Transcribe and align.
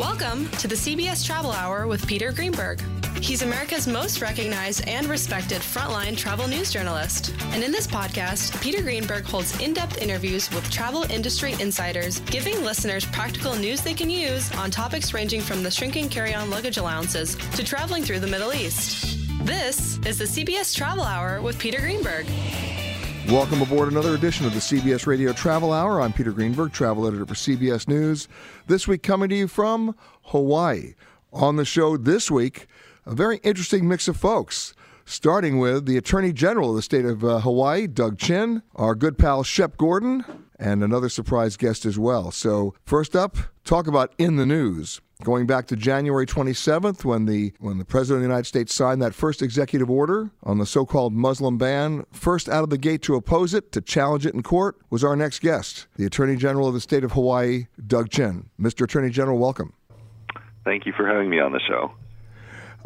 Welcome 0.00 0.48
to 0.52 0.66
the 0.66 0.74
CBS 0.74 1.26
Travel 1.26 1.52
Hour 1.52 1.86
with 1.86 2.06
Peter 2.06 2.32
Greenberg. 2.32 2.80
He's 3.20 3.42
America's 3.42 3.86
most 3.86 4.22
recognized 4.22 4.88
and 4.88 5.06
respected 5.06 5.60
frontline 5.60 6.16
travel 6.16 6.48
news 6.48 6.72
journalist. 6.72 7.34
And 7.52 7.62
in 7.62 7.70
this 7.70 7.86
podcast, 7.86 8.58
Peter 8.62 8.80
Greenberg 8.80 9.24
holds 9.24 9.60
in 9.60 9.74
depth 9.74 10.00
interviews 10.00 10.50
with 10.52 10.70
travel 10.70 11.02
industry 11.10 11.54
insiders, 11.60 12.20
giving 12.20 12.64
listeners 12.64 13.04
practical 13.04 13.54
news 13.54 13.82
they 13.82 13.92
can 13.92 14.08
use 14.08 14.50
on 14.56 14.70
topics 14.70 15.12
ranging 15.12 15.42
from 15.42 15.62
the 15.62 15.70
shrinking 15.70 16.08
carry 16.08 16.32
on 16.32 16.48
luggage 16.48 16.78
allowances 16.78 17.34
to 17.54 17.62
traveling 17.62 18.02
through 18.02 18.20
the 18.20 18.26
Middle 18.26 18.54
East. 18.54 19.18
This 19.44 19.98
is 20.06 20.16
the 20.16 20.24
CBS 20.24 20.74
Travel 20.74 21.04
Hour 21.04 21.42
with 21.42 21.58
Peter 21.58 21.78
Greenberg. 21.78 22.24
Welcome 23.28 23.62
aboard 23.62 23.92
another 23.92 24.14
edition 24.14 24.46
of 24.46 24.54
the 24.54 24.60
CBS 24.60 25.06
Radio 25.06 25.32
Travel 25.32 25.72
Hour. 25.72 26.00
I'm 26.00 26.12
Peter 26.12 26.32
Greenberg, 26.32 26.72
travel 26.72 27.06
editor 27.06 27.24
for 27.26 27.34
CBS 27.34 27.86
News. 27.86 28.26
This 28.66 28.88
week, 28.88 29.02
coming 29.04 29.28
to 29.28 29.36
you 29.36 29.46
from 29.46 29.94
Hawaii. 30.24 30.94
On 31.32 31.54
the 31.54 31.64
show 31.64 31.96
this 31.96 32.28
week, 32.30 32.66
a 33.06 33.14
very 33.14 33.36
interesting 33.38 33.86
mix 33.86 34.08
of 34.08 34.16
folks. 34.16 34.74
Starting 35.04 35.58
with 35.58 35.86
the 35.86 35.96
Attorney 35.96 36.32
General 36.32 36.70
of 36.70 36.76
the 36.76 36.82
state 36.82 37.04
of 37.04 37.22
uh, 37.22 37.40
Hawaii, 37.40 37.86
Doug 37.86 38.18
Chin, 38.18 38.62
our 38.74 38.94
good 38.96 39.16
pal 39.16 39.44
Shep 39.44 39.76
Gordon, 39.76 40.24
and 40.58 40.82
another 40.82 41.08
surprise 41.08 41.56
guest 41.56 41.84
as 41.84 41.98
well. 41.98 42.30
So, 42.32 42.74
first 42.84 43.14
up, 43.14 43.36
talk 43.64 43.86
about 43.86 44.12
in 44.18 44.36
the 44.36 44.46
news. 44.46 45.00
Going 45.22 45.46
back 45.46 45.66
to 45.66 45.76
January 45.76 46.24
27th, 46.24 47.04
when 47.04 47.26
the 47.26 47.52
when 47.58 47.76
the 47.76 47.84
President 47.84 48.18
of 48.18 48.22
the 48.22 48.28
United 48.28 48.46
States 48.46 48.74
signed 48.74 49.02
that 49.02 49.14
first 49.14 49.42
executive 49.42 49.90
order 49.90 50.30
on 50.42 50.56
the 50.56 50.64
so-called 50.64 51.12
Muslim 51.12 51.58
ban, 51.58 52.06
first 52.10 52.48
out 52.48 52.64
of 52.64 52.70
the 52.70 52.78
gate 52.78 53.02
to 53.02 53.16
oppose 53.16 53.52
it, 53.52 53.70
to 53.72 53.82
challenge 53.82 54.24
it 54.24 54.32
in 54.32 54.42
court, 54.42 54.78
was 54.88 55.04
our 55.04 55.14
next 55.16 55.40
guest, 55.40 55.86
the 55.96 56.06
Attorney 56.06 56.36
General 56.36 56.68
of 56.68 56.74
the 56.74 56.80
state 56.80 57.04
of 57.04 57.12
Hawaii, 57.12 57.66
Doug 57.86 58.08
Chin. 58.08 58.48
Mr. 58.58 58.84
Attorney 58.84 59.10
General, 59.10 59.38
welcome. 59.38 59.74
Thank 60.64 60.86
you 60.86 60.92
for 60.94 61.06
having 61.06 61.28
me 61.28 61.38
on 61.38 61.52
the 61.52 61.60
show. 61.60 61.92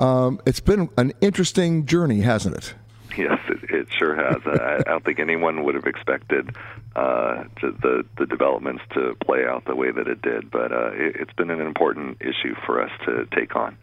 Um, 0.05 0.41
it's 0.45 0.61
been 0.61 0.89
an 0.97 1.13
interesting 1.21 1.87
journey, 1.87 2.21
hasn't 2.21 2.57
it? 2.57 2.75
Yes, 3.17 3.39
it, 3.49 3.71
it 3.71 3.89
sure 3.97 4.17
has. 4.17 4.43
I, 4.45 4.79
I 4.79 4.91
don't 4.91 5.05
think 5.05 5.21
anyone 5.21 5.63
would 5.63 5.77
have 5.77 5.87
expected 5.87 6.57
uh, 6.97 7.45
the 7.61 8.05
the 8.19 8.27
developments 8.27 8.83
to 8.95 9.15
play 9.25 9.45
out 9.45 9.65
the 9.67 9.75
way 9.75 9.91
that 9.91 10.07
it 10.07 10.23
did, 10.23 10.51
but 10.51 10.73
uh, 10.73 10.91
it, 10.93 11.17
it's 11.17 11.33
been 11.33 11.51
an 11.51 11.61
important 11.61 12.19
issue 12.21 12.55
for 12.65 12.81
us 12.81 12.91
to 13.05 13.27
take 13.37 13.57
on. 13.57 13.77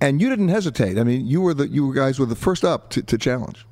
And 0.00 0.20
you 0.20 0.28
didn't 0.28 0.48
hesitate. 0.48 0.98
I 0.98 1.04
mean, 1.04 1.26
you 1.26 1.40
were 1.40 1.54
the 1.54 1.68
you 1.68 1.94
guys 1.94 2.18
were 2.18 2.26
the 2.26 2.36
first 2.36 2.64
up 2.64 2.90
to, 2.90 3.02
to 3.02 3.18
challenge. 3.18 3.64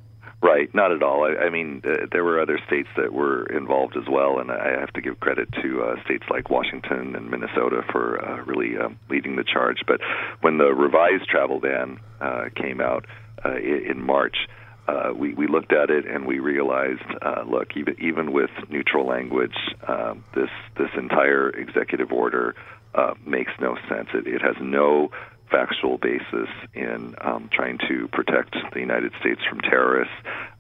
Right, 0.45 0.73
not 0.75 0.93
at 0.93 1.03
all. 1.03 1.25
I, 1.25 1.47
I 1.47 1.49
mean, 1.49 1.81
uh, 1.87 2.05
there 2.13 2.23
were 2.23 2.39
other 2.39 2.61
states 2.67 2.91
that 2.99 3.15
were 3.15 3.47
involved 3.47 3.97
as 3.97 4.05
well, 4.11 4.39
and 4.39 4.51
I 4.51 4.79
have 4.79 4.93
to 4.93 5.01
give 5.01 5.19
credit 5.19 5.49
to 5.63 5.83
uh, 5.83 6.05
states 6.05 6.25
like 6.29 6.51
Washington 6.51 7.17
and 7.17 7.31
Minnesota 7.31 7.83
for 7.91 8.23
uh, 8.23 8.43
really 8.45 8.77
um, 8.77 8.99
leading 9.09 9.37
the 9.37 9.45
charge. 9.45 9.79
But 9.87 10.01
when 10.43 10.59
the 10.59 10.75
revised 10.75 11.31
travel 11.31 11.61
ban 11.61 11.99
uh, 12.21 12.51
came 12.55 12.83
out 12.83 13.07
uh, 13.43 13.57
in 13.57 14.05
March, 14.05 14.37
uh, 14.87 15.13
we, 15.15 15.35
we 15.35 15.47
looked 15.47 15.73
at 15.73 15.91
it 15.91 16.07
and 16.07 16.27
we 16.27 16.39
realized, 16.39 17.03
uh, 17.23 17.43
look, 17.47 17.77
even 17.77 17.97
even 18.01 18.33
with 18.33 18.51
neutral 18.69 19.07
language, 19.07 19.57
uh, 19.87 20.15
this 20.35 20.51
this 20.77 20.91
entire 20.97 21.49
executive 21.51 22.13
order 22.13 22.55
uh, 22.95 23.15
makes 23.27 23.53
no 23.61 23.77
sense. 23.89 24.09
It, 24.15 24.27
it 24.27 24.43
has 24.43 24.57
no 24.61 25.11
factual 25.55 25.99
basis 25.99 26.49
in 26.75 27.15
um, 27.21 27.49
trying 27.53 27.79
to 27.89 28.09
protect 28.09 28.57
the 28.73 28.81
United 28.81 29.13
States 29.21 29.41
from 29.49 29.61
terrorists, 29.61 30.15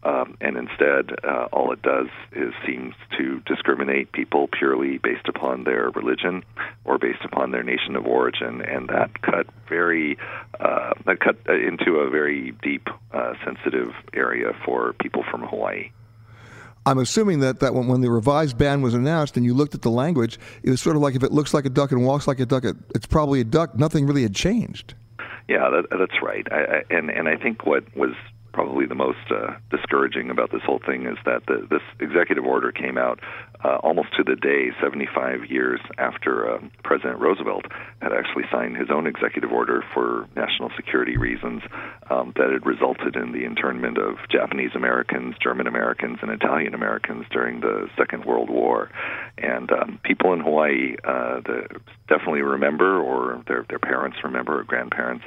um, 0.05 0.37
and 0.41 0.56
instead, 0.56 1.10
uh, 1.25 1.49
all 1.53 1.72
it 1.72 1.82
does 1.82 2.06
is 2.32 2.53
seems 2.65 2.94
to 3.19 3.41
discriminate 3.47 4.12
people 4.12 4.49
purely 4.49 4.99
based 4.99 5.27
upon 5.28 5.65
their 5.65 5.91
religion 5.91 6.44
or 6.84 6.99
based 6.99 7.25
upon 7.25 7.50
their 7.50 7.65
nation 7.65 7.97
of 7.97 8.06
origin, 8.06 8.62
and 8.62 8.88
that 8.88 9.21
cut 9.22 9.47
very 9.69 10.16
uh, 10.60 10.93
that 11.06 11.19
cut 11.19 11.37
into 11.49 11.97
a 11.97 12.09
very 12.11 12.53
deep, 12.62 12.88
uh, 13.12 13.34
sensitive 13.44 13.93
area 14.12 14.53
for 14.65 14.93
people 15.00 15.25
from 15.28 15.43
Hawaii. 15.43 15.91
I'm 16.87 16.99
assuming 16.99 17.41
that, 17.41 17.61
that 17.61 17.75
when, 17.75 17.87
when 17.87 18.00
the 18.00 18.11
revised 18.11 18.59
ban 18.59 18.83
was 18.83 18.95
announced 18.95 19.37
and 19.37 19.45
you 19.45 19.55
looked 19.55 19.75
at 19.75 19.83
the 19.83 19.91
language, 19.91 20.39
it 20.62 20.71
was 20.71 20.81
sort 20.81 20.97
of 20.97 21.03
like 21.03 21.15
if 21.15 21.22
it 21.22 21.33
looks 21.33 21.55
like 21.55 21.65
a 21.65 21.71
duck 21.71 21.93
and 21.93 22.05
walks 22.05 22.27
like 22.28 22.41
a 22.41 22.47
duck, 22.47 22.65
it, 22.65 22.77
it's 22.95 23.06
probably 23.06 23.41
a 23.41 23.45
duck. 23.45 23.77
Nothing 23.78 24.06
really 24.06 24.22
had 24.22 24.34
changed. 24.34 24.94
Yeah, 25.49 25.71
that, 25.71 25.87
that's 25.99 26.23
right. 26.23 26.47
I, 26.50 26.56
I, 26.56 26.83
and 26.91 27.11
and 27.11 27.28
I 27.28 27.37
think 27.37 27.67
what 27.67 27.84
was 27.97 28.15
probably 28.53 28.87
the 28.87 28.94
most 28.94 29.31
uh, 29.31 29.55
discouraging 29.71 30.31
about 30.31 30.53
this 30.53 30.62
whole 30.62 30.81
thing 30.87 31.06
is 31.06 31.19
that 31.25 31.44
the, 31.47 31.67
this 31.69 31.83
executive 32.00 32.44
order 32.44 32.71
came 32.71 32.97
out 32.97 33.19
uh, 33.65 33.79
almost 33.83 34.09
to 34.17 34.23
the 34.23 34.37
day, 34.37 34.71
75 34.83 35.47
years 35.49 35.81
after 35.97 36.51
uh, 36.51 36.59
President 36.83 37.19
Roosevelt 37.19 37.65
had 38.03 38.13
actually 38.13 38.45
signed 38.53 38.77
his 38.77 38.89
own 38.91 39.07
executive 39.07 39.51
order 39.53 39.83
for 39.95 40.29
national 40.37 40.71
security 40.77 41.17
reasons 41.17 41.63
um, 42.11 42.35
that 42.37 42.51
had 42.53 42.67
resulted 42.67 43.17
in 43.17 43.33
the 43.33 43.45
internment 43.45 43.97
of 43.97 44.17
Japanese 44.31 44.73
Americans, 44.75 45.35
German 45.43 45.67
Americans, 45.67 46.19
and 46.21 46.31
Italian 46.31 46.75
Americans 46.75 47.25
during 47.31 47.61
the 47.61 47.89
Second 47.97 48.27
World 48.27 48.51
War. 48.51 48.91
And 49.39 49.73
um, 49.73 49.99
people 50.05 50.35
in 50.35 50.41
Hawaii 50.41 50.97
uh, 51.03 51.41
definitely 52.07 52.43
remember, 52.43 53.01
or 53.01 53.43
their, 53.49 53.65
their 53.69 53.79
parents 53.79 54.19
remember, 54.23 54.61
or 54.61 54.65
grandparents 54.65 55.25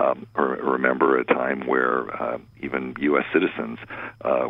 um, 0.00 0.26
or 0.34 0.56
remember 0.56 1.18
a 1.18 1.24
time 1.24 1.66
where 1.66 2.10
uh, 2.10 2.38
even 2.62 2.94
U.S. 3.00 3.24
citizens 3.32 3.78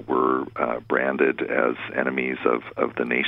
were 0.07 0.45
uh, 0.57 0.81
branded 0.89 1.41
as 1.43 1.75
enemies 1.97 2.37
of, 2.47 2.63
of 2.77 2.95
the 2.97 3.05
nation 3.05 3.24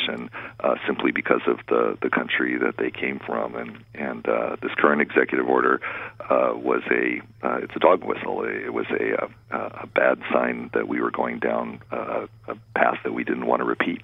uh, 0.60 0.74
simply 0.86 1.12
because 1.12 1.42
of 1.46 1.58
the, 1.68 1.96
the 2.02 2.10
country 2.10 2.58
that 2.58 2.76
they 2.78 2.90
came 2.90 3.20
from. 3.24 3.54
And, 3.54 3.78
and 3.94 4.28
uh, 4.28 4.56
this 4.62 4.72
current 4.76 5.00
executive 5.02 5.48
order 5.48 5.80
uh, 6.20 6.52
was 6.54 6.82
a 6.90 7.20
uh, 7.46 7.58
it's 7.62 7.74
a 7.76 7.78
dog 7.78 8.04
whistle. 8.04 8.44
It 8.44 8.72
was 8.72 8.86
a, 8.90 9.28
a, 9.54 9.58
a 9.82 9.86
bad 9.86 10.18
sign 10.32 10.70
that 10.74 10.88
we 10.88 11.00
were 11.00 11.10
going 11.10 11.38
down 11.38 11.80
uh, 11.90 12.26
a 12.48 12.56
path 12.74 12.98
that 13.04 13.12
we 13.12 13.24
didn't 13.24 13.46
want 13.46 13.60
to 13.60 13.64
repeat. 13.64 14.02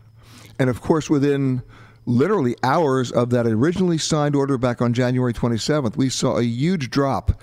And 0.59 0.71
of 0.71 0.81
course, 0.81 1.11
within 1.11 1.63
literally 2.07 2.57
hours 2.63 3.13
of 3.13 3.31
that 3.31 3.47
originally 3.47 3.99
signed 3.99 4.35
order 4.35 4.59
back 4.59 4.83
on 4.83 4.93
January 4.93 5.33
27th, 5.33 5.97
we 5.97 6.09
saw 6.09 6.39
a 6.39 6.43
huge 6.43 6.91
drop 6.91 7.41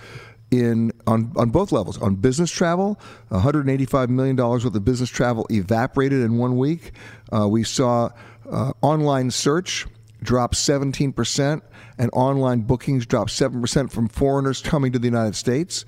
in 0.52 0.92
on, 1.08 1.32
on 1.36 1.50
both 1.50 1.72
levels. 1.72 1.98
On 2.00 2.16
business 2.16 2.52
travel, 2.52 3.00
$185 3.32 4.10
million 4.10 4.36
worth 4.36 4.66
of 4.66 4.86
business 4.86 5.10
travel 5.10 5.46
evaporated 5.52 6.22
in 6.22 6.38
one 6.38 6.58
week. 6.58 6.92
Uh, 7.32 7.48
we 7.48 7.64
saw 7.64 8.10
uh, 8.50 8.74
online 8.82 9.32
search 9.32 9.88
drop 10.22 10.54
17%, 10.54 11.62
and 11.98 12.10
online 12.14 12.62
bookings 12.62 13.06
drop 13.06 13.30
7% 13.30 13.92
from 13.92 14.08
foreigners 14.08 14.62
coming 14.62 14.92
to 14.92 15.00
the 15.00 15.08
United 15.08 15.36
States. 15.36 15.86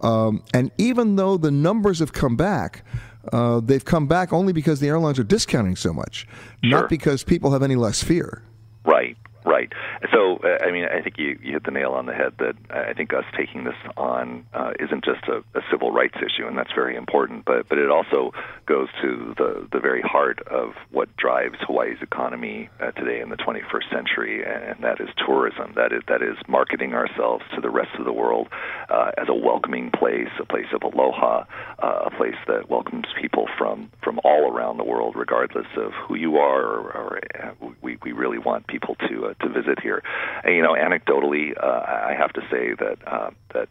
Um, 0.00 0.42
and 0.52 0.70
even 0.78 1.16
though 1.16 1.36
the 1.36 1.50
numbers 1.50 1.98
have 1.98 2.12
come 2.12 2.36
back, 2.36 2.84
uh, 3.32 3.60
they've 3.60 3.84
come 3.84 4.06
back 4.06 4.32
only 4.32 4.52
because 4.52 4.80
the 4.80 4.88
airlines 4.88 5.18
are 5.18 5.24
discounting 5.24 5.76
so 5.76 5.92
much, 5.92 6.26
sure. 6.62 6.80
not 6.80 6.88
because 6.88 7.24
people 7.24 7.52
have 7.52 7.62
any 7.62 7.76
less 7.76 8.02
fear. 8.02 8.42
Right. 8.84 9.16
Right. 9.44 9.70
So, 10.10 10.38
uh, 10.38 10.64
I 10.64 10.72
mean, 10.72 10.86
I 10.86 11.02
think 11.02 11.18
you, 11.18 11.38
you 11.42 11.52
hit 11.52 11.64
the 11.64 11.70
nail 11.70 11.92
on 11.92 12.06
the 12.06 12.14
head 12.14 12.32
that 12.38 12.54
I 12.70 12.94
think 12.94 13.12
us 13.12 13.24
taking 13.36 13.64
this 13.64 13.76
on 13.94 14.46
uh, 14.54 14.72
isn't 14.80 15.04
just 15.04 15.22
a, 15.28 15.44
a 15.58 15.62
civil 15.70 15.92
rights 15.92 16.16
issue, 16.16 16.46
and 16.46 16.56
that's 16.56 16.72
very 16.74 16.96
important, 16.96 17.44
but, 17.44 17.68
but 17.68 17.76
it 17.76 17.90
also 17.90 18.32
goes 18.66 18.88
to 19.02 19.34
the, 19.36 19.68
the 19.70 19.80
very 19.80 20.00
heart 20.00 20.40
of 20.48 20.72
what 20.90 21.14
drives 21.16 21.56
Hawaii's 21.66 22.00
economy 22.00 22.70
uh, 22.80 22.92
today 22.92 23.20
in 23.20 23.28
the 23.28 23.36
21st 23.36 23.90
century, 23.92 24.42
and 24.42 24.82
that 24.82 24.98
is 24.98 25.08
tourism. 25.26 25.74
That 25.76 25.92
is, 25.92 26.00
that 26.08 26.22
is 26.22 26.36
marketing 26.48 26.94
ourselves 26.94 27.44
to 27.54 27.60
the 27.60 27.70
rest 27.70 27.90
of 27.98 28.06
the 28.06 28.12
world 28.12 28.48
uh, 28.88 29.10
as 29.18 29.28
a 29.28 29.34
welcoming 29.34 29.90
place, 29.90 30.28
a 30.40 30.46
place 30.46 30.72
of 30.72 30.82
aloha, 30.82 31.44
uh, 31.82 32.06
a 32.06 32.10
place 32.16 32.38
that 32.46 32.70
welcomes 32.70 33.04
people 33.20 33.46
from, 33.58 33.90
from 34.02 34.20
all 34.24 34.50
around 34.50 34.78
the 34.78 34.84
world, 34.84 35.16
regardless 35.16 35.66
of 35.76 35.92
who 36.08 36.14
you 36.14 36.38
are, 36.38 36.62
or, 36.62 36.96
or 36.96 37.20
uh, 37.42 37.52
we, 37.82 37.98
we 38.02 38.12
really 38.12 38.38
want 38.38 38.66
people 38.66 38.94
to 39.08 39.33
to 39.40 39.48
visit 39.48 39.80
here. 39.82 40.02
And, 40.42 40.54
you 40.54 40.62
know, 40.62 40.74
anecdotally, 40.74 41.52
uh, 41.60 41.66
I 41.66 42.14
have 42.18 42.32
to 42.34 42.42
say 42.50 42.74
that 42.78 42.98
uh, 43.06 43.30
that 43.52 43.68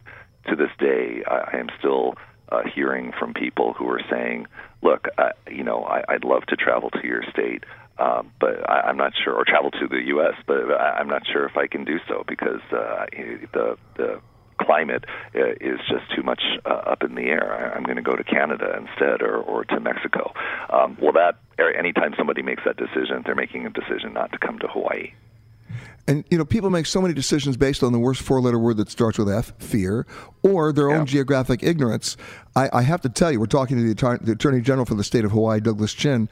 to 0.48 0.56
this 0.56 0.70
day, 0.78 1.22
I, 1.26 1.56
I 1.56 1.58
am 1.58 1.68
still 1.78 2.14
uh, 2.50 2.62
hearing 2.74 3.12
from 3.18 3.34
people 3.34 3.72
who 3.72 3.88
are 3.88 4.00
saying, 4.10 4.46
"Look, 4.82 5.08
uh, 5.18 5.30
you 5.50 5.64
know, 5.64 5.84
I, 5.84 6.04
I'd 6.08 6.24
love 6.24 6.44
to 6.46 6.56
travel 6.56 6.90
to 6.90 7.06
your 7.06 7.22
state." 7.30 7.64
Um, 7.98 8.32
but 8.40 8.68
I, 8.68 8.88
I'm 8.88 8.96
not 8.96 9.12
sure, 9.22 9.34
or 9.34 9.44
travel 9.44 9.70
to 9.70 9.86
the 9.88 10.02
U.S., 10.06 10.34
but 10.46 10.70
I, 10.72 10.98
I'm 10.98 11.08
not 11.08 11.22
sure 11.26 11.46
if 11.46 11.56
I 11.56 11.68
can 11.68 11.84
do 11.84 11.98
so 12.08 12.24
because 12.26 12.60
uh, 12.72 13.06
the 13.52 13.76
the 13.96 14.20
climate 14.60 15.04
uh, 15.34 15.52
is 15.60 15.80
just 15.88 16.04
too 16.14 16.22
much 16.22 16.42
uh, 16.64 16.68
up 16.68 17.02
in 17.02 17.14
the 17.14 17.22
air. 17.22 17.52
I, 17.52 17.76
I'm 17.76 17.84
going 17.84 17.96
to 17.96 18.02
go 18.02 18.16
to 18.16 18.24
Canada 18.24 18.76
instead, 18.78 19.22
or 19.22 19.36
or 19.36 19.64
to 19.64 19.80
Mexico. 19.80 20.32
Um, 20.70 20.96
well, 21.00 21.12
that 21.12 21.38
anytime 21.78 22.14
somebody 22.18 22.42
makes 22.42 22.62
that 22.64 22.76
decision, 22.76 23.22
they're 23.24 23.34
making 23.34 23.66
a 23.66 23.70
decision 23.70 24.12
not 24.12 24.32
to 24.32 24.38
come 24.38 24.58
to 24.60 24.68
Hawaii. 24.68 25.12
And 26.06 26.24
you 26.30 26.36
know, 26.36 26.44
people 26.44 26.68
make 26.70 26.86
so 26.86 27.00
many 27.00 27.14
decisions 27.14 27.56
based 27.56 27.82
on 27.82 27.92
the 27.92 27.98
worst 27.98 28.20
four-letter 28.20 28.58
word 28.58 28.76
that 28.76 28.90
starts 28.90 29.18
with 29.18 29.30
F, 29.30 29.54
fear, 29.58 30.06
or 30.42 30.72
their 30.72 30.90
own 30.90 31.06
geographic 31.06 31.62
ignorance. 31.62 32.16
I, 32.54 32.68
I, 32.72 32.82
have 32.82 33.00
to 33.02 33.08
tell 33.08 33.32
you, 33.32 33.40
we're 33.40 33.46
talking 33.46 33.78
to 33.78 33.82
the 33.82 33.92
Attorney, 33.92 34.18
the 34.22 34.32
Attorney 34.32 34.60
General 34.60 34.84
for 34.84 34.94
the 34.94 35.04
state 35.04 35.24
of 35.24 35.32
Hawaii, 35.32 35.60
Douglas 35.60 35.94
Chin. 35.94 36.28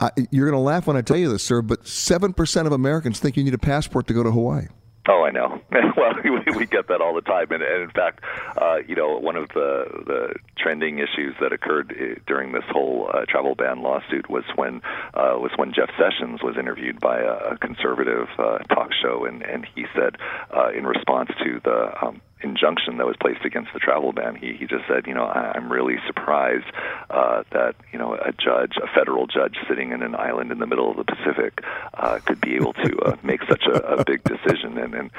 I, 0.00 0.10
you're 0.30 0.50
going 0.50 0.58
to 0.58 0.64
laugh 0.64 0.86
when 0.86 0.96
I 0.96 1.02
tell 1.02 1.18
you 1.18 1.30
this, 1.30 1.42
sir, 1.42 1.60
but 1.60 1.86
seven 1.86 2.32
percent 2.32 2.66
of 2.66 2.72
Americans 2.72 3.20
think 3.20 3.36
you 3.36 3.44
need 3.44 3.54
a 3.54 3.58
passport 3.58 4.06
to 4.06 4.14
go 4.14 4.22
to 4.22 4.30
Hawaii. 4.30 4.68
Oh, 5.08 5.24
I 5.24 5.30
know. 5.30 5.60
well, 5.96 6.14
we, 6.24 6.56
we 6.56 6.66
get 6.66 6.86
that 6.88 7.00
all 7.00 7.14
the 7.14 7.22
time, 7.22 7.50
and, 7.50 7.62
and 7.62 7.82
in 7.82 7.90
fact, 7.90 8.20
uh, 8.56 8.76
you 8.86 8.94
know, 8.94 9.18
one 9.18 9.36
of 9.36 9.48
the 9.48 9.84
the 10.06 10.34
trending 10.56 10.98
issues 10.98 11.34
that 11.40 11.52
occurred 11.52 11.92
uh, 11.92 12.20
during 12.26 12.52
this 12.52 12.62
whole 12.70 13.10
uh, 13.12 13.24
travel 13.28 13.54
ban 13.56 13.82
lawsuit 13.82 14.30
was 14.30 14.44
when 14.54 14.76
uh, 15.14 15.34
was 15.38 15.50
when 15.56 15.72
Jeff 15.72 15.90
Sessions 15.98 16.40
was 16.42 16.56
interviewed 16.56 17.00
by 17.00 17.18
a 17.18 17.56
conservative 17.58 18.28
uh, 18.38 18.58
talk 18.72 18.90
show, 19.02 19.24
and 19.24 19.42
and 19.42 19.66
he 19.74 19.86
said 19.94 20.16
uh, 20.56 20.70
in 20.70 20.86
response 20.86 21.30
to 21.42 21.60
the 21.64 22.06
um, 22.06 22.20
injunction 22.42 22.96
that 22.98 23.06
was 23.06 23.16
placed 23.20 23.44
against 23.44 23.72
the 23.72 23.78
travel 23.78 24.12
ban, 24.12 24.36
he 24.36 24.54
he 24.54 24.66
just 24.66 24.84
said, 24.88 25.06
you 25.06 25.14
know, 25.14 25.24
I, 25.24 25.52
I'm 25.54 25.70
really 25.70 25.96
surprised 26.06 26.66
uh, 27.10 27.42
that 27.52 27.74
you 27.92 27.98
know 27.98 28.14
a 28.14 28.32
judge, 28.32 28.74
a 28.82 28.86
federal 28.94 29.26
judge 29.26 29.56
sitting 29.68 29.92
in 29.92 30.02
an 30.02 30.14
island 30.14 30.50
in 30.52 30.58
the 30.58 30.66
middle 30.66 30.90
of 30.90 30.96
the 30.96 31.04
Pacific, 31.04 31.60
uh, 31.94 32.18
could 32.24 32.40
be 32.40 32.54
able 32.54 32.72
to 32.74 32.98
uh, 33.04 33.16
make 33.22 33.42
such 33.48 33.64
a, 33.66 33.98
a 33.98 34.04
big 34.04 34.22
decision, 34.24 34.78
and 34.78 34.94
and 34.94 35.10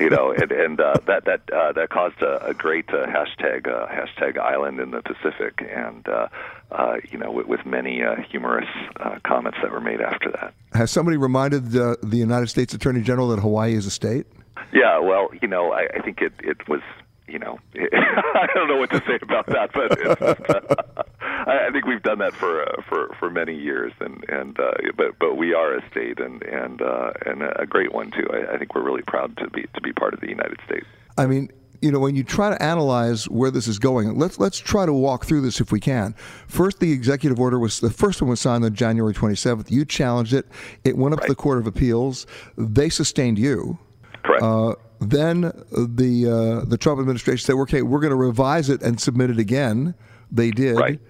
you 0.00 0.10
know, 0.10 0.32
and 0.32 0.50
and 0.52 0.80
uh, 0.80 0.94
that 1.06 1.24
that 1.24 1.40
uh, 1.52 1.72
that 1.72 1.90
caused 1.90 2.20
a, 2.22 2.46
a 2.46 2.54
great 2.54 2.88
uh, 2.90 3.06
hashtag 3.06 3.66
uh, 3.66 3.86
hashtag 3.86 4.38
island 4.38 4.80
in 4.80 4.90
the 4.90 5.02
Pacific, 5.02 5.64
and 5.68 6.08
uh, 6.08 6.28
uh, 6.70 6.96
you 7.10 7.18
know, 7.18 7.30
with, 7.30 7.46
with 7.46 7.66
many 7.66 8.02
uh, 8.02 8.16
humorous 8.30 8.68
uh, 9.00 9.18
comments 9.24 9.58
that 9.62 9.70
were 9.70 9.80
made 9.80 10.00
after 10.00 10.30
that. 10.30 10.54
Has 10.72 10.90
somebody 10.90 11.16
reminded 11.16 11.70
the 11.70 11.96
United 12.12 12.48
States 12.48 12.72
Attorney 12.72 13.02
General 13.02 13.28
that 13.28 13.40
Hawaii 13.40 13.74
is 13.74 13.86
a 13.86 13.90
state? 13.90 14.26
Yeah, 14.72 14.98
well, 14.98 15.30
you 15.40 15.48
know, 15.48 15.72
I, 15.72 15.86
I 15.94 16.00
think 16.00 16.20
it 16.20 16.32
it 16.42 16.68
was 16.68 16.82
you 17.28 17.38
know, 17.38 17.58
I 17.74 18.46
don't 18.54 18.68
know 18.68 18.76
what 18.76 18.90
to 18.90 19.02
say 19.06 19.18
about 19.22 19.46
that, 19.46 19.70
but 19.72 19.98
it's, 19.98 20.20
uh, 20.22 21.04
I 21.46 21.70
think 21.72 21.86
we've 21.86 22.02
done 22.02 22.18
that 22.18 22.34
for 22.34 22.62
uh, 22.62 22.82
for 22.88 23.14
for 23.18 23.30
many 23.30 23.54
years, 23.54 23.92
and 24.00 24.22
and 24.28 24.58
uh, 24.60 24.72
but 24.96 25.18
but 25.18 25.36
we 25.36 25.54
are 25.54 25.74
a 25.74 25.90
state, 25.90 26.20
and 26.20 26.42
and 26.42 26.82
uh, 26.82 27.12
and 27.24 27.42
a 27.42 27.66
great 27.66 27.92
one 27.92 28.10
too. 28.10 28.26
I, 28.32 28.54
I 28.54 28.58
think 28.58 28.74
we're 28.74 28.84
really 28.84 29.02
proud 29.02 29.36
to 29.38 29.48
be 29.48 29.66
to 29.74 29.80
be 29.80 29.92
part 29.92 30.14
of 30.14 30.20
the 30.20 30.28
United 30.28 30.58
States. 30.66 30.86
I 31.16 31.26
mean, 31.26 31.50
you 31.80 31.90
know, 31.90 31.98
when 31.98 32.14
you 32.14 32.22
try 32.22 32.50
to 32.50 32.62
analyze 32.62 33.28
where 33.28 33.50
this 33.50 33.66
is 33.66 33.78
going, 33.78 34.18
let's 34.18 34.38
let's 34.38 34.58
try 34.58 34.84
to 34.84 34.92
walk 34.92 35.24
through 35.24 35.40
this 35.40 35.60
if 35.60 35.72
we 35.72 35.80
can. 35.80 36.14
First, 36.48 36.80
the 36.80 36.92
executive 36.92 37.40
order 37.40 37.58
was 37.58 37.80
the 37.80 37.90
first 37.90 38.20
one 38.20 38.30
was 38.30 38.40
signed 38.40 38.64
on 38.64 38.74
January 38.74 39.14
27th. 39.14 39.70
You 39.70 39.84
challenged 39.84 40.34
it. 40.34 40.46
It 40.84 40.96
went 40.96 41.14
up 41.14 41.20
right. 41.20 41.26
to 41.26 41.32
the 41.32 41.36
Court 41.36 41.58
of 41.58 41.66
Appeals. 41.66 42.26
They 42.56 42.88
sustained 42.88 43.38
you. 43.38 43.78
Correct. 44.24 44.42
Uh, 44.42 44.74
then 45.00 45.40
the 45.72 46.28
uh, 46.62 46.64
the 46.64 46.78
Trump 46.78 47.00
administration 47.00 47.44
said, 47.44 47.54
"Okay, 47.62 47.82
we're 47.82 48.00
going 48.00 48.10
to 48.10 48.16
revise 48.16 48.68
it 48.68 48.82
and 48.82 49.00
submit 49.00 49.30
it 49.30 49.38
again." 49.38 49.94
They 50.30 50.50
did. 50.50 50.76
Right. 50.76 51.00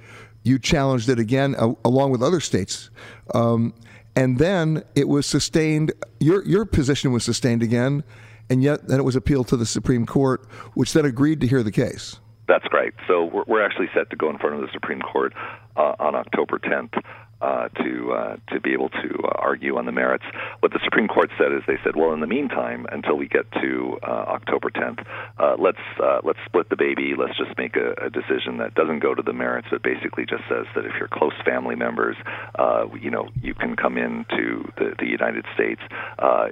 You 0.45 0.59
challenged 0.59 1.09
it 1.09 1.19
again, 1.19 1.55
uh, 1.57 1.75
along 1.85 2.11
with 2.11 2.23
other 2.23 2.41
states, 2.41 2.91
um, 3.35 3.75
and 4.17 4.39
then 4.39 4.83
it 4.95 5.09
was 5.09 5.27
sustained. 5.27 5.93
Your 6.21 6.45
your 6.45 6.65
position 6.65 7.13
was 7.13 7.25
sustained 7.25 7.63
again, 7.63 8.03
and 8.51 8.63
yet 8.63 8.89
then 8.89 8.99
it 8.99 9.05
was 9.05 9.15
appealed 9.15 9.49
to 9.49 9.57
the 9.57 9.67
Supreme 9.67 10.07
Court, 10.07 10.45
which 10.75 10.93
then 10.93 11.05
agreed 11.05 11.41
to 11.43 11.47
hear 11.47 11.63
the 11.63 11.73
case. 11.73 12.19
That's 12.49 12.65
right. 12.73 12.93
So 13.07 13.25
we're, 13.25 13.45
we're 13.47 13.65
actually 13.65 13.89
set 13.95 14.11
to 14.11 14.17
go 14.17 14.29
in 14.29 14.39
front 14.39 14.57
of 14.57 14.63
the 14.63 14.69
Supreme 14.73 15.01
Court 15.01 15.33
uh, 15.77 15.95
on 16.01 16.15
October 16.15 16.59
10th 16.59 17.01
uh, 17.43 17.69
to 17.83 18.13
uh, 18.13 18.37
to 18.55 18.61
be 18.61 18.73
able 18.73 18.89
to 18.89 19.19
uh, 19.25 19.33
argue 19.35 19.77
on 19.77 19.85
the 19.85 19.91
merits. 19.91 20.25
What 20.61 20.73
the 20.73 20.79
Supreme 20.85 21.09
Court 21.09 21.29
said 21.37 21.51
is 21.51 21.63
they 21.67 21.79
said, 21.83 21.97
well, 21.97 22.13
in 22.13 22.21
the 22.21 22.29
meantime, 22.29 22.87
until 22.93 23.17
we 23.17 23.27
get 23.27 23.51
to 23.61 23.99
uh, 24.01 24.39
October 24.39 24.71
10th, 24.71 25.05
uh, 25.39 25.57
let's 25.59 25.83
let's 26.25 26.39
split 26.47 26.71
the 26.71 26.77
baby. 26.77 27.15
Let's 27.19 27.37
just 27.37 27.59
make 27.59 27.75
a, 27.75 28.07
a 28.07 28.11
decision 28.11 28.59
that 28.59 28.75
doesn't 28.75 29.01
go 29.01 29.13
to 29.13 29.23
the 29.23 29.33
merits, 29.33 29.67
but 29.73 29.83
basically 29.83 30.25
just 30.25 30.45
says 30.49 30.67
that 30.77 30.87
if 30.87 30.93
you're 30.99 31.09
close 31.09 31.35
family 31.45 31.75
members, 31.75 32.17
you 33.01 33.11
know, 33.11 33.29
you 33.43 33.55
can 33.55 33.75
come 33.75 33.99
into 33.99 34.63
the, 34.79 34.95
the 34.99 35.07
United 35.07 35.45
States. 35.55 35.81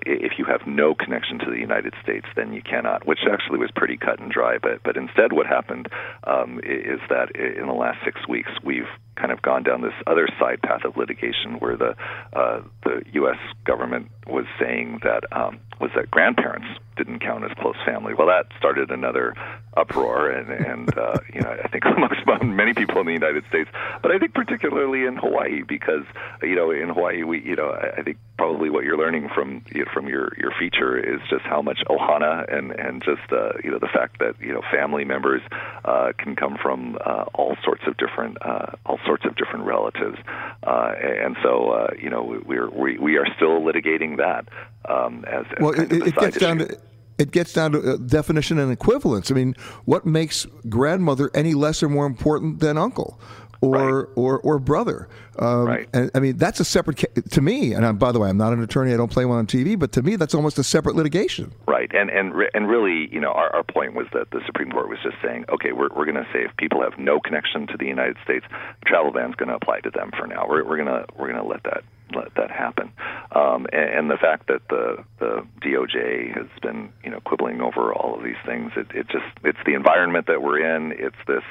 If 0.02 0.32
you 0.38 0.44
have 0.46 0.66
no 0.66 0.94
connection 0.94 1.38
to 1.38 1.50
the 1.50 1.58
United 1.58 1.94
States, 2.02 2.26
then 2.34 2.52
you 2.52 2.62
cannot. 2.62 3.06
Which 3.06 3.20
actually 3.30 3.58
was 3.58 3.70
pretty 3.76 3.96
cut 3.96 4.18
and 4.18 4.30
dry. 4.30 4.58
But 4.58 4.82
but 4.82 4.96
instead, 4.96 5.32
what 5.32 5.46
happened 5.46 5.86
um, 6.24 6.58
is 6.64 6.98
that 7.08 7.30
in 7.36 7.66
the 7.66 7.78
last 7.78 7.98
six 8.04 8.26
weeks, 8.26 8.50
we've 8.64 8.90
kind 9.16 9.32
of 9.32 9.42
gone 9.42 9.62
down 9.62 9.82
this 9.82 9.92
other 10.06 10.28
side 10.38 10.62
path 10.62 10.84
of 10.84 10.96
litigation 10.96 11.58
where 11.58 11.76
the 11.76 11.94
uh, 12.32 12.62
the 12.84 13.02
U.S. 13.14 13.38
government 13.64 14.10
was 14.30 14.46
saying 14.58 15.00
that 15.02 15.24
um, 15.32 15.60
was 15.80 15.90
that 15.94 16.10
grandparents 16.10 16.68
didn't 16.96 17.20
count 17.20 17.44
as 17.44 17.50
close 17.58 17.76
family. 17.86 18.12
Well, 18.12 18.26
that 18.26 18.46
started 18.58 18.90
another 18.90 19.34
uproar, 19.74 20.30
and, 20.30 20.50
and 20.50 20.98
uh, 20.98 21.18
you 21.34 21.40
know, 21.40 21.50
I 21.50 21.68
think 21.68 21.84
amongst 21.84 22.20
many 22.42 22.74
people 22.74 23.00
in 23.00 23.06
the 23.06 23.12
United 23.12 23.44
States, 23.48 23.70
but 24.02 24.10
I 24.10 24.18
think 24.18 24.34
particularly 24.34 25.04
in 25.06 25.16
Hawaii, 25.16 25.62
because 25.62 26.04
you 26.42 26.54
know, 26.54 26.70
in 26.70 26.90
Hawaii, 26.90 27.22
we, 27.22 27.40
you 27.42 27.56
know, 27.56 27.72
I 27.72 28.02
think 28.02 28.18
probably 28.36 28.70
what 28.70 28.84
you're 28.84 28.98
learning 28.98 29.30
from 29.34 29.62
you 29.72 29.84
know, 29.84 29.90
from 29.92 30.08
your 30.08 30.32
your 30.36 30.52
feature 30.58 30.98
is 30.98 31.20
just 31.28 31.42
how 31.44 31.62
much 31.62 31.82
ohana 31.88 32.52
and 32.52 32.72
and 32.72 33.02
just 33.02 33.32
uh, 33.32 33.52
you 33.64 33.70
know 33.70 33.78
the 33.78 33.88
fact 33.88 34.18
that 34.18 34.34
you 34.40 34.52
know 34.52 34.62
family 34.70 35.04
members 35.04 35.42
uh, 35.84 36.12
can 36.18 36.36
come 36.36 36.56
from 36.60 36.98
uh, 37.04 37.24
all 37.34 37.56
sorts 37.64 37.82
of 37.86 37.96
different 37.96 38.36
uh, 38.42 38.72
all 38.84 38.98
sorts 39.06 39.24
of 39.24 39.36
different 39.36 39.64
relatives, 39.64 40.18
uh, 40.64 40.92
and 41.00 41.36
so 41.42 41.70
uh, 41.70 41.88
you 41.98 42.10
know 42.10 42.40
we're 42.44 42.68
we 42.70 42.98
we 42.98 43.16
are 43.16 43.26
still 43.36 43.60
litigating 43.60 44.16
that 44.20 44.48
um, 44.88 45.24
as, 45.26 45.44
as 45.56 45.60
well. 45.60 45.72
It, 45.72 45.92
it 45.92 46.14
gets 46.14 46.36
issue. 46.36 46.46
down 46.46 46.58
to 46.58 46.78
it 47.20 47.32
gets 47.32 47.52
down 47.52 47.72
to 47.72 47.92
uh, 47.92 47.96
definition 47.98 48.58
and 48.58 48.72
equivalence. 48.72 49.30
I 49.30 49.34
mean, 49.34 49.54
what 49.84 50.06
makes 50.06 50.46
grandmother 50.68 51.30
any 51.34 51.54
less 51.54 51.82
or 51.82 51.88
more 51.88 52.06
important 52.06 52.60
than 52.60 52.78
uncle? 52.78 53.20
Or, 53.62 54.04
right. 54.04 54.08
or, 54.16 54.40
or 54.40 54.58
brother. 54.58 55.06
Um, 55.38 55.66
right. 55.66 55.88
And 55.92 56.10
I 56.14 56.20
mean, 56.20 56.38
that's 56.38 56.60
a 56.60 56.64
separate, 56.64 56.96
ca- 56.96 57.20
to 57.32 57.42
me, 57.42 57.74
and 57.74 57.84
I'm, 57.84 57.98
by 57.98 58.10
the 58.10 58.18
way, 58.18 58.30
I'm 58.30 58.38
not 58.38 58.54
an 58.54 58.62
attorney, 58.62 58.94
I 58.94 58.96
don't 58.96 59.12
play 59.12 59.26
one 59.26 59.36
on 59.36 59.46
TV, 59.46 59.78
but 59.78 59.92
to 59.92 60.02
me, 60.02 60.16
that's 60.16 60.34
almost 60.34 60.58
a 60.58 60.64
separate 60.64 60.96
litigation. 60.96 61.52
Right. 61.68 61.90
And, 61.94 62.08
and, 62.08 62.32
and 62.54 62.70
really, 62.70 63.12
you 63.12 63.20
know, 63.20 63.32
our, 63.32 63.54
our 63.54 63.62
point 63.62 63.92
was 63.92 64.06
that 64.14 64.30
the 64.30 64.40
Supreme 64.46 64.70
Court 64.70 64.88
was 64.88 64.98
just 65.02 65.16
saying, 65.22 65.44
okay, 65.50 65.72
we're, 65.72 65.90
we're 65.94 66.06
going 66.06 66.16
to 66.16 66.26
say 66.32 66.38
if 66.38 66.56
people 66.56 66.80
have 66.80 66.98
no 66.98 67.20
connection 67.20 67.66
to 67.66 67.76
the 67.76 67.84
United 67.84 68.16
States, 68.24 68.46
travel 68.86 69.12
ban 69.12 69.28
is 69.28 69.36
going 69.36 69.50
to 69.50 69.56
apply 69.56 69.80
to 69.80 69.90
them 69.90 70.10
for 70.18 70.26
now. 70.26 70.46
We're, 70.48 70.64
we're 70.64 70.82
going 70.82 70.88
to, 70.88 71.04
we're 71.18 71.30
going 71.30 71.42
to 71.42 71.46
let 71.46 71.62
that 71.64 71.84
let 72.14 72.34
that 72.34 72.50
happen. 72.50 72.92
Um, 73.32 73.66
and, 73.72 73.90
and 73.90 74.10
the 74.10 74.16
fact 74.16 74.48
that 74.48 74.62
the 74.68 75.04
the 75.18 75.46
DOJ 75.62 76.34
has 76.36 76.46
been 76.62 76.92
you 77.04 77.10
know 77.10 77.20
quibbling 77.20 77.60
over 77.60 77.92
all 77.92 78.16
of 78.16 78.24
these 78.24 78.40
things, 78.44 78.72
it, 78.76 78.86
it 78.94 79.08
just 79.08 79.26
it's 79.44 79.58
the 79.66 79.74
environment 79.74 80.26
that 80.26 80.42
we're 80.42 80.58
in. 80.58 80.92
It's 80.92 81.16
this 81.26 81.44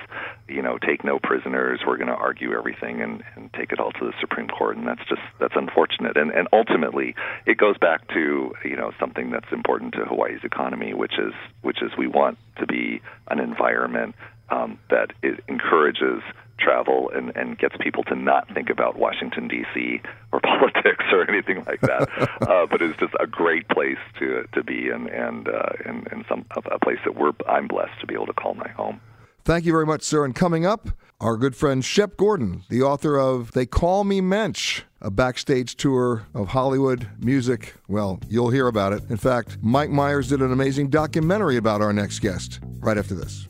you 0.47 0.61
know 0.61 0.77
take 0.77 1.03
no 1.03 1.19
prisoners. 1.19 1.79
We're 1.85 1.97
going 1.97 2.07
to 2.07 2.15
argue 2.15 2.53
everything 2.53 3.01
and, 3.01 3.23
and 3.35 3.51
take 3.53 3.71
it 3.71 3.79
all 3.79 3.91
to 3.93 4.05
the 4.05 4.13
Supreme 4.19 4.47
Court, 4.47 4.77
and 4.77 4.87
that's 4.87 5.07
just 5.07 5.21
that's 5.39 5.55
unfortunate. 5.55 6.17
And 6.17 6.31
and 6.31 6.47
ultimately, 6.53 7.15
it 7.45 7.57
goes 7.57 7.77
back 7.77 8.07
to 8.09 8.53
you 8.63 8.75
know 8.75 8.91
something 8.99 9.31
that's 9.31 9.51
important 9.51 9.93
to 9.93 10.05
Hawaii's 10.05 10.43
economy, 10.43 10.93
which 10.93 11.17
is 11.17 11.33
which 11.61 11.81
is 11.81 11.91
we 11.97 12.07
want 12.07 12.37
to 12.57 12.65
be 12.65 13.01
an 13.29 13.39
environment 13.39 14.15
um, 14.49 14.79
that 14.89 15.11
it 15.21 15.43
encourages 15.47 16.21
travel 16.59 17.09
and, 17.13 17.35
and 17.35 17.57
gets 17.57 17.75
people 17.79 18.03
to 18.05 18.15
not 18.15 18.47
think 18.53 18.69
about 18.69 18.97
Washington 18.97 19.47
D.C. 19.47 20.01
or 20.31 20.39
politics 20.43 21.05
or 21.11 21.29
anything 21.29 21.63
like 21.65 21.81
that, 21.81 22.09
uh, 22.47 22.65
but 22.69 22.81
it's 22.81 22.97
just 22.99 23.13
a 23.19 23.27
great 23.27 23.67
place 23.69 23.97
to 24.19 24.47
to 24.53 24.63
be 24.63 24.89
and 24.89 25.07
and 25.07 25.47
uh, 25.47 25.71
and, 25.85 26.07
and 26.11 26.25
some 26.27 26.45
a 26.55 26.79
place 26.79 26.99
that 27.05 27.15
we're 27.15 27.33
I'm 27.47 27.67
blessed 27.67 27.99
to 28.01 28.07
be 28.07 28.13
able 28.13 28.27
to 28.27 28.33
call 28.33 28.53
my 28.53 28.69
home. 28.69 29.01
Thank 29.45 29.65
you 29.65 29.71
very 29.71 29.85
much, 29.85 30.03
sir. 30.03 30.25
And 30.25 30.35
coming 30.35 30.65
up, 30.65 30.89
our 31.21 31.35
good 31.35 31.55
friend 31.55 31.83
Shep 31.83 32.15
Gordon, 32.17 32.63
the 32.69 32.81
author 32.81 33.17
of 33.17 33.51
They 33.51 33.65
Call 33.65 34.03
Me 34.03 34.21
Mensch, 34.21 34.83
a 35.01 35.09
backstage 35.11 35.75
tour 35.75 36.27
of 36.33 36.49
Hollywood 36.49 37.09
music. 37.19 37.73
Well, 37.87 38.19
you'll 38.29 38.51
hear 38.51 38.67
about 38.67 38.93
it. 38.93 39.09
In 39.09 39.17
fact, 39.17 39.57
Mike 39.61 39.89
Myers 39.89 40.29
did 40.29 40.41
an 40.41 40.51
amazing 40.51 40.89
documentary 40.89 41.57
about 41.57 41.81
our 41.81 41.91
next 41.91 42.19
guest 42.19 42.59
right 42.79 42.97
after 42.97 43.15
this. 43.15 43.48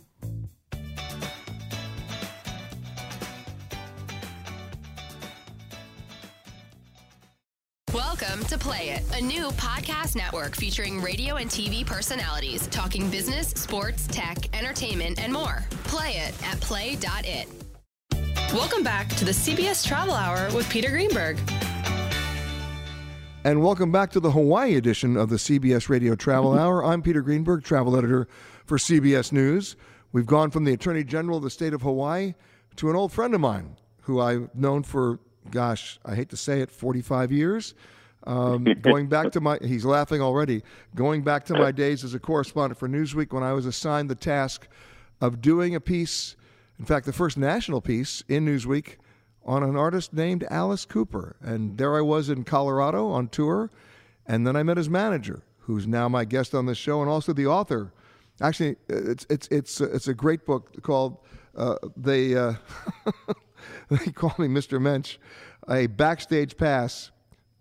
A 9.20 9.22
new 9.22 9.50
podcast 9.52 10.16
network 10.16 10.56
featuring 10.56 11.02
radio 11.02 11.36
and 11.36 11.50
TV 11.50 11.86
personalities 11.86 12.68
talking 12.68 13.10
business, 13.10 13.50
sports, 13.50 14.08
tech, 14.08 14.38
entertainment, 14.58 15.22
and 15.22 15.34
more. 15.34 15.66
Play 15.84 16.12
it 16.12 16.48
at 16.48 16.58
play.it. 16.62 17.50
Welcome 18.54 18.82
back 18.82 19.10
to 19.10 19.26
the 19.26 19.32
CBS 19.32 19.86
Travel 19.86 20.14
Hour 20.14 20.48
with 20.56 20.70
Peter 20.70 20.90
Greenberg. 20.90 21.38
And 23.44 23.62
welcome 23.62 23.92
back 23.92 24.10
to 24.12 24.22
the 24.22 24.32
Hawaii 24.32 24.76
edition 24.76 25.18
of 25.18 25.28
the 25.28 25.36
CBS 25.36 25.90
Radio 25.90 26.16
Travel 26.16 26.54
Hour. 26.58 26.86
I'm 26.86 27.02
Peter 27.02 27.22
Greenberg, 27.22 27.66
travel 27.66 27.98
editor 27.98 28.26
for 28.66 28.78
CBS 28.78 29.34
News. 29.34 29.76
We've 30.14 30.26
gone 30.26 30.50
from 30.50 30.64
the 30.64 30.72
Attorney 30.72 31.04
General 31.04 31.40
of 31.40 31.44
the 31.44 31.50
state 31.50 31.74
of 31.74 31.82
Hawaii 31.82 32.36
to 32.78 32.90
an 32.90 32.96
old 32.96 33.12
friend 33.12 33.34
of 33.34 33.42
mine 33.42 33.76
who 34.04 34.22
I've 34.22 34.56
known 34.56 34.84
for, 34.84 35.20
gosh, 35.52 36.00
I 36.06 36.16
hate 36.16 36.30
to 36.30 36.38
say 36.38 36.62
it, 36.62 36.72
45 36.72 37.34
years. 37.34 37.74
Um, 38.26 38.64
going 38.82 39.08
back 39.08 39.32
to 39.34 39.42
my, 39.42 39.58
he's 39.62 39.86
laughing 39.86 40.22
already. 40.22 40.64
Going 40.96 41.24
back 41.24 41.46
to 41.46 41.54
my 41.54 41.72
days 41.72 42.04
as 42.04 42.14
a 42.14 42.20
correspondent 42.20 42.80
for 42.80 42.88
Newsweek 42.88 43.32
when 43.32 43.44
I 43.44 43.54
was 43.54 43.66
assigned 43.66 44.10
the 44.10 44.16
task 44.16 44.68
of 45.22 45.42
doing 45.42 45.76
a 45.76 45.80
piece, 45.80 46.36
in 46.78 46.86
fact, 46.86 47.06
the 47.06 47.14
first 47.14 47.38
national 47.38 47.82
piece 47.82 48.24
in 48.28 48.46
Newsweek 48.46 48.96
on 49.46 49.64
an 49.64 49.76
artist 49.76 50.14
named 50.14 50.46
Alice 50.50 50.86
Cooper. 50.86 51.36
And 51.42 51.78
there 51.78 51.96
I 51.98 52.02
was 52.02 52.30
in 52.30 52.44
Colorado 52.44 53.10
on 53.10 53.28
tour. 53.28 53.72
And 54.26 54.46
then 54.46 54.56
I 54.56 54.62
met 54.62 54.78
his 54.78 54.90
manager, 54.90 55.42
who's 55.58 55.88
now 55.88 56.08
my 56.08 56.24
guest 56.24 56.54
on 56.54 56.68
this 56.68 56.78
show, 56.78 57.02
and 57.02 57.10
also 57.10 57.34
the 57.34 57.48
author. 57.48 57.92
Actually, 58.42 58.76
it's 58.88 59.26
it's 59.30 59.48
it's 59.50 59.82
it's 59.82 60.08
a 60.08 60.14
great 60.14 60.46
book 60.46 60.82
called 60.84 61.18
uh, 61.58 61.76
they 61.98 62.36
uh, 62.36 62.54
they 63.90 64.12
call 64.12 64.34
me 64.38 64.48
Mr. 64.48 64.80
Mensch, 64.80 65.18
a 65.68 65.88
backstage 65.88 66.56
pass 66.58 67.12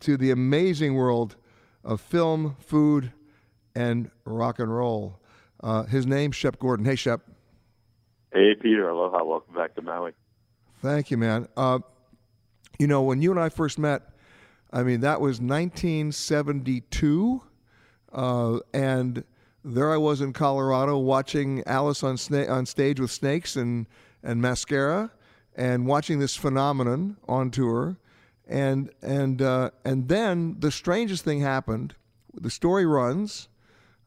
to 0.00 0.16
the 0.16 0.30
amazing 0.30 0.94
world 0.94 1.36
of 1.84 2.00
film, 2.00 2.56
food, 2.60 3.12
and 3.74 4.10
rock 4.24 4.58
and 4.58 4.74
roll. 4.74 5.20
Uh, 5.60 5.84
his 5.84 6.06
name's 6.06 6.36
Shep 6.36 6.58
Gordon. 6.58 6.84
Hey, 6.84 6.96
Shep. 6.96 7.20
Hey, 8.32 8.54
Peter. 8.60 8.88
Aloha. 8.88 9.24
Welcome 9.24 9.54
back 9.54 9.74
to 9.74 9.82
Maui. 9.82 10.12
Thank 10.82 11.10
you, 11.10 11.16
man. 11.16 11.48
Uh, 11.56 11.80
you 12.78 12.86
know, 12.86 13.02
when 13.02 13.22
you 13.22 13.30
and 13.30 13.40
I 13.40 13.48
first 13.48 13.78
met, 13.78 14.02
I 14.72 14.82
mean, 14.82 15.00
that 15.00 15.20
was 15.20 15.40
1972. 15.40 17.42
Uh, 18.12 18.58
and 18.72 19.24
there 19.64 19.92
I 19.92 19.96
was 19.96 20.20
in 20.20 20.32
Colorado 20.32 20.98
watching 20.98 21.62
Alice 21.66 22.02
on, 22.02 22.16
sna- 22.16 22.48
on 22.48 22.66
stage 22.66 23.00
with 23.00 23.10
snakes 23.10 23.56
and, 23.56 23.86
and 24.22 24.40
mascara 24.40 25.10
and 25.56 25.86
watching 25.86 26.20
this 26.20 26.36
phenomenon 26.36 27.16
on 27.26 27.50
tour. 27.50 27.98
And, 28.48 28.90
and, 29.02 29.42
uh, 29.42 29.70
and 29.84 30.08
then 30.08 30.56
the 30.58 30.70
strangest 30.70 31.24
thing 31.24 31.40
happened. 31.40 31.94
The 32.34 32.50
story 32.50 32.86
runs. 32.86 33.48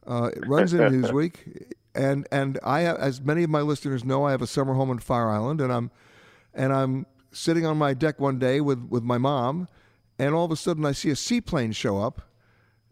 Uh, 0.06 0.30
it 0.34 0.46
runs 0.48 0.72
in 0.72 0.80
Newsweek, 0.80 1.72
and 1.94 2.26
and 2.32 2.58
I, 2.64 2.84
as 2.86 3.20
many 3.20 3.44
of 3.44 3.50
my 3.50 3.60
listeners 3.60 4.04
know, 4.04 4.24
I 4.24 4.32
have 4.32 4.42
a 4.42 4.48
summer 4.48 4.74
home 4.74 4.90
in 4.90 4.98
Fire 4.98 5.30
Island, 5.30 5.60
and 5.60 5.72
I'm 5.72 5.92
and 6.54 6.72
I'm 6.72 7.06
sitting 7.32 7.64
on 7.66 7.76
my 7.76 7.94
deck 7.94 8.20
one 8.20 8.38
day 8.38 8.60
with, 8.60 8.86
with 8.88 9.02
my 9.02 9.18
mom, 9.18 9.68
and 10.18 10.34
all 10.34 10.44
of 10.44 10.50
a 10.50 10.56
sudden 10.56 10.84
I 10.84 10.92
see 10.92 11.10
a 11.10 11.16
seaplane 11.16 11.72
show 11.72 11.98
up, 11.98 12.22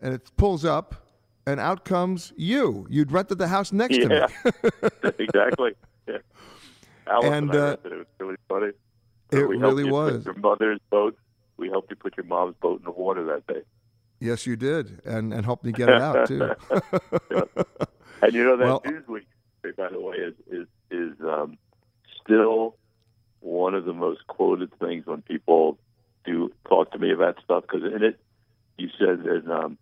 and 0.00 0.14
it 0.14 0.30
pulls 0.36 0.64
up, 0.64 0.94
and 1.46 1.60
out 1.60 1.84
comes 1.84 2.32
you. 2.36 2.86
You'd 2.88 3.12
rented 3.12 3.38
the 3.38 3.48
house 3.48 3.72
next 3.72 3.98
yeah, 3.98 4.26
to 4.26 4.52
me. 4.62 5.12
exactly. 5.18 5.74
Yeah. 6.08 6.18
Alice 7.06 7.24
And, 7.26 7.50
and, 7.50 7.54
uh, 7.54 7.76
it. 7.84 7.90
Was 7.90 8.06
really 8.18 8.36
funny. 8.48 8.72
it 9.32 9.36
really 9.36 9.90
was. 9.90 10.24
Your 10.24 10.34
mother's 10.34 10.80
boat. 10.90 11.16
We 11.60 11.68
helped 11.68 11.90
you 11.90 11.96
put 11.96 12.16
your 12.16 12.26
mom's 12.26 12.56
boat 12.60 12.80
in 12.80 12.84
the 12.84 12.90
water 12.90 13.24
that 13.26 13.46
day. 13.46 13.62
Yes, 14.18 14.46
you 14.46 14.56
did, 14.56 15.00
and 15.04 15.32
and 15.32 15.44
helped 15.44 15.64
me 15.64 15.72
get 15.72 15.88
it 15.88 16.00
out 16.00 16.26
too. 16.26 16.50
And 18.22 18.34
you 18.34 18.44
know 18.44 18.56
that 18.56 18.64
Well- 18.64 18.82
Newsweek, 18.82 19.76
by 19.76 19.88
the 19.88 20.00
way, 20.00 20.16
is 20.16 20.34
is 20.50 20.66
is 20.90 21.20
um, 21.20 21.58
still 22.22 22.76
one 23.40 23.74
of 23.74 23.84
the 23.84 23.92
most 23.92 24.26
quoted 24.26 24.70
things 24.78 25.06
when 25.06 25.22
people 25.22 25.78
do 26.24 26.52
talk 26.68 26.92
to 26.92 26.98
me 26.98 27.12
about 27.12 27.38
stuff. 27.42 27.62
Because 27.62 27.82
in 27.84 28.02
it, 28.02 28.20
you 28.76 28.88
said 28.98 29.22
that 29.24 29.50
um, 29.50 29.78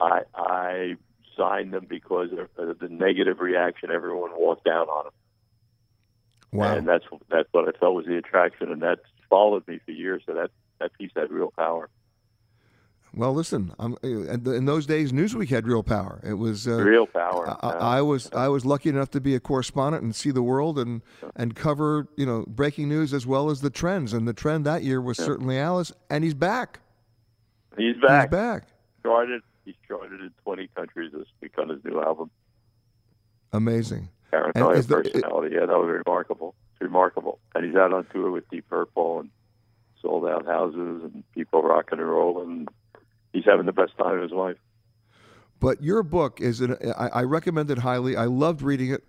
I 0.00 0.22
I 0.34 0.96
signed 1.36 1.72
them 1.72 1.86
because 1.88 2.30
of 2.32 2.78
the 2.78 2.88
negative 2.88 3.40
reaction 3.40 3.90
everyone 3.90 4.30
walked 4.36 4.64
down 4.64 4.88
on 4.88 5.04
them, 5.04 5.12
wow. 6.52 6.76
and 6.76 6.86
that's 6.86 7.04
that's 7.30 7.48
what 7.52 7.68
I 7.68 7.78
felt 7.78 7.94
was 7.94 8.06
the 8.06 8.18
attraction, 8.18 8.70
and 8.70 8.82
that's 8.82 9.00
followed 9.30 9.66
me 9.68 9.80
for 9.84 9.92
years. 9.92 10.22
So 10.26 10.34
that 10.34 10.50
that 10.80 10.92
piece 10.98 11.10
had 11.16 11.30
real 11.30 11.52
power. 11.56 11.88
Well, 13.14 13.32
listen, 13.32 13.74
I'm, 13.78 13.96
in 14.02 14.66
those 14.66 14.84
days, 14.84 15.12
Newsweek 15.12 15.48
had 15.48 15.66
real 15.66 15.82
power. 15.82 16.20
It 16.22 16.34
was 16.34 16.68
uh, 16.68 16.72
Real 16.74 17.06
power. 17.06 17.56
I, 17.64 17.98
I 17.98 18.02
was 18.02 18.30
I 18.32 18.48
was 18.48 18.66
lucky 18.66 18.90
enough 18.90 19.10
to 19.12 19.20
be 19.20 19.34
a 19.34 19.40
correspondent 19.40 20.04
and 20.04 20.14
see 20.14 20.30
the 20.30 20.42
world 20.42 20.78
and 20.78 21.00
and 21.34 21.56
cover 21.56 22.06
you 22.16 22.26
know 22.26 22.44
breaking 22.46 22.88
news 22.88 23.14
as 23.14 23.26
well 23.26 23.48
as 23.50 23.60
the 23.62 23.70
trends. 23.70 24.12
And 24.12 24.28
the 24.28 24.34
trend 24.34 24.66
that 24.66 24.82
year 24.84 25.00
was 25.00 25.16
certainly 25.16 25.58
Alice, 25.58 25.90
and 26.10 26.22
he's 26.22 26.34
back. 26.34 26.80
he's 27.78 27.96
back. 27.96 28.26
He's 28.28 28.30
back. 28.30 28.64
Charted. 29.02 29.42
He's 29.64 29.74
charted 29.86 30.20
in 30.20 30.30
20 30.44 30.68
countries 30.76 31.10
this 31.12 31.26
week 31.40 31.52
on 31.58 31.70
his 31.70 31.82
new 31.84 32.00
album. 32.00 32.30
Amazing. 33.52 34.10
Paranoia 34.30 34.74
is 34.74 34.86
the- 34.86 34.96
personality. 34.96 35.54
yeah, 35.54 35.66
that 35.66 35.78
was 35.78 36.02
remarkable. 36.04 36.54
It's 36.78 36.84
remarkable. 36.84 37.38
And 37.54 37.64
he's 37.64 37.74
out 37.74 37.92
on 37.92 38.06
tour 38.12 38.30
with 38.30 38.48
Deep 38.50 38.68
Purple 38.68 39.20
and 39.20 39.30
sold 40.00 40.26
out 40.26 40.46
houses 40.46 41.02
and 41.02 41.24
people 41.34 41.62
rocking 41.62 41.98
and 41.98 42.08
rolling. 42.08 42.50
And 42.50 42.68
he's 43.32 43.44
having 43.44 43.66
the 43.66 43.72
best 43.72 43.96
time 43.98 44.16
of 44.16 44.22
his 44.22 44.32
life. 44.32 44.56
But 45.60 45.82
your 45.82 46.04
book 46.04 46.40
is 46.40 46.60
an, 46.60 46.76
I, 46.96 47.08
I 47.08 47.22
recommend 47.22 47.70
it 47.70 47.78
highly. 47.78 48.16
I 48.16 48.26
loved 48.26 48.62
reading 48.62 48.92
it 48.92 49.02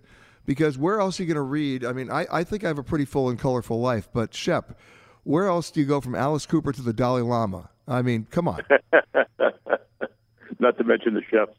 because 0.46 0.76
where 0.76 0.98
else 0.98 1.20
are 1.20 1.22
you 1.22 1.28
going 1.28 1.36
to 1.36 1.42
read? 1.42 1.84
I 1.84 1.92
mean, 1.92 2.10
I, 2.10 2.26
I 2.30 2.44
think 2.44 2.64
I 2.64 2.68
have 2.68 2.78
a 2.78 2.82
pretty 2.82 3.04
full 3.04 3.30
and 3.30 3.38
colorful 3.38 3.80
life, 3.80 4.08
but 4.12 4.34
Shep, 4.34 4.76
where 5.22 5.46
else 5.46 5.70
do 5.70 5.78
you 5.78 5.86
go 5.86 6.00
from 6.00 6.16
Alice 6.16 6.46
Cooper 6.46 6.72
to 6.72 6.82
the 6.82 6.92
Dalai 6.92 7.22
Lama? 7.22 7.70
I 7.86 8.02
mean, 8.02 8.26
come 8.30 8.48
on. 8.48 8.62
Not 10.58 10.76
to 10.78 10.84
mention 10.84 11.14
the 11.14 11.22
chefs. 11.30 11.52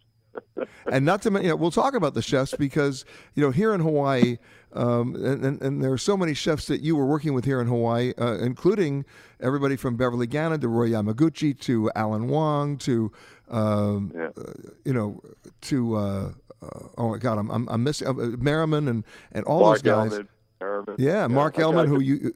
And 0.91 1.05
not 1.05 1.21
to 1.23 1.31
mention, 1.31 1.45
you 1.45 1.49
know, 1.51 1.55
we'll 1.55 1.71
talk 1.71 1.93
about 1.93 2.13
the 2.13 2.21
chefs 2.21 2.53
because 2.55 3.05
you 3.35 3.43
know 3.43 3.51
here 3.51 3.73
in 3.73 3.81
Hawaii, 3.81 4.37
um, 4.73 5.15
and, 5.15 5.43
and, 5.45 5.61
and 5.61 5.83
there 5.83 5.91
are 5.91 5.97
so 5.97 6.15
many 6.15 6.33
chefs 6.33 6.67
that 6.67 6.81
you 6.81 6.95
were 6.95 7.05
working 7.05 7.33
with 7.33 7.45
here 7.45 7.61
in 7.61 7.67
Hawaii, 7.67 8.13
uh, 8.17 8.37
including 8.37 9.05
everybody 9.41 9.75
from 9.75 9.95
Beverly 9.97 10.27
Gannon 10.27 10.59
to 10.61 10.67
Roy 10.67 10.89
Yamaguchi 10.89 11.59
to 11.61 11.91
Alan 11.95 12.27
Wong 12.27 12.77
to 12.79 13.11
um, 13.49 14.11
Yeah. 14.15 14.29
uh, 14.37 14.53
you 14.85 14.93
know 14.93 15.21
to 15.61 15.95
uh, 15.95 16.31
uh, 16.61 16.79
oh 16.97 17.09
my 17.11 17.17
God, 17.17 17.37
I'm 17.37 17.49
I'm, 17.49 17.67
I'm 17.69 17.83
missing 17.83 18.07
uh, 18.07 18.13
Merriman 18.13 18.87
and 18.87 19.03
and 19.31 19.45
all 19.45 19.61
Mark 19.61 19.81
those 19.81 20.09
guys. 20.09 20.19
Ellman, 20.19 20.27
Merriman. 20.59 20.95
Yeah, 20.97 21.27
Mark 21.27 21.59
I 21.59 21.85
who 21.85 21.99
you, 22.01 22.33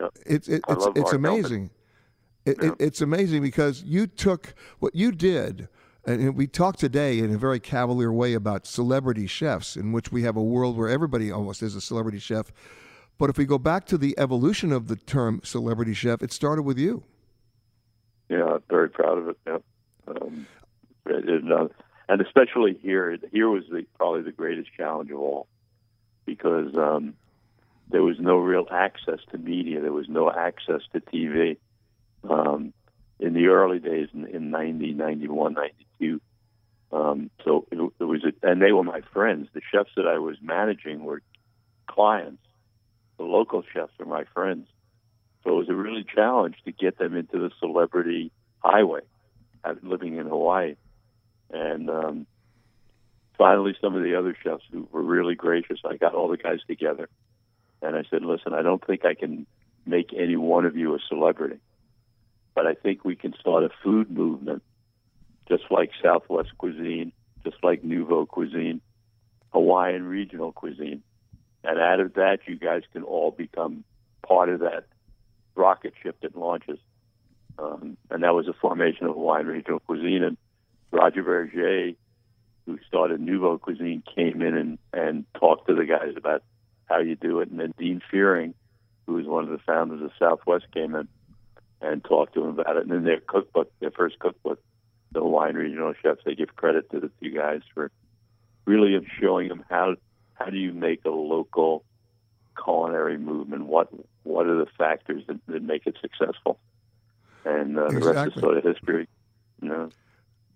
Yeah. 0.00 0.08
it's 0.26 0.48
it, 0.48 0.62
it's 0.68 0.86
it's 0.86 0.96
Mark 0.96 1.12
amazing. 1.14 1.70
It, 2.46 2.58
Yeah. 2.60 2.68
it, 2.70 2.74
it's 2.78 3.00
amazing 3.00 3.42
because 3.42 3.82
you 3.82 4.06
took 4.06 4.54
what 4.78 4.94
you 4.94 5.12
did, 5.12 5.68
and 6.06 6.36
we 6.36 6.46
talk 6.46 6.76
today 6.76 7.18
in 7.18 7.34
a 7.34 7.38
very 7.38 7.60
cavalier 7.60 8.12
way 8.12 8.34
about 8.34 8.66
celebrity 8.66 9.26
chefs, 9.26 9.76
in 9.76 9.92
which 9.92 10.12
we 10.12 10.22
have 10.22 10.36
a 10.36 10.42
world 10.42 10.76
where 10.76 10.88
everybody 10.88 11.30
almost 11.30 11.62
is 11.62 11.74
a 11.74 11.80
celebrity 11.80 12.18
chef. 12.18 12.52
But 13.18 13.30
if 13.30 13.38
we 13.38 13.46
go 13.46 13.58
back 13.58 13.86
to 13.86 13.98
the 13.98 14.14
evolution 14.18 14.72
of 14.72 14.88
the 14.88 14.96
term 14.96 15.40
celebrity 15.44 15.94
chef, 15.94 16.22
it 16.22 16.32
started 16.32 16.62
with 16.62 16.78
you. 16.78 17.04
Yeah, 18.28 18.58
very 18.68 18.90
proud 18.90 19.18
of 19.18 19.28
it. 19.28 19.38
Yeah. 19.46 19.58
Um, 20.08 20.46
and, 21.06 21.52
uh, 21.52 21.68
and 22.08 22.20
especially 22.20 22.78
here, 22.82 23.16
here 23.32 23.48
was 23.48 23.64
the, 23.70 23.86
probably 23.96 24.22
the 24.22 24.32
greatest 24.32 24.70
challenge 24.76 25.10
of 25.10 25.18
all 25.18 25.46
because 26.26 26.74
um, 26.76 27.14
there 27.90 28.02
was 28.02 28.18
no 28.18 28.36
real 28.36 28.66
access 28.70 29.20
to 29.30 29.38
media. 29.38 29.80
There 29.80 29.92
was 29.92 30.08
no 30.08 30.30
access 30.30 30.80
to 30.92 31.00
TV. 31.00 31.56
Um, 32.28 32.72
in 33.24 33.32
the 33.32 33.46
early 33.46 33.78
days, 33.78 34.08
in, 34.12 34.26
in 34.26 34.50
90, 34.50 34.92
91, 34.92 35.54
92. 35.54 36.20
Um, 36.92 37.30
so 37.42 37.66
it, 37.72 37.78
it 37.98 38.04
was, 38.04 38.22
a, 38.24 38.48
and 38.48 38.60
they 38.60 38.72
were 38.72 38.84
my 38.84 39.00
friends. 39.12 39.48
The 39.54 39.62
chefs 39.72 39.90
that 39.96 40.06
I 40.06 40.18
was 40.18 40.36
managing 40.42 41.04
were 41.04 41.22
clients. 41.86 42.42
The 43.16 43.24
local 43.24 43.62
chefs 43.72 43.92
are 43.98 44.06
my 44.06 44.24
friends. 44.34 44.68
So 45.42 45.50
it 45.50 45.54
was 45.54 45.68
a 45.70 45.74
really 45.74 46.04
challenge 46.04 46.56
to 46.66 46.72
get 46.72 46.98
them 46.98 47.16
into 47.16 47.38
the 47.38 47.50
celebrity 47.60 48.30
highway, 48.58 49.00
living 49.82 50.16
in 50.16 50.26
Hawaii. 50.26 50.76
And 51.50 51.88
um, 51.88 52.26
finally, 53.38 53.74
some 53.80 53.94
of 53.94 54.02
the 54.02 54.16
other 54.16 54.36
chefs 54.42 54.64
who 54.70 54.86
were 54.92 55.02
really 55.02 55.34
gracious, 55.34 55.80
I 55.84 55.96
got 55.96 56.14
all 56.14 56.28
the 56.28 56.36
guys 56.36 56.60
together, 56.66 57.08
and 57.82 57.94
I 57.94 58.04
said, 58.10 58.22
"Listen, 58.22 58.54
I 58.54 58.62
don't 58.62 58.84
think 58.84 59.04
I 59.04 59.14
can 59.14 59.46
make 59.86 60.14
any 60.16 60.36
one 60.36 60.64
of 60.64 60.76
you 60.76 60.94
a 60.94 60.98
celebrity, 61.08 61.60
but 62.54 62.66
I 62.66 62.74
think 62.74 63.04
we 63.04 63.16
can 63.16 63.34
start 63.38 63.64
a 63.64 63.70
food 63.82 64.10
movement, 64.10 64.62
just 65.48 65.64
like 65.70 65.90
Southwest 66.02 66.50
cuisine, 66.58 67.12
just 67.44 67.56
like 67.62 67.84
Nouveau 67.84 68.26
cuisine, 68.26 68.80
Hawaiian 69.52 70.04
regional 70.04 70.52
cuisine, 70.52 71.02
and 71.62 71.78
out 71.78 72.00
of 72.00 72.14
that, 72.14 72.40
you 72.46 72.56
guys 72.56 72.82
can 72.92 73.02
all 73.02 73.30
become 73.30 73.84
part 74.26 74.48
of 74.48 74.60
that 74.60 74.86
rocket 75.56 75.94
ship 76.02 76.16
that 76.22 76.36
launches." 76.36 76.78
um, 77.58 77.96
and 78.10 78.22
that 78.22 78.34
was 78.34 78.46
the 78.46 78.52
formation 78.52 79.06
of 79.06 79.14
Hawaiian 79.14 79.46
regional 79.46 79.80
cuisine. 79.80 80.22
And 80.22 80.36
Roger 80.90 81.22
Vergé, 81.22 81.96
who 82.66 82.78
started 82.86 83.20
Nouveau 83.20 83.58
Cuisine, 83.58 84.02
came 84.14 84.42
in 84.42 84.56
and, 84.56 84.78
and 84.92 85.24
talked 85.34 85.68
to 85.68 85.74
the 85.74 85.84
guys 85.84 86.14
about 86.16 86.42
how 86.86 86.98
you 86.98 87.16
do 87.16 87.40
it. 87.40 87.50
And 87.50 87.60
then 87.60 87.74
Dean 87.78 88.00
Fearing, 88.10 88.54
who 89.06 89.14
was 89.14 89.26
one 89.26 89.44
of 89.44 89.50
the 89.50 89.58
founders 89.58 90.02
of 90.02 90.10
Southwest, 90.18 90.66
came 90.72 90.94
in 90.94 91.08
and 91.80 92.04
talk 92.04 92.32
to 92.34 92.40
them 92.40 92.58
about 92.58 92.76
it. 92.76 92.82
And 92.82 92.90
then 92.90 93.04
their 93.04 93.20
cookbook, 93.20 93.70
their 93.80 93.90
first 93.90 94.18
cookbook, 94.18 94.60
the 95.12 95.20
Hawaiian 95.20 95.56
regional 95.56 95.94
chefs, 96.02 96.22
they 96.24 96.34
give 96.34 96.56
credit 96.56 96.90
to 96.90 97.00
the 97.00 97.10
two 97.22 97.30
guys 97.30 97.60
for 97.74 97.90
really 98.64 98.98
showing 99.20 99.48
them 99.48 99.64
how 99.68 99.94
how 100.34 100.46
do 100.46 100.56
you 100.56 100.72
make 100.72 101.04
a 101.04 101.10
local 101.10 101.84
culinary 102.62 103.18
movement? 103.18 103.66
What 103.66 103.88
what 104.22 104.46
are 104.46 104.56
the 104.56 104.70
factors 104.78 105.22
that, 105.28 105.38
that 105.46 105.62
make 105.62 105.86
it 105.86 105.96
successful? 106.00 106.58
And 107.44 107.78
uh, 107.78 107.88
the 107.88 108.00
rest 108.00 108.36
is 108.36 108.40
sort 108.40 108.56
of 108.56 108.64
history. 108.64 109.08
You 109.60 109.68
know. 109.68 109.90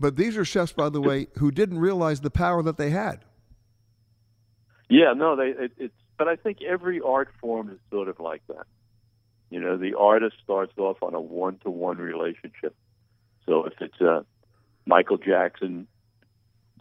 But 0.01 0.17
these 0.17 0.37
are 0.37 0.45
chefs, 0.45 0.73
by 0.73 0.89
the 0.89 1.01
way, 1.01 1.27
who 1.39 1.51
didn't 1.51 1.79
realize 1.79 2.21
the 2.21 2.31
power 2.31 2.63
that 2.63 2.77
they 2.77 2.91
had. 2.91 3.25
Yeah, 4.89 5.13
no, 5.15 5.37
they 5.37 5.49
it, 5.49 5.73
it's. 5.77 5.95
But 6.17 6.29
I 6.29 6.37
think 6.37 6.63
every 6.63 7.01
art 7.01 7.29
form 7.41 7.71
is 7.71 7.79
sort 7.91 8.09
of 8.09 8.19
like 8.19 8.43
that. 8.49 8.67
You 9.51 9.61
know, 9.61 9.77
the 9.77 9.97
artist 9.97 10.37
starts 10.45 10.73
off 10.77 11.03
on 11.03 11.15
a 11.15 11.21
one-to-one 11.21 11.99
relationship. 11.99 12.75
So 13.47 13.65
if 13.65 13.75
it's 13.81 14.01
uh, 14.01 14.23
Michael 14.87 15.17
Jackson 15.17 15.87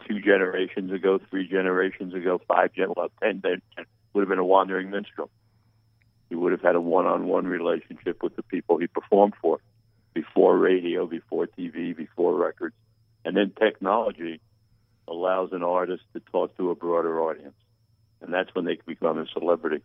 two 0.06 0.20
generations 0.20 0.92
ago, 0.92 1.18
three 1.30 1.48
generations 1.48 2.14
ago, 2.14 2.40
five 2.46 2.72
gen 2.74 2.92
well, 2.94 3.10
ten, 3.22 3.40
then 3.42 3.62
would 4.12 4.22
have 4.22 4.28
been 4.28 4.38
a 4.38 4.44
wandering 4.44 4.90
minstrel. 4.90 5.30
He 6.28 6.34
would 6.34 6.52
have 6.52 6.60
had 6.60 6.74
a 6.74 6.80
one-on-one 6.80 7.46
relationship 7.46 8.22
with 8.22 8.36
the 8.36 8.42
people 8.42 8.78
he 8.78 8.86
performed 8.86 9.34
for, 9.40 9.60
before 10.12 10.58
radio, 10.58 11.06
before 11.06 11.46
TV, 11.46 11.96
before 11.96 12.34
records, 12.34 12.74
and 13.24 13.36
then 13.36 13.52
technology 13.58 14.40
allows 15.06 15.52
an 15.52 15.62
artist 15.62 16.02
to 16.12 16.20
talk 16.32 16.56
to 16.56 16.70
a 16.70 16.74
broader 16.74 17.20
audience, 17.22 17.54
and 18.20 18.32
that's 18.32 18.54
when 18.54 18.64
they 18.66 18.78
become 18.86 19.18
a 19.18 19.26
celebrity. 19.32 19.82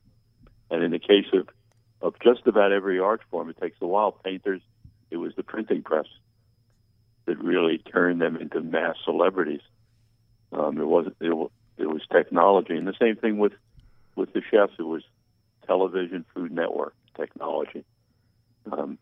And 0.69 0.83
in 0.83 0.91
the 0.91 0.99
case 0.99 1.27
of 1.33 1.47
of 2.03 2.19
just 2.19 2.45
about 2.45 2.74
every 2.74 3.00
art 3.00 3.22
form, 3.31 3.50
it 3.50 3.60
takes 3.60 3.77
a 3.81 3.88
while. 3.88 4.12
Painters, 4.12 4.62
it 5.10 5.17
was 5.17 5.33
the 5.36 5.41
printing 5.41 5.81
press 5.81 6.05
that 7.25 7.41
really 7.41 7.77
turned 7.77 8.22
them 8.22 8.36
into 8.36 8.62
mass 8.62 8.98
celebrities. 9.05 9.62
Um, 10.51 10.77
it 10.79 10.86
wasn't 10.86 11.15
it, 11.22 11.31
it 11.77 11.86
was 11.88 12.01
technology, 12.12 12.75
and 12.75 12.86
the 12.86 12.93
same 13.01 13.15
thing 13.15 13.38
with 13.38 13.53
with 14.17 14.33
the 14.33 14.41
chefs. 14.51 14.74
It 14.77 14.83
was 14.83 15.03
television, 15.65 16.25
Food 16.36 16.51
Network 16.51 16.93
technology, 17.15 17.86
um, 18.69 19.00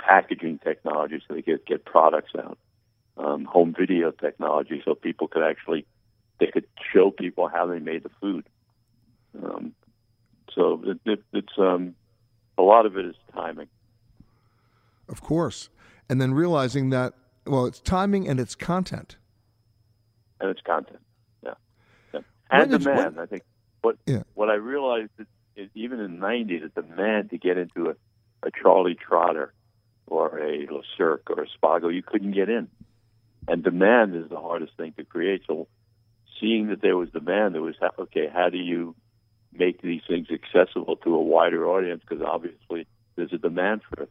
packaging 0.00 0.58
technology, 0.58 1.22
so 1.26 1.34
they 1.34 1.42
could 1.42 1.64
get 1.64 1.84
products 1.84 2.32
out, 2.36 2.58
um, 3.16 3.44
home 3.44 3.72
video 3.78 4.10
technology, 4.10 4.82
so 4.84 4.96
people 4.96 5.28
could 5.28 5.44
actually 5.44 5.86
they 6.40 6.48
could 6.48 6.66
show 6.92 7.12
people 7.12 7.46
how 7.46 7.66
they 7.66 7.78
made 7.78 8.02
the 8.02 8.10
food. 8.20 8.44
Um, 9.40 9.72
so 10.52 10.82
it, 10.84 10.98
it, 11.04 11.22
it's 11.32 11.52
um, 11.56 11.94
a 12.60 12.62
lot 12.62 12.86
of 12.86 12.96
it 12.96 13.06
is 13.06 13.14
timing. 13.32 13.68
Of 15.08 15.22
course, 15.22 15.70
and 16.08 16.20
then 16.20 16.34
realizing 16.34 16.90
that 16.90 17.14
well, 17.46 17.66
it's 17.66 17.80
timing 17.80 18.28
and 18.28 18.38
it's 18.38 18.54
content. 18.54 19.16
And 20.40 20.50
it's 20.50 20.60
content, 20.62 21.00
yeah, 21.42 21.54
yeah. 22.14 22.20
and 22.50 22.70
demand. 22.70 23.16
When, 23.16 23.22
I 23.22 23.26
think 23.26 23.42
what 23.82 23.96
yeah. 24.06 24.22
what 24.34 24.50
I 24.50 24.54
realized 24.54 25.10
is, 25.18 25.26
is 25.56 25.70
even 25.74 26.00
in 26.00 26.18
'90, 26.18 26.58
the 26.58 26.82
demand 26.82 27.30
to 27.30 27.38
get 27.38 27.58
into 27.58 27.90
a, 27.90 28.46
a 28.46 28.50
Charlie 28.62 28.94
Trotter 28.94 29.52
or 30.06 30.38
a 30.38 30.66
Le 30.70 30.82
Cirque 30.96 31.28
or 31.28 31.42
a 31.42 31.46
Spago, 31.46 31.92
you 31.92 32.02
couldn't 32.02 32.32
get 32.32 32.48
in, 32.48 32.68
and 33.48 33.62
demand 33.62 34.16
is 34.16 34.28
the 34.28 34.40
hardest 34.40 34.76
thing 34.76 34.92
to 34.96 35.04
create. 35.04 35.42
So, 35.46 35.66
seeing 36.40 36.68
that 36.68 36.80
there 36.80 36.96
was 36.96 37.10
demand, 37.10 37.54
there 37.54 37.62
was 37.62 37.74
okay. 37.98 38.28
How 38.32 38.48
do 38.48 38.58
you 38.58 38.94
make 39.52 39.82
these 39.82 40.02
things 40.08 40.28
accessible 40.30 40.96
to 40.96 41.14
a 41.14 41.22
wider 41.22 41.66
audience? 41.66 42.02
Because 42.08 42.24
obviously, 42.24 42.86
there's 43.16 43.32
a 43.32 43.38
demand 43.38 43.82
for 43.88 44.04
it 44.04 44.10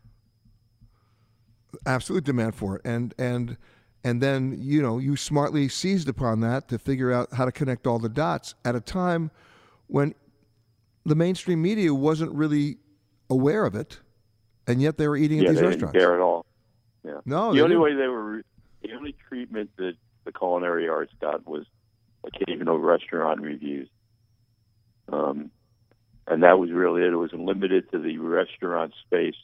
absolute 1.86 2.24
demand 2.24 2.55
for 2.55 2.77
it, 2.77 2.81
and 2.86 3.13
and 3.17 3.58
and 4.03 4.22
then 4.22 4.58
you 4.60 4.81
know 4.81 4.98
you 4.98 5.15
smartly 5.15 5.67
seized 5.67 6.10
upon 6.10 6.41
that 6.41 6.67
to 6.69 6.79
figure 6.79 7.12
out 7.12 7.34
how 7.34 7.46
to 7.46 7.51
connect 7.51 7.88
all 7.88 8.00
the 8.00 8.10
dots 8.10 8.55
at 8.65 8.75
a 8.75 8.81
time 8.81 9.31
when 9.88 10.13
the 11.06 11.15
mainstream 11.15 11.62
media 11.62 11.93
wasn't 11.93 12.32
really 12.32 12.78
aware 13.30 13.65
of 13.65 13.75
it, 13.75 13.99
and 14.67 14.82
yet 14.82 14.97
they 14.97 15.08
were 15.08 15.17
eating 15.17 15.39
yeah, 15.39 15.45
at 15.45 15.49
these 15.52 15.60
they 15.60 15.67
restaurants. 15.67 15.93
Didn't 15.93 16.06
care 16.06 16.15
at 16.15 16.21
all. 16.21 16.45
Yeah. 17.04 17.19
No, 17.25 17.54
the 17.54 17.62
only 17.62 17.75
didn't. 17.75 17.82
way 17.82 17.95
they 17.95 18.08
were 18.08 18.41
the 18.82 18.93
only 18.93 19.15
treatment 19.28 19.69
that 19.78 19.93
the 20.25 20.32
culinary 20.32 20.88
arts 20.88 21.13
got 21.19 21.47
was 21.47 21.65
occasional 22.23 22.78
restaurant 22.78 23.41
reviews. 23.41 23.89
Um, 25.12 25.52
and 26.28 26.43
that 26.43 26.60
was 26.60 26.72
really 26.72 27.02
it. 27.02 27.13
It 27.13 27.15
was 27.15 27.34
limited 27.34 27.91
to 27.91 28.00
the 28.00 28.17
restaurant 28.17 28.93
space 29.06 29.36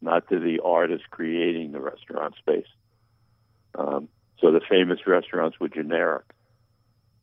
not 0.00 0.28
to 0.28 0.38
the 0.38 0.60
artist 0.64 1.04
creating 1.10 1.72
the 1.72 1.80
restaurant 1.80 2.34
space. 2.36 2.66
Um, 3.74 4.08
so 4.40 4.52
the 4.52 4.60
famous 4.68 5.00
restaurants 5.06 5.58
were 5.58 5.68
generic. 5.68 6.24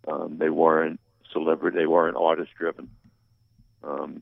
Um, 0.08 0.38
they 0.38 0.50
weren't 0.50 1.00
celebrity. 1.32 1.78
They 1.78 1.86
weren't 1.86 2.18
artist 2.18 2.52
driven. 2.58 2.90
Um, 3.84 4.22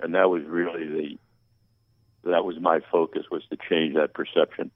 and 0.00 0.14
that 0.14 0.30
was 0.30 0.42
really 0.44 0.86
the 0.86 1.18
that 2.24 2.44
was 2.44 2.56
my 2.60 2.78
focus 2.90 3.24
was 3.32 3.42
to 3.50 3.58
change 3.68 3.94
that 3.94 4.14
perception, 4.14 4.70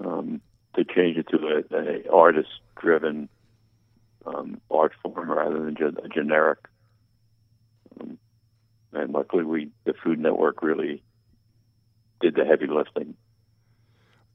um, 0.00 0.40
to 0.74 0.82
change 0.82 1.18
it 1.18 1.28
to 1.28 1.36
a, 1.36 1.76
a 1.76 2.10
artist 2.10 2.48
driven 2.80 3.28
um, 4.24 4.58
art 4.70 4.92
form 5.02 5.30
rather 5.30 5.62
than 5.62 5.76
just 5.76 5.98
a 6.02 6.08
generic. 6.08 6.58
And 8.96 9.12
luckily, 9.12 9.44
we 9.44 9.70
the 9.84 9.92
Food 10.02 10.18
Network 10.18 10.62
really 10.62 11.02
did 12.20 12.34
the 12.34 12.44
heavy 12.44 12.66
lifting. 12.66 13.14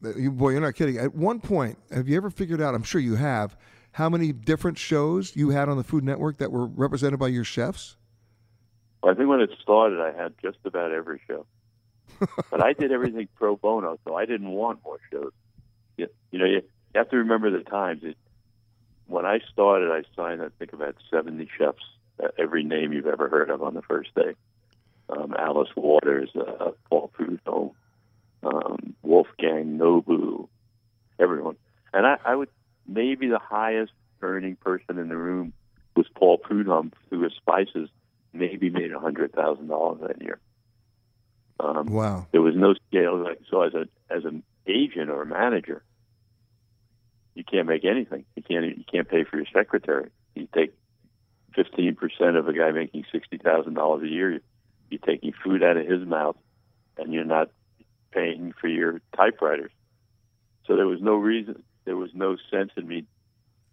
Boy, 0.01 0.51
you're 0.51 0.61
not 0.61 0.75
kidding. 0.75 0.97
At 0.97 1.15
one 1.15 1.39
point, 1.39 1.77
have 1.91 2.07
you 2.07 2.15
ever 2.17 2.29
figured 2.29 2.61
out? 2.61 2.75
I'm 2.75 2.83
sure 2.83 3.01
you 3.01 3.15
have. 3.15 3.55
How 3.93 4.09
many 4.09 4.31
different 4.31 4.77
shows 4.77 5.35
you 5.35 5.49
had 5.49 5.67
on 5.67 5.77
the 5.77 5.83
Food 5.83 6.03
Network 6.03 6.37
that 6.37 6.51
were 6.51 6.65
represented 6.65 7.19
by 7.19 7.27
your 7.27 7.43
chefs? 7.43 7.97
Well, 9.01 9.11
I 9.11 9.15
think 9.15 9.29
when 9.29 9.41
it 9.41 9.49
started, 9.61 9.99
I 9.99 10.11
had 10.15 10.33
just 10.41 10.59
about 10.63 10.91
every 10.91 11.21
show, 11.27 11.45
but 12.51 12.63
I 12.63 12.73
did 12.73 12.91
everything 12.91 13.27
pro 13.35 13.55
bono, 13.55 13.99
so 14.05 14.15
I 14.15 14.25
didn't 14.25 14.49
want 14.49 14.79
more 14.85 14.99
shows. 15.11 15.31
You, 15.97 16.07
you 16.31 16.39
know, 16.39 16.45
you, 16.45 16.61
you 16.61 16.95
have 16.95 17.09
to 17.09 17.17
remember 17.17 17.49
the 17.49 17.63
times. 17.63 18.03
It, 18.03 18.17
when 19.07 19.25
I 19.25 19.39
started, 19.51 19.91
I 19.91 20.03
signed, 20.15 20.41
I 20.41 20.49
think, 20.57 20.73
about 20.73 20.95
70 21.09 21.49
chefs, 21.57 21.79
uh, 22.23 22.27
every 22.37 22.63
name 22.63 22.93
you've 22.93 23.07
ever 23.07 23.27
heard 23.27 23.49
of 23.49 23.63
on 23.63 23.73
the 23.73 23.81
first 23.81 24.13
day 24.15 24.35
um, 25.11 25.33
Alice 25.37 25.69
Waters, 25.75 26.29
uh, 26.35 26.71
Paul 26.89 27.11
Prudhomme, 27.13 27.71
um, 28.43 28.95
Wolfgang 29.03 29.77
Nobu, 29.77 30.47
everyone. 31.19 31.57
And 31.93 32.05
I, 32.05 32.17
I 32.25 32.35
would 32.35 32.49
maybe 32.87 33.27
the 33.27 33.39
highest 33.39 33.91
earning 34.21 34.55
person 34.55 34.97
in 34.97 35.09
the 35.09 35.17
room 35.17 35.53
was 35.95 36.07
Paul 36.15 36.37
Prudhomme 36.37 36.91
through 37.09 37.23
his 37.23 37.33
spices, 37.33 37.89
maybe 38.33 38.69
made 38.69 38.91
a 38.91 38.99
hundred 38.99 39.33
thousand 39.33 39.67
dollars 39.67 39.99
that 40.07 40.21
year. 40.21 40.39
Um, 41.59 41.87
wow! 41.87 42.25
There 42.31 42.41
was 42.41 42.55
no 42.55 42.73
scale. 42.87 43.21
Like, 43.23 43.41
so 43.49 43.61
as 43.61 43.73
a 43.73 43.87
as 44.09 44.25
an 44.25 44.43
agent 44.65 45.09
or 45.09 45.21
a 45.21 45.25
manager, 45.25 45.83
you 47.35 47.43
can't 47.43 47.67
make 47.67 47.85
anything. 47.85 48.25
You 48.35 48.43
can't 48.43 48.65
you 48.65 48.83
can't 48.91 49.07
pay 49.07 49.23
for 49.23 49.37
your 49.37 49.45
secretary. 49.53 50.09
You 50.33 50.47
take 50.55 50.73
fifteen 51.53 51.95
percent 51.95 52.37
of 52.37 52.47
a 52.47 52.53
guy 52.53 52.71
making 52.71 53.05
sixty 53.11 53.37
thousand 53.37 53.73
dollars 53.73 54.03
a 54.03 54.07
year 54.07 54.41
you're 54.91 54.99
taking 54.99 55.33
food 55.43 55.63
out 55.63 55.77
of 55.77 55.87
his 55.87 56.05
mouth, 56.05 56.35
and 56.97 57.13
you're 57.13 57.23
not 57.23 57.49
paying 58.11 58.53
for 58.59 58.67
your 58.67 59.01
typewriters. 59.15 59.71
So 60.67 60.75
there 60.75 60.87
was 60.87 61.01
no 61.01 61.15
reason, 61.15 61.63
there 61.85 61.97
was 61.97 62.11
no 62.13 62.37
sense 62.51 62.71
in 62.77 62.87
me 62.87 63.05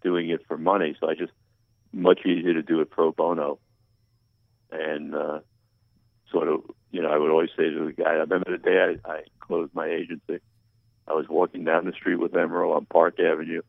doing 0.01 0.29
it 0.29 0.41
for 0.47 0.57
money. 0.57 0.95
So 0.99 1.09
I 1.09 1.15
just 1.15 1.33
much 1.91 2.25
easier 2.25 2.53
to 2.53 2.61
do 2.61 2.81
it 2.81 2.89
pro 2.89 3.11
bono, 3.11 3.59
and 4.71 5.15
uh, 5.15 5.39
sort 6.31 6.47
of, 6.47 6.61
you 6.91 7.01
know, 7.01 7.09
I 7.09 7.17
would 7.17 7.31
always 7.31 7.49
say 7.57 7.69
to 7.69 7.85
the 7.85 7.93
guy. 7.93 8.11
I 8.11 8.13
remember 8.13 8.51
the 8.51 8.57
day 8.57 8.97
I, 9.05 9.11
I 9.11 9.21
closed 9.39 9.73
my 9.73 9.87
agency. 9.87 10.39
I 11.07 11.13
was 11.13 11.27
walking 11.27 11.63
down 11.63 11.85
the 11.85 11.91
street 11.91 12.17
with 12.17 12.33
Emeril 12.33 12.75
on 12.75 12.85
Park 12.85 13.19
Avenue. 13.19 13.61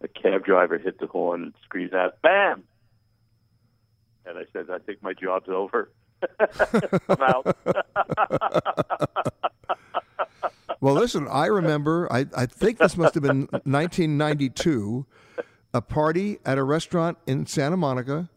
A 0.00 0.08
cab 0.08 0.44
driver 0.44 0.78
hit 0.78 0.98
the 0.98 1.06
horn 1.06 1.42
and 1.42 1.54
screamed 1.64 1.94
out, 1.94 2.20
"Bam!" 2.22 2.64
And 4.24 4.38
I 4.38 4.44
said, 4.52 4.70
"I 4.70 4.78
think 4.78 5.02
my 5.02 5.12
job's 5.12 5.48
over." 5.48 5.90
I'm 7.08 7.22
out. 7.22 7.56
well, 10.80 10.94
listen, 10.94 11.28
I 11.30 11.46
remember, 11.46 12.12
I, 12.12 12.26
I 12.36 12.46
think 12.46 12.78
this 12.78 12.96
must 12.96 13.14
have 13.14 13.22
been 13.22 13.42
1992, 13.50 15.06
a 15.74 15.80
party 15.80 16.38
at 16.44 16.58
a 16.58 16.64
restaurant 16.64 17.18
in 17.26 17.46
Santa 17.46 17.76
Monica. 17.76 18.28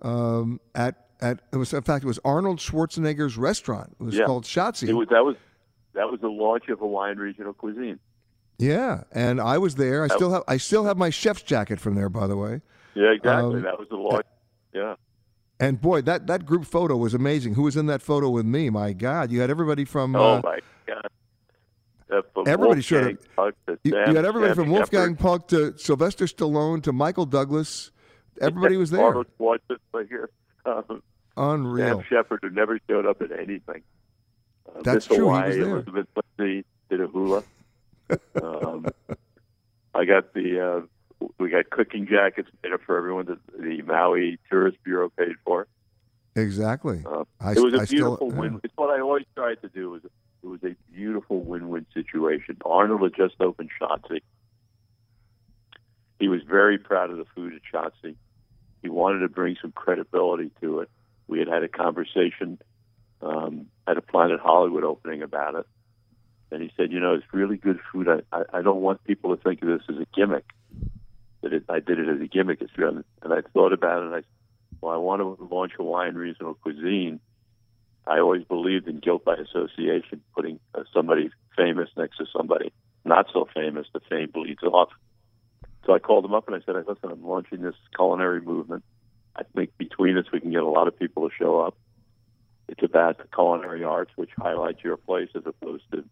Um, 0.00 0.60
at, 0.74 1.08
at 1.20 1.40
it 1.52 1.56
was 1.56 1.72
in 1.72 1.82
fact 1.82 2.04
it 2.04 2.06
was 2.06 2.20
Arnold 2.24 2.58
Schwarzenegger's 2.58 3.36
restaurant. 3.36 3.96
It 4.00 4.04
was 4.04 4.14
yeah. 4.14 4.26
called 4.26 4.44
Schatzi. 4.44 4.88
It 4.88 4.94
was 4.94 5.08
that 5.08 5.24
was 5.24 5.36
that 5.94 6.08
was 6.08 6.20
the 6.20 6.28
launch 6.28 6.68
of 6.68 6.78
Hawaiian 6.78 7.18
regional 7.18 7.52
cuisine. 7.52 7.98
Yeah, 8.58 9.04
and 9.12 9.40
I 9.40 9.58
was 9.58 9.76
there. 9.76 10.04
I 10.04 10.08
still 10.08 10.32
have 10.32 10.42
I 10.46 10.56
still 10.56 10.84
have 10.84 10.96
my 10.96 11.10
chef's 11.10 11.42
jacket 11.42 11.80
from 11.80 11.94
there, 11.94 12.08
by 12.08 12.26
the 12.26 12.36
way. 12.36 12.60
Yeah, 12.94 13.10
exactly. 13.10 13.56
Um, 13.56 13.62
that 13.62 13.78
was 13.78 13.88
the 13.88 13.96
launch. 13.96 14.26
Yeah. 14.72 14.94
And 15.60 15.80
boy, 15.80 16.02
that, 16.02 16.26
that 16.28 16.46
group 16.46 16.64
photo 16.64 16.96
was 16.96 17.14
amazing. 17.14 17.54
Who 17.54 17.62
was 17.62 17.76
in 17.76 17.86
that 17.86 18.00
photo 18.00 18.30
with 18.30 18.46
me? 18.46 18.70
My 18.70 18.92
God, 18.92 19.32
you 19.32 19.40
had 19.40 19.50
everybody 19.50 19.84
from. 19.84 20.14
Oh 20.14 20.36
uh, 20.36 20.40
my 20.44 20.58
God. 20.86 21.10
Uh, 22.10 22.42
everybody 22.46 22.80
showed 22.80 23.04
Wolfgang 23.04 23.28
Puck 23.36 23.54
to 23.66 23.78
you, 23.82 23.90
you 23.92 24.16
had 24.16 24.24
everybody 24.24 24.54
Sam 24.54 24.64
from 24.64 24.70
Wolfgang 24.70 25.16
Puck 25.16 25.48
to 25.48 25.76
Sylvester 25.76 26.24
Stallone 26.24 26.82
to 26.84 26.92
Michael 26.92 27.26
Douglas. 27.26 27.90
Everybody 28.40 28.76
was 28.76 28.90
there. 28.90 29.04
Arnold 29.04 29.26
Schwarzenegger. 29.38 30.28
Um, 30.64 31.02
Unreal. 31.36 31.98
Sam 31.98 32.04
Shepard, 32.08 32.40
who 32.42 32.50
never 32.50 32.78
showed 32.88 33.04
up 33.04 33.20
at 33.20 33.32
anything. 33.32 33.82
Uh, 34.66 34.80
That's 34.82 35.08
Miss 35.08 35.18
true, 35.18 35.34
he 35.34 35.42
was 35.42 35.56
there. 35.56 35.68
Elizabeth 35.68 36.06
Lindsay 36.38 36.64
did 36.88 37.00
a 37.00 37.06
hula. 37.06 37.42
um, 38.42 38.86
I 39.94 40.04
got 40.04 40.32
the 40.32 40.60
uh, 40.60 40.80
we 41.38 41.50
got 41.50 41.70
cooking 41.70 42.06
jackets 42.06 42.48
made 42.62 42.72
up 42.72 42.80
for 42.86 42.96
everyone 42.96 43.26
that 43.26 43.38
the 43.58 43.82
Maui 43.82 44.38
Tourist 44.50 44.78
Bureau 44.84 45.10
paid 45.10 45.34
for. 45.44 45.66
Exactly. 46.36 47.02
Uh, 47.04 47.24
I, 47.40 47.52
it 47.52 47.60
was 47.60 47.74
a 47.74 47.80
I 47.80 47.84
beautiful 47.86 48.30
still, 48.30 48.40
win. 48.40 48.60
It's 48.64 48.74
what 48.76 48.90
I 48.90 49.00
always 49.00 49.26
tried 49.34 49.60
to 49.62 49.68
do. 49.68 49.90
Was 49.90 50.04
it 50.04 50.12
was 50.46 50.62
a 50.62 50.76
beautiful 50.92 51.40
win-win 51.40 51.86
situation. 51.92 52.56
Arnold 52.64 53.02
had 53.02 53.14
just 53.14 53.40
opened 53.40 53.70
Schatzi. 53.80 54.20
He 56.20 56.28
was 56.28 56.42
very 56.42 56.78
proud 56.78 57.10
of 57.10 57.16
the 57.16 57.24
food 57.34 57.54
at 57.54 57.62
Schatzi. 57.70 58.16
He 58.82 58.88
wanted 58.88 59.20
to 59.20 59.28
bring 59.28 59.56
some 59.60 59.72
credibility 59.72 60.50
to 60.60 60.80
it. 60.80 60.90
We 61.26 61.38
had 61.38 61.48
had 61.48 61.62
a 61.64 61.68
conversation 61.68 62.58
um, 63.20 63.66
at 63.86 63.96
a 63.96 64.02
Planet 64.02 64.40
Hollywood 64.40 64.84
opening 64.84 65.22
about 65.22 65.56
it, 65.56 65.66
and 66.50 66.62
he 66.62 66.72
said, 66.76 66.92
"You 66.92 67.00
know, 67.00 67.14
it's 67.14 67.26
really 67.32 67.56
good 67.56 67.80
food. 67.92 68.08
I, 68.08 68.20
I, 68.32 68.58
I 68.58 68.62
don't 68.62 68.80
want 68.80 69.02
people 69.04 69.36
to 69.36 69.42
think 69.42 69.60
of 69.62 69.68
this 69.68 69.82
as 69.88 69.96
a 69.96 70.06
gimmick. 70.14 70.44
That 71.42 71.52
it, 71.52 71.64
I 71.68 71.80
did 71.80 71.98
it 71.98 72.08
as 72.08 72.20
a 72.20 72.26
gimmick. 72.26 72.60
And 72.60 73.04
I 73.24 73.40
thought 73.52 73.72
about 73.72 74.02
it, 74.02 74.06
and 74.06 74.14
I 74.14 74.22
well, 74.80 74.94
I 74.94 74.96
want 74.96 75.20
to 75.20 75.48
launch 75.52 75.72
Hawaiian 75.76 76.16
regional 76.16 76.54
cuisine. 76.54 77.20
I 78.06 78.20
always 78.20 78.44
believed 78.44 78.88
in 78.88 79.00
guilt 79.00 79.24
by 79.24 79.34
association, 79.34 80.22
putting 80.34 80.60
uh, 80.74 80.84
somebody 80.94 81.30
famous 81.56 81.90
next 81.96 82.18
to 82.18 82.26
somebody 82.36 82.72
not 83.08 83.26
so 83.32 83.48
famous. 83.52 83.86
The 83.92 84.00
fame 84.08 84.30
bleeds 84.32 84.62
off. 84.62 84.90
So 85.86 85.94
I 85.94 85.98
called 85.98 86.24
him 86.24 86.34
up 86.34 86.46
and 86.46 86.56
I 86.56 86.60
said, 86.64 86.76
"Listen, 86.86 87.10
I'm 87.10 87.26
launching 87.26 87.62
this 87.62 87.74
culinary 87.96 88.40
movement. 88.40 88.84
I 89.34 89.42
think 89.54 89.76
between 89.78 90.18
us 90.18 90.26
we 90.32 90.40
can 90.40 90.50
get 90.50 90.62
a 90.62 90.68
lot 90.68 90.88
of 90.88 90.98
people 90.98 91.28
to 91.28 91.34
show 91.34 91.60
up. 91.60 91.76
It's 92.68 92.82
about 92.82 93.18
the 93.18 93.24
culinary 93.34 93.82
arts, 93.84 94.10
which 94.16 94.30
highlights 94.38 94.84
your 94.84 94.96
place 94.96 95.30
as 95.34 95.44
opposed 95.46 95.84
to 95.92 96.04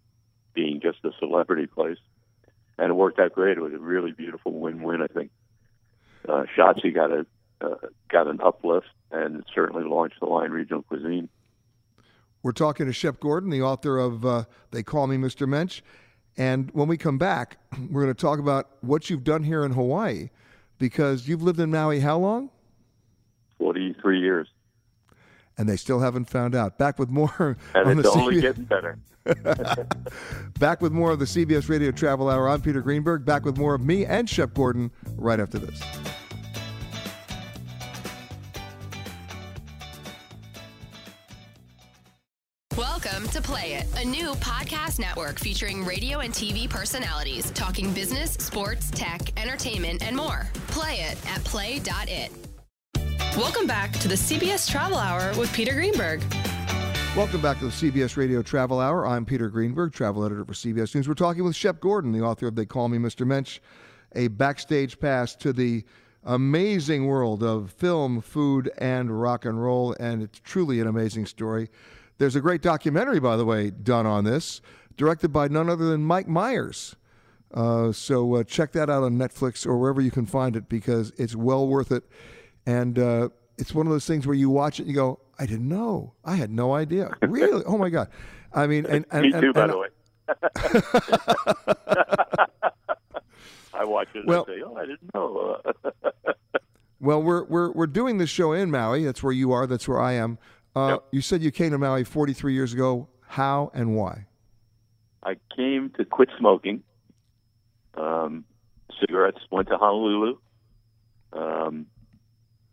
being 0.54 0.80
just 0.80 1.04
a 1.04 1.10
celebrity 1.18 1.66
place." 1.66 1.98
And 2.78 2.90
it 2.90 2.94
worked 2.94 3.18
out 3.18 3.32
great. 3.32 3.56
It 3.56 3.60
was 3.60 3.72
a 3.72 3.78
really 3.78 4.12
beautiful 4.12 4.52
win-win. 4.52 5.02
I 5.02 5.06
think 5.06 5.30
uh, 6.28 6.44
Schatzi 6.56 6.94
got 6.94 7.10
a 7.10 7.26
uh, 7.60 7.76
got 8.10 8.26
an 8.26 8.38
uplift 8.42 8.86
and 9.10 9.36
it 9.36 9.44
certainly 9.54 9.84
launched 9.84 10.20
the 10.20 10.26
Hawaiian 10.26 10.52
regional 10.52 10.82
cuisine. 10.82 11.28
We're 12.42 12.52
talking 12.52 12.86
to 12.86 12.92
Shep 12.92 13.18
Gordon, 13.18 13.50
the 13.50 13.62
author 13.62 13.98
of 13.98 14.24
uh, 14.24 14.44
They 14.70 14.82
Call 14.82 15.06
Me 15.06 15.16
Mr. 15.16 15.48
Mensch. 15.48 15.82
And 16.36 16.70
when 16.72 16.86
we 16.86 16.96
come 16.96 17.18
back, 17.18 17.56
we're 17.90 18.02
going 18.02 18.14
to 18.14 18.20
talk 18.20 18.38
about 18.38 18.70
what 18.82 19.08
you've 19.08 19.24
done 19.24 19.42
here 19.42 19.64
in 19.64 19.72
Hawaii 19.72 20.28
because 20.78 21.26
you've 21.26 21.42
lived 21.42 21.60
in 21.60 21.70
Maui 21.70 22.00
how 22.00 22.18
long? 22.18 22.50
43 23.58 24.20
years. 24.20 24.48
And 25.58 25.68
they 25.68 25.76
still 25.76 26.00
haven't 26.00 26.28
found 26.28 26.54
out. 26.54 26.76
Back 26.76 26.98
with 26.98 27.08
more 27.08 27.56
And 27.74 27.88
on 27.88 27.98
it's 27.98 28.08
only 28.08 28.36
CBS 28.36 28.42
getting 28.42 28.64
better. 28.64 28.98
Back 30.58 30.80
with 30.80 30.92
more 30.92 31.10
of 31.10 31.18
the 31.18 31.24
CBS 31.24 31.68
Radio 31.68 31.90
Travel 31.90 32.28
Hour. 32.28 32.48
I'm 32.48 32.60
Peter 32.60 32.80
Greenberg. 32.80 33.24
Back 33.24 33.44
with 33.44 33.56
more 33.56 33.74
of 33.74 33.82
me 33.82 34.04
and 34.06 34.28
Shep 34.28 34.54
Gordon 34.54 34.90
right 35.16 35.40
after 35.40 35.58
this. 35.58 35.80
Welcome 42.76 43.28
to 43.28 43.40
Play 43.40 43.74
It, 43.74 43.86
a 43.96 44.04
new 44.04 44.32
podcast 44.34 44.98
network 44.98 45.38
featuring 45.38 45.84
radio 45.84 46.20
and 46.20 46.32
TV 46.32 46.68
personalities 46.68 47.50
talking 47.52 47.92
business, 47.92 48.32
sports, 48.32 48.90
tech, 48.90 49.20
entertainment, 49.40 50.02
and 50.02 50.14
more. 50.14 50.46
Play 50.68 50.96
it 51.00 51.18
at 51.26 51.42
play.it. 51.44 52.32
Welcome 53.36 53.66
back 53.66 53.92
to 53.92 54.08
the 54.08 54.14
CBS 54.14 54.70
Travel 54.70 54.98
Hour 54.98 55.32
with 55.38 55.52
Peter 55.52 55.72
Greenberg. 55.72 56.22
Welcome 57.16 57.40
back 57.40 57.58
to 57.60 57.64
the 57.64 57.70
CBS 57.70 58.18
Radio 58.18 58.42
Travel 58.42 58.78
Hour. 58.78 59.06
I'm 59.06 59.24
Peter 59.24 59.48
Greenberg, 59.48 59.94
travel 59.94 60.22
editor 60.22 60.44
for 60.44 60.52
CBS 60.52 60.94
News. 60.94 61.08
We're 61.08 61.14
talking 61.14 61.44
with 61.44 61.56
Shep 61.56 61.80
Gordon, 61.80 62.12
the 62.12 62.20
author 62.20 62.46
of 62.46 62.56
They 62.56 62.66
Call 62.66 62.90
Me 62.90 62.98
Mr. 62.98 63.26
Mensch, 63.26 63.58
a 64.14 64.28
backstage 64.28 65.00
pass 65.00 65.34
to 65.36 65.54
the 65.54 65.82
amazing 66.24 67.06
world 67.06 67.42
of 67.42 67.70
film, 67.70 68.20
food, 68.20 68.70
and 68.76 69.18
rock 69.18 69.46
and 69.46 69.62
roll. 69.62 69.96
And 69.98 70.22
it's 70.22 70.38
truly 70.40 70.78
an 70.78 70.88
amazing 70.88 71.24
story. 71.24 71.70
There's 72.18 72.36
a 72.36 72.40
great 72.42 72.60
documentary, 72.60 73.18
by 73.18 73.38
the 73.38 73.46
way, 73.46 73.70
done 73.70 74.04
on 74.04 74.24
this, 74.24 74.60
directed 74.98 75.28
by 75.30 75.48
none 75.48 75.70
other 75.70 75.86
than 75.86 76.02
Mike 76.02 76.28
Myers. 76.28 76.96
Uh, 77.54 77.92
so 77.92 78.34
uh, 78.34 78.44
check 78.44 78.72
that 78.72 78.90
out 78.90 79.02
on 79.02 79.16
Netflix 79.16 79.66
or 79.66 79.78
wherever 79.78 80.02
you 80.02 80.10
can 80.10 80.26
find 80.26 80.54
it 80.54 80.68
because 80.68 81.14
it's 81.16 81.34
well 81.34 81.66
worth 81.66 81.92
it. 81.92 82.04
And 82.66 82.98
uh, 82.98 83.30
it's 83.56 83.74
one 83.74 83.86
of 83.86 83.92
those 83.92 84.06
things 84.06 84.26
where 84.26 84.36
you 84.36 84.50
watch 84.50 84.80
it 84.80 84.82
and 84.82 84.90
you 84.90 84.96
go, 84.96 85.18
I 85.38 85.46
didn't 85.46 85.68
know. 85.68 86.14
I 86.24 86.36
had 86.36 86.50
no 86.50 86.74
idea. 86.74 87.10
Really? 87.22 87.62
oh 87.66 87.76
my 87.78 87.88
God. 87.90 88.08
I 88.54 88.66
mean, 88.66 88.86
and, 88.90 89.04
and 89.10 89.22
Me 89.22 89.32
and- 89.32 89.42
too, 89.42 89.52
by 89.52 89.62
and- 89.64 89.72
the 89.72 89.78
way. 89.78 89.88
I 93.74 93.84
watch 93.84 94.08
it 94.14 94.20
and 94.20 94.28
Well- 94.28 94.46
I 94.48 94.52
say, 94.54 94.62
"Oh, 94.64 94.76
I 94.76 94.86
didn't 94.86 95.14
know." 95.14 95.60
Well, 96.98 97.22
we're 97.22 97.44
we're 97.44 97.70
we're 97.72 97.86
doing 97.86 98.16
this 98.16 98.30
show 98.30 98.52
in 98.52 98.70
Maui. 98.70 99.04
That's 99.04 99.22
where 99.22 99.32
you 99.32 99.52
are. 99.52 99.66
That's 99.66 99.86
where 99.86 100.00
I 100.00 100.14
am. 100.14 100.38
Uh, 100.74 100.92
Yep. 100.92 101.04
You 101.12 101.20
said 101.20 101.42
you 101.42 101.50
came 101.50 101.72
to 101.72 101.78
Maui 101.78 102.04
43 102.04 102.54
years 102.54 102.72
ago. 102.72 103.06
How 103.26 103.70
and 103.74 103.94
why? 103.94 104.24
I 105.22 105.36
came 105.54 105.90
to 105.98 106.06
quit 106.06 106.30
smoking 106.38 106.82
um, 107.98 108.46
cigarettes. 108.98 109.40
Went 109.50 109.68
to 109.68 109.76
Honolulu. 109.76 110.38
Um, 111.34 111.86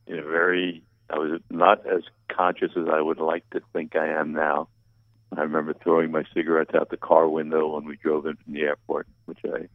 in 0.08 0.20
a 0.20 0.24
very, 0.24 0.84
I 1.14 1.20
was 1.20 1.40
not 1.52 1.86
as 1.86 2.02
conscious 2.28 2.72
as 2.76 2.88
I 2.92 3.00
would 3.00 3.20
like 3.20 3.48
to 3.52 3.62
think 3.72 3.96
I 3.96 4.08
am 4.08 4.34
now. 4.34 4.68
I 5.38 5.42
remember 5.42 5.74
throwing 5.74 6.12
my 6.12 6.24
cigarettes 6.34 6.74
out 6.74 6.90
the 6.90 6.98
car 6.98 7.28
window 7.28 7.68
when 7.76 7.86
we 7.86 7.98
drove 7.98 8.26
in 8.26 8.36
from 8.36 8.54
the 8.54 8.62
airport, 8.62 9.08
which 9.26 9.40
I 9.46 9.68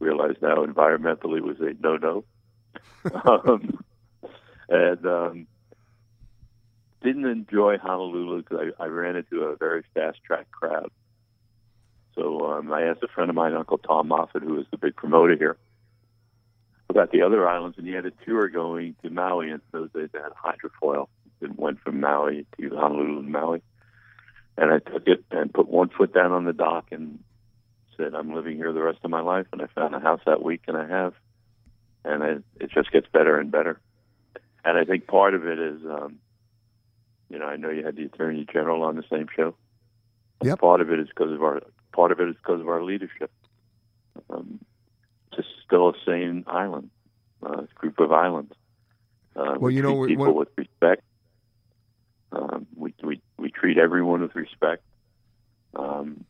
realize 0.00 0.34
now 0.42 0.64
environmentally 0.64 1.40
was 1.40 1.60
a 1.60 1.74
no-no. 1.80 2.24
um, 3.24 3.84
and 4.68 5.06
um, 5.06 5.46
didn't 7.00 7.26
enjoy 7.26 7.78
Honolulu 7.78 8.42
because 8.42 8.72
I, 8.78 8.84
I 8.84 8.86
ran 8.88 9.14
into 9.14 9.42
a 9.42 9.56
very 9.56 9.84
fast-track 9.94 10.50
crowd. 10.50 10.90
So 12.16 12.50
um, 12.50 12.72
I 12.72 12.82
asked 12.82 13.04
a 13.04 13.08
friend 13.08 13.30
of 13.30 13.36
mine, 13.36 13.54
Uncle 13.54 13.78
Tom 13.78 14.08
Moffatt, 14.08 14.42
who 14.42 14.54
was 14.54 14.66
the 14.72 14.78
big 14.78 14.96
promoter 14.96 15.36
here, 15.36 15.56
about 16.96 17.12
the 17.12 17.22
other 17.22 17.46
islands, 17.46 17.76
and 17.76 17.86
he 17.86 17.92
had 17.92 18.06
a 18.06 18.12
tour 18.24 18.48
going 18.48 18.96
to 19.02 19.10
Maui, 19.10 19.50
and 19.50 19.60
those 19.70 19.90
days 19.92 20.08
they 20.12 20.18
had 20.18 20.32
hydrofoil. 20.32 21.08
It 21.40 21.58
went 21.58 21.80
from 21.80 22.00
Maui 22.00 22.46
to 22.58 22.70
Honolulu 22.70 23.22
to 23.22 23.28
Maui. 23.28 23.62
And 24.56 24.72
I 24.72 24.78
took 24.78 25.06
it 25.06 25.22
and 25.30 25.52
put 25.52 25.68
one 25.68 25.90
foot 25.90 26.14
down 26.14 26.32
on 26.32 26.46
the 26.46 26.54
dock 26.54 26.86
and 26.90 27.18
said, 27.96 28.14
I'm 28.14 28.34
living 28.34 28.56
here 28.56 28.72
the 28.72 28.82
rest 28.82 29.00
of 29.04 29.10
my 29.10 29.20
life. 29.20 29.46
And 29.52 29.60
I 29.60 29.66
found 29.66 29.94
a 29.94 30.00
house 30.00 30.20
that 30.24 30.42
week, 30.42 30.62
and 30.66 30.76
I 30.76 30.86
have. 30.88 31.12
And 32.04 32.22
it, 32.22 32.44
it 32.60 32.70
just 32.70 32.90
gets 32.90 33.06
better 33.12 33.38
and 33.38 33.50
better. 33.50 33.78
And 34.64 34.78
I 34.78 34.84
think 34.84 35.06
part 35.06 35.34
of 35.34 35.46
it 35.46 35.58
is, 35.58 35.82
um, 35.84 36.18
you 37.28 37.38
know, 37.38 37.46
I 37.46 37.56
know 37.56 37.68
you 37.68 37.84
had 37.84 37.96
the 37.96 38.04
Attorney 38.04 38.46
General 38.50 38.82
on 38.82 38.96
the 38.96 39.04
same 39.10 39.26
show. 39.36 39.54
Yep. 40.42 40.60
Part 40.60 40.80
of 40.80 40.90
it 40.90 41.00
is 41.00 41.08
because 41.08 41.32
of 41.32 41.42
our 41.42 41.60
part 41.92 42.12
of 42.12 42.20
it 42.20 42.28
is 42.28 42.36
because 42.36 42.60
of 42.60 42.68
our 42.68 42.82
leadership. 42.82 43.30
Um, 44.30 44.60
still 45.66 45.90
a 45.90 45.92
sane 46.04 46.44
island, 46.46 46.90
uh, 47.42 47.62
group 47.74 47.98
of 48.00 48.12
islands. 48.12 48.52
Uh, 49.34 49.42
Well, 49.42 49.58
we 49.60 49.76
you 49.76 49.82
know, 49.82 49.90
treat 49.90 50.00
we- 50.00 50.08
people 50.08 50.26
when- 50.26 50.36
with 50.36 50.48
respect. 50.56 51.02
Um, 52.32 52.66
we, 52.76 52.92
we 53.02 53.20
we 53.38 53.50
treat 53.50 53.78
everyone 53.78 54.20
with 54.20 54.34
respect. 54.34 54.82
Um, 55.74 56.24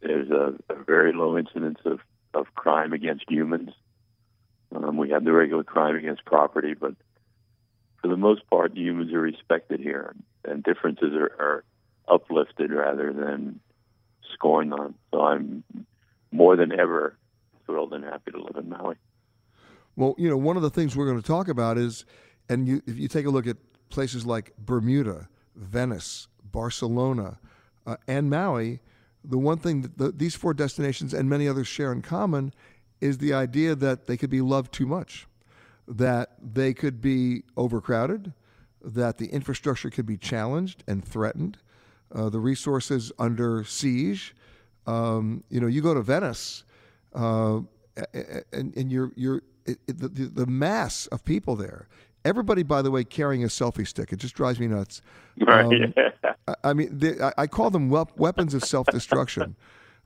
there's 0.00 0.30
a, 0.30 0.54
a 0.68 0.74
very 0.84 1.12
low 1.12 1.36
incidence 1.38 1.78
of, 1.84 2.00
of 2.34 2.54
crime 2.54 2.92
against 2.92 3.24
humans. 3.28 3.70
Um, 4.74 4.96
we 4.96 5.10
have 5.10 5.24
the 5.24 5.32
regular 5.32 5.64
crime 5.64 5.96
against 5.96 6.24
property, 6.24 6.74
but 6.74 6.94
for 8.00 8.08
the 8.08 8.16
most 8.16 8.48
part, 8.50 8.76
humans 8.76 9.12
are 9.12 9.20
respected 9.20 9.80
here, 9.80 10.14
and 10.44 10.62
differences 10.62 11.12
are, 11.14 11.32
are 11.38 11.64
uplifted 12.08 12.70
rather 12.70 13.12
than 13.12 13.60
scorned 14.34 14.72
on. 14.74 14.94
So 15.10 15.22
I'm 15.22 15.64
more 16.30 16.56
than 16.56 16.78
ever 16.78 17.16
thrilled 17.70 17.94
and 17.94 18.04
happy 18.04 18.32
to 18.32 18.42
live 18.42 18.56
in 18.56 18.68
Maui. 18.68 18.96
Well, 19.96 20.14
you 20.18 20.28
know, 20.28 20.36
one 20.36 20.56
of 20.56 20.62
the 20.62 20.70
things 20.70 20.96
we're 20.96 21.06
going 21.06 21.20
to 21.20 21.26
talk 21.26 21.48
about 21.48 21.78
is, 21.78 22.04
and 22.48 22.66
you, 22.66 22.82
if 22.86 22.98
you 22.98 23.08
take 23.08 23.26
a 23.26 23.30
look 23.30 23.46
at 23.46 23.56
places 23.90 24.26
like 24.26 24.52
Bermuda, 24.58 25.28
Venice, 25.54 26.28
Barcelona, 26.50 27.38
uh, 27.86 27.96
and 28.08 28.28
Maui, 28.28 28.80
the 29.24 29.38
one 29.38 29.58
thing 29.58 29.82
that 29.82 29.98
the, 29.98 30.10
these 30.10 30.34
four 30.34 30.54
destinations 30.54 31.14
and 31.14 31.28
many 31.28 31.46
others 31.46 31.68
share 31.68 31.92
in 31.92 32.02
common 32.02 32.52
is 33.00 33.18
the 33.18 33.32
idea 33.32 33.74
that 33.74 34.06
they 34.06 34.16
could 34.16 34.30
be 34.30 34.40
loved 34.40 34.72
too 34.72 34.86
much, 34.86 35.26
that 35.86 36.30
they 36.40 36.74
could 36.74 37.00
be 37.00 37.42
overcrowded, 37.56 38.32
that 38.82 39.18
the 39.18 39.26
infrastructure 39.26 39.90
could 39.90 40.06
be 40.06 40.16
challenged 40.16 40.82
and 40.86 41.04
threatened, 41.04 41.58
uh, 42.14 42.28
the 42.28 42.40
resources 42.40 43.12
under 43.18 43.62
siege. 43.64 44.34
Um, 44.86 45.44
you 45.50 45.60
know, 45.60 45.66
you 45.66 45.82
go 45.82 45.94
to 45.94 46.02
Venice, 46.02 46.64
uh, 47.14 47.60
and, 48.52 48.76
and 48.76 48.90
you're 48.90 49.12
you're 49.16 49.42
it, 49.66 49.78
it, 49.86 49.98
the, 49.98 50.08
the 50.08 50.46
mass 50.46 51.06
of 51.06 51.24
people 51.24 51.56
there. 51.56 51.88
Everybody, 52.24 52.62
by 52.62 52.82
the 52.82 52.90
way, 52.90 53.04
carrying 53.04 53.44
a 53.44 53.46
selfie 53.46 53.86
stick. 53.86 54.12
It 54.12 54.16
just 54.16 54.34
drives 54.34 54.60
me 54.60 54.66
nuts. 54.66 55.00
Right. 55.40 55.64
Um, 55.64 55.94
I, 56.48 56.54
I 56.64 56.72
mean, 56.74 56.98
they, 56.98 57.18
I, 57.20 57.32
I 57.38 57.46
call 57.46 57.70
them 57.70 57.88
wep- 57.88 58.18
weapons 58.18 58.52
of 58.52 58.62
self-destruction. 58.62 59.56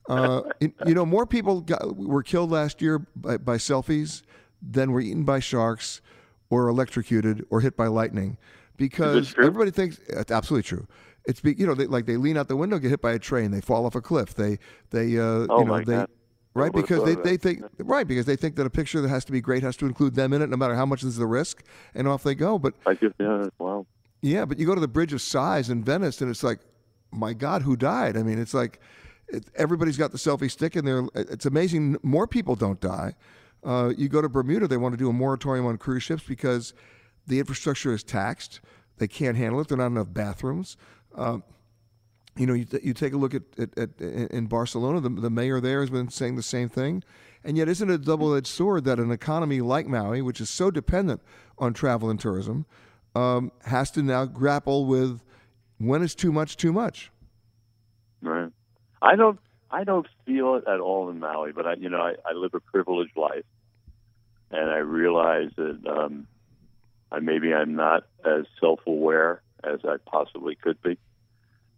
Uh, 0.08 0.42
you, 0.60 0.94
know, 0.94 1.06
more 1.06 1.26
people 1.26 1.60
got, 1.62 1.96
were 1.96 2.22
killed 2.22 2.50
last 2.50 2.82
year 2.82 3.06
by, 3.16 3.38
by 3.38 3.56
selfies 3.56 4.22
than 4.62 4.92
were 4.92 5.00
eaten 5.00 5.24
by 5.24 5.40
sharks 5.40 6.02
or 6.50 6.68
electrocuted 6.68 7.44
or 7.50 7.60
hit 7.60 7.76
by 7.76 7.86
lightning 7.86 8.36
because 8.76 9.34
everybody 9.38 9.70
thinks 9.70 9.98
it's 10.08 10.30
absolutely 10.30 10.62
true. 10.62 10.86
It's 11.26 11.40
be, 11.40 11.54
you 11.54 11.66
know 11.66 11.74
they, 11.74 11.86
like 11.86 12.04
they 12.04 12.18
lean 12.18 12.36
out 12.36 12.48
the 12.48 12.56
window, 12.56 12.78
get 12.78 12.90
hit 12.90 13.00
by 13.00 13.12
a 13.12 13.18
train, 13.18 13.50
they 13.50 13.62
fall 13.62 13.86
off 13.86 13.94
a 13.94 14.02
cliff, 14.02 14.34
they 14.34 14.58
they 14.90 15.18
uh, 15.18 15.46
Oh 15.48 15.60
you 15.60 15.64
know 15.64 15.78
they 15.78 15.84
God. 15.84 16.10
Right 16.54 16.72
because 16.72 17.04
they, 17.04 17.14
they 17.16 17.36
think 17.36 17.62
right 17.78 18.06
because 18.06 18.26
they 18.26 18.36
think 18.36 18.56
that 18.56 18.66
a 18.66 18.70
picture 18.70 19.00
that 19.00 19.08
has 19.08 19.24
to 19.24 19.32
be 19.32 19.40
great 19.40 19.62
has 19.62 19.76
to 19.76 19.86
include 19.86 20.14
them 20.14 20.32
in 20.32 20.42
it, 20.42 20.48
no 20.48 20.56
matter 20.56 20.74
how 20.74 20.86
much 20.86 21.02
is 21.02 21.16
the 21.16 21.26
risk, 21.26 21.64
and 21.94 22.08
off 22.08 22.22
they 22.22 22.34
go. 22.34 22.58
But 22.58 22.74
I 22.86 22.94
just 22.94 23.14
yeah, 23.18 23.46
wow. 23.58 23.86
yeah, 24.22 24.44
but 24.44 24.58
you 24.58 24.66
go 24.66 24.74
to 24.74 24.80
the 24.80 24.88
Bridge 24.88 25.12
of 25.12 25.20
Sighs 25.20 25.70
in 25.70 25.84
Venice, 25.84 26.20
and 26.20 26.30
it's 26.30 26.42
like, 26.42 26.60
my 27.10 27.32
God, 27.32 27.62
who 27.62 27.76
died? 27.76 28.16
I 28.16 28.22
mean, 28.22 28.38
it's 28.38 28.54
like 28.54 28.80
it, 29.28 29.44
everybody's 29.56 29.96
got 29.96 30.12
the 30.12 30.18
selfie 30.18 30.50
stick, 30.50 30.76
in 30.76 30.84
they're 30.84 31.06
it's 31.14 31.46
amazing. 31.46 31.96
More 32.02 32.26
people 32.26 32.54
don't 32.54 32.80
die. 32.80 33.14
Uh, 33.64 33.92
you 33.96 34.08
go 34.08 34.20
to 34.20 34.28
Bermuda, 34.28 34.68
they 34.68 34.76
want 34.76 34.92
to 34.92 34.98
do 34.98 35.08
a 35.08 35.12
moratorium 35.12 35.66
on 35.66 35.78
cruise 35.78 36.02
ships 36.02 36.22
because 36.22 36.74
the 37.26 37.38
infrastructure 37.38 37.94
is 37.94 38.04
taxed. 38.04 38.60
They 38.98 39.08
can't 39.08 39.36
handle 39.36 39.60
it. 39.60 39.68
There 39.68 39.76
are 39.76 39.88
not 39.88 39.98
enough 39.98 40.12
bathrooms. 40.12 40.76
Um, 41.14 41.42
you 42.36 42.46
know, 42.46 42.54
you, 42.54 42.66
you 42.82 42.94
take 42.94 43.12
a 43.12 43.16
look 43.16 43.34
at, 43.34 43.42
at, 43.58 43.78
at 43.78 44.00
in 44.00 44.46
Barcelona, 44.46 45.00
the, 45.00 45.08
the 45.08 45.30
mayor 45.30 45.60
there 45.60 45.80
has 45.80 45.90
been 45.90 46.08
saying 46.08 46.36
the 46.36 46.42
same 46.42 46.68
thing. 46.68 47.02
And 47.44 47.56
yet, 47.56 47.68
isn't 47.68 47.90
it 47.90 47.94
a 47.94 47.98
double 47.98 48.34
edged 48.34 48.46
sword 48.46 48.84
that 48.84 48.98
an 48.98 49.10
economy 49.10 49.60
like 49.60 49.86
Maui, 49.86 50.22
which 50.22 50.40
is 50.40 50.48
so 50.48 50.70
dependent 50.70 51.20
on 51.58 51.74
travel 51.74 52.10
and 52.10 52.18
tourism, 52.18 52.66
um, 53.14 53.52
has 53.66 53.90
to 53.92 54.02
now 54.02 54.24
grapple 54.24 54.86
with 54.86 55.22
when 55.78 56.02
is 56.02 56.14
too 56.14 56.32
much 56.32 56.56
too 56.56 56.72
much? 56.72 57.12
Right. 58.22 58.50
I 59.02 59.16
don't. 59.16 59.38
I 59.70 59.82
don't 59.82 60.06
feel 60.24 60.54
it 60.54 60.64
at 60.68 60.78
all 60.78 61.10
in 61.10 61.18
Maui, 61.18 61.50
but 61.50 61.66
I, 61.66 61.74
you 61.74 61.88
know, 61.88 62.00
I, 62.00 62.14
I 62.24 62.32
live 62.32 62.54
a 62.54 62.60
privileged 62.60 63.16
life, 63.16 63.44
and 64.52 64.70
I 64.70 64.76
realize 64.76 65.50
that 65.56 65.80
um, 65.84 66.28
I 67.10 67.18
maybe 67.18 67.52
I'm 67.52 67.74
not 67.74 68.04
as 68.24 68.44
self-aware 68.60 69.42
as 69.64 69.80
I 69.84 69.96
possibly 70.08 70.54
could 70.54 70.80
be. 70.80 70.96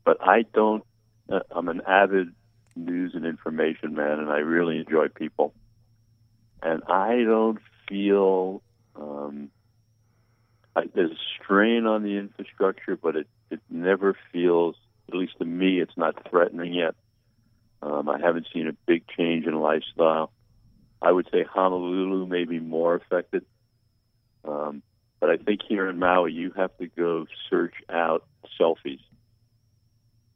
But 0.06 0.22
I 0.22 0.46
don't. 0.54 0.82
Uh, 1.30 1.40
I'm 1.50 1.68
an 1.68 1.82
avid 1.86 2.32
news 2.76 3.12
and 3.14 3.26
information 3.26 3.94
man, 3.94 4.20
and 4.20 4.30
I 4.30 4.38
really 4.38 4.78
enjoy 4.78 5.08
people. 5.08 5.52
And 6.62 6.82
I 6.88 7.24
don't 7.24 7.58
feel 7.88 8.62
um, 8.94 9.50
I, 10.76 10.84
there's 10.94 11.10
a 11.10 11.42
strain 11.42 11.86
on 11.86 12.02
the 12.02 12.16
infrastructure, 12.16 12.96
but 12.96 13.16
it 13.16 13.26
it 13.50 13.60
never 13.70 14.16
feels, 14.32 14.76
at 15.08 15.14
least 15.14 15.38
to 15.38 15.44
me, 15.44 15.80
it's 15.80 15.96
not 15.96 16.28
threatening 16.28 16.74
yet. 16.74 16.94
Um, 17.82 18.08
I 18.08 18.18
haven't 18.18 18.46
seen 18.52 18.66
a 18.68 18.72
big 18.86 19.04
change 19.16 19.46
in 19.46 19.54
lifestyle. 19.60 20.32
I 21.00 21.12
would 21.12 21.28
say 21.32 21.44
Honolulu 21.44 22.26
may 22.26 22.44
be 22.44 22.58
more 22.58 22.94
affected. 22.96 23.44
Um, 24.44 24.82
but 25.20 25.30
I 25.30 25.36
think 25.36 25.60
here 25.68 25.88
in 25.88 25.98
Maui, 25.98 26.32
you 26.32 26.52
have 26.56 26.76
to 26.78 26.88
go 26.88 27.26
search 27.48 27.74
out 27.88 28.24
selfies. 28.60 29.00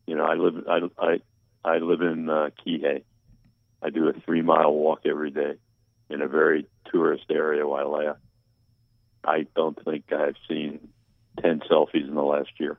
You 0.07 0.15
know, 0.15 0.25
I 0.25 0.35
live 0.51 0.91
I 0.99 1.05
I, 1.05 1.21
I 1.65 1.79
live 1.79 2.01
in 2.01 2.29
uh, 2.29 2.51
Kihei. 2.67 3.03
I 3.83 3.91
do 3.91 4.09
a 4.09 4.13
three 4.13 4.43
mile 4.43 4.73
walk 4.73 5.01
every 5.07 5.31
day 5.31 5.55
in 6.09 6.23
a 6.23 6.29
very 6.29 6.67
tourist 6.91 7.25
area, 7.31 7.63
Wailea. 7.63 8.17
I 9.25 9.47
don't 9.55 9.79
think 9.85 10.13
I've 10.13 10.37
seen 10.49 10.89
ten 11.43 11.61
selfies 11.71 12.09
in 12.09 12.15
the 12.15 12.23
last 12.23 12.51
year. 12.59 12.79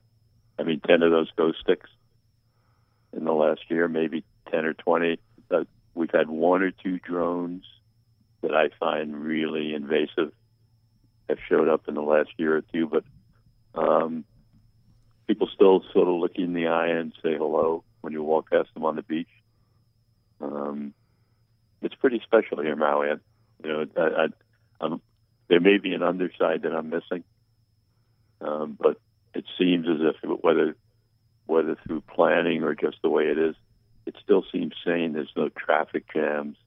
I 0.60 0.64
mean, 0.64 0.82
ten 0.86 1.02
of 1.02 1.12
those 1.12 1.32
ghost 1.36 1.60
sticks 1.62 1.90
in 3.14 3.26
the 3.26 3.34
last 3.34 3.62
year, 3.70 3.88
maybe 3.88 4.24
ten 4.52 4.66
or 4.66 4.74
twenty. 4.74 5.20
Uh, 5.50 5.64
we've 5.94 6.12
had 6.12 6.30
one 6.30 6.62
or 6.62 6.72
two 6.72 7.00
drones 7.00 7.64
that 8.42 8.54
I 8.54 8.70
find 8.80 9.16
really 9.16 9.74
invasive 9.74 10.32
have 11.30 11.38
showed 11.48 11.70
up 11.70 11.88
in 11.88 11.94
the 11.96 12.02
last 12.02 12.30
year 12.38 12.58
or 12.58 12.62
two, 12.62 12.88
but 12.88 13.04
still 15.80 15.92
sort 15.94 16.08
of 16.08 16.16
look 16.16 16.32
you 16.36 16.46
in 16.46 16.54
the 16.54 16.68
eye 16.68 16.88
and 16.88 17.14
say 17.24 17.36
hello 17.38 17.84
when 18.02 18.14
you 18.14 18.24
walk 18.24 18.50
past 18.52 18.70
them 18.74 18.86
on 18.86 18.96
the 18.96 19.04
beach. 19.04 19.30
Um, 20.42 20.94
it's 21.82 21.96
pretty 21.96 22.22
special 22.24 22.62
here, 22.62 22.76
Maui. 22.76 23.10
I- 23.12 23.16
You 23.64 23.72
know, 23.72 23.86
I, 23.98 24.24
I, 24.24 24.28
I'm, 24.82 25.02
there 25.48 25.60
may 25.60 25.78
be 25.78 25.94
an 25.94 26.02
underside 26.04 26.64
that 26.64 26.74
I'm 26.74 26.90
missing, 26.90 27.24
um, 28.42 28.78
but 28.80 28.98
it 29.36 29.46
seems 29.58 29.88
as 29.88 30.00
if 30.02 30.30
whether 30.42 30.76
whether 31.46 31.76
through 31.86 32.02
planning 32.02 32.64
or 32.64 32.74
just 32.76 32.98
the 33.04 33.10
way 33.10 33.26
it 33.26 33.38
is, 33.38 33.56
it 34.06 34.16
still 34.24 34.44
seems 34.52 34.74
sane. 34.86 35.14
There's 35.14 35.32
no 35.36 35.50
traffic 35.50 36.06
jams. 36.14 36.58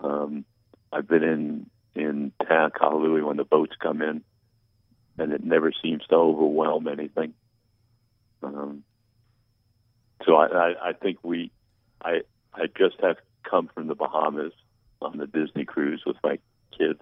Um, 0.00 0.44
I've 0.92 1.06
been 1.06 1.22
in 1.22 1.70
in 1.94 2.32
town, 2.48 2.70
Kahului, 2.72 3.24
when 3.24 3.36
the 3.36 3.44
boats 3.44 3.76
come 3.80 4.02
in, 4.02 4.22
and 5.18 5.32
it 5.32 5.44
never 5.44 5.72
seems 5.82 6.02
to 6.08 6.16
overwhelm 6.16 6.88
anything. 6.88 7.34
Um, 8.42 8.84
so 10.26 10.31
I, 10.46 10.88
I, 10.88 10.92
think 10.92 11.18
we, 11.22 11.50
I, 12.04 12.22
I 12.54 12.66
just 12.76 12.96
have 13.02 13.16
come 13.48 13.68
from 13.74 13.86
the 13.86 13.94
Bahamas 13.94 14.52
on 15.00 15.18
the 15.18 15.26
Disney 15.26 15.64
cruise 15.64 16.02
with 16.06 16.16
my 16.24 16.38
kids. 16.76 17.00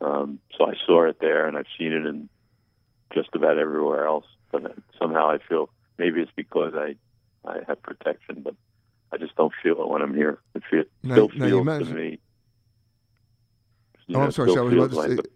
Um, 0.00 0.38
so 0.56 0.64
I 0.66 0.74
saw 0.86 1.04
it 1.08 1.18
there, 1.20 1.46
and 1.46 1.56
I've 1.56 1.66
seen 1.78 1.92
it 1.92 2.04
in 2.06 2.28
just 3.14 3.28
about 3.34 3.58
everywhere 3.58 4.06
else. 4.06 4.24
But 4.50 4.74
somehow 4.98 5.30
I 5.30 5.38
feel 5.48 5.70
maybe 5.98 6.20
it's 6.20 6.32
because 6.34 6.74
I, 6.74 6.96
I 7.48 7.58
have 7.68 7.82
protection, 7.82 8.42
but 8.42 8.54
I 9.12 9.16
just 9.18 9.34
don't 9.36 9.52
feel 9.62 9.80
it 9.82 9.88
when 9.88 10.02
I'm 10.02 10.14
here. 10.14 10.40
It 10.54 10.62
feel, 10.70 10.84
Now- 11.02 11.14
still 11.14 11.28
feels 11.28 11.88
to 11.88 11.94
me. 11.94 12.18
you 14.06 14.16
Oh, 14.16 14.18
know, 14.18 14.24
I'm 14.24 14.32
sorry, 14.32 14.56
I 14.56 14.60
was 14.60 14.72
about 14.74 14.90
to 14.90 14.96
like- 14.96 15.10
say- 15.10 15.30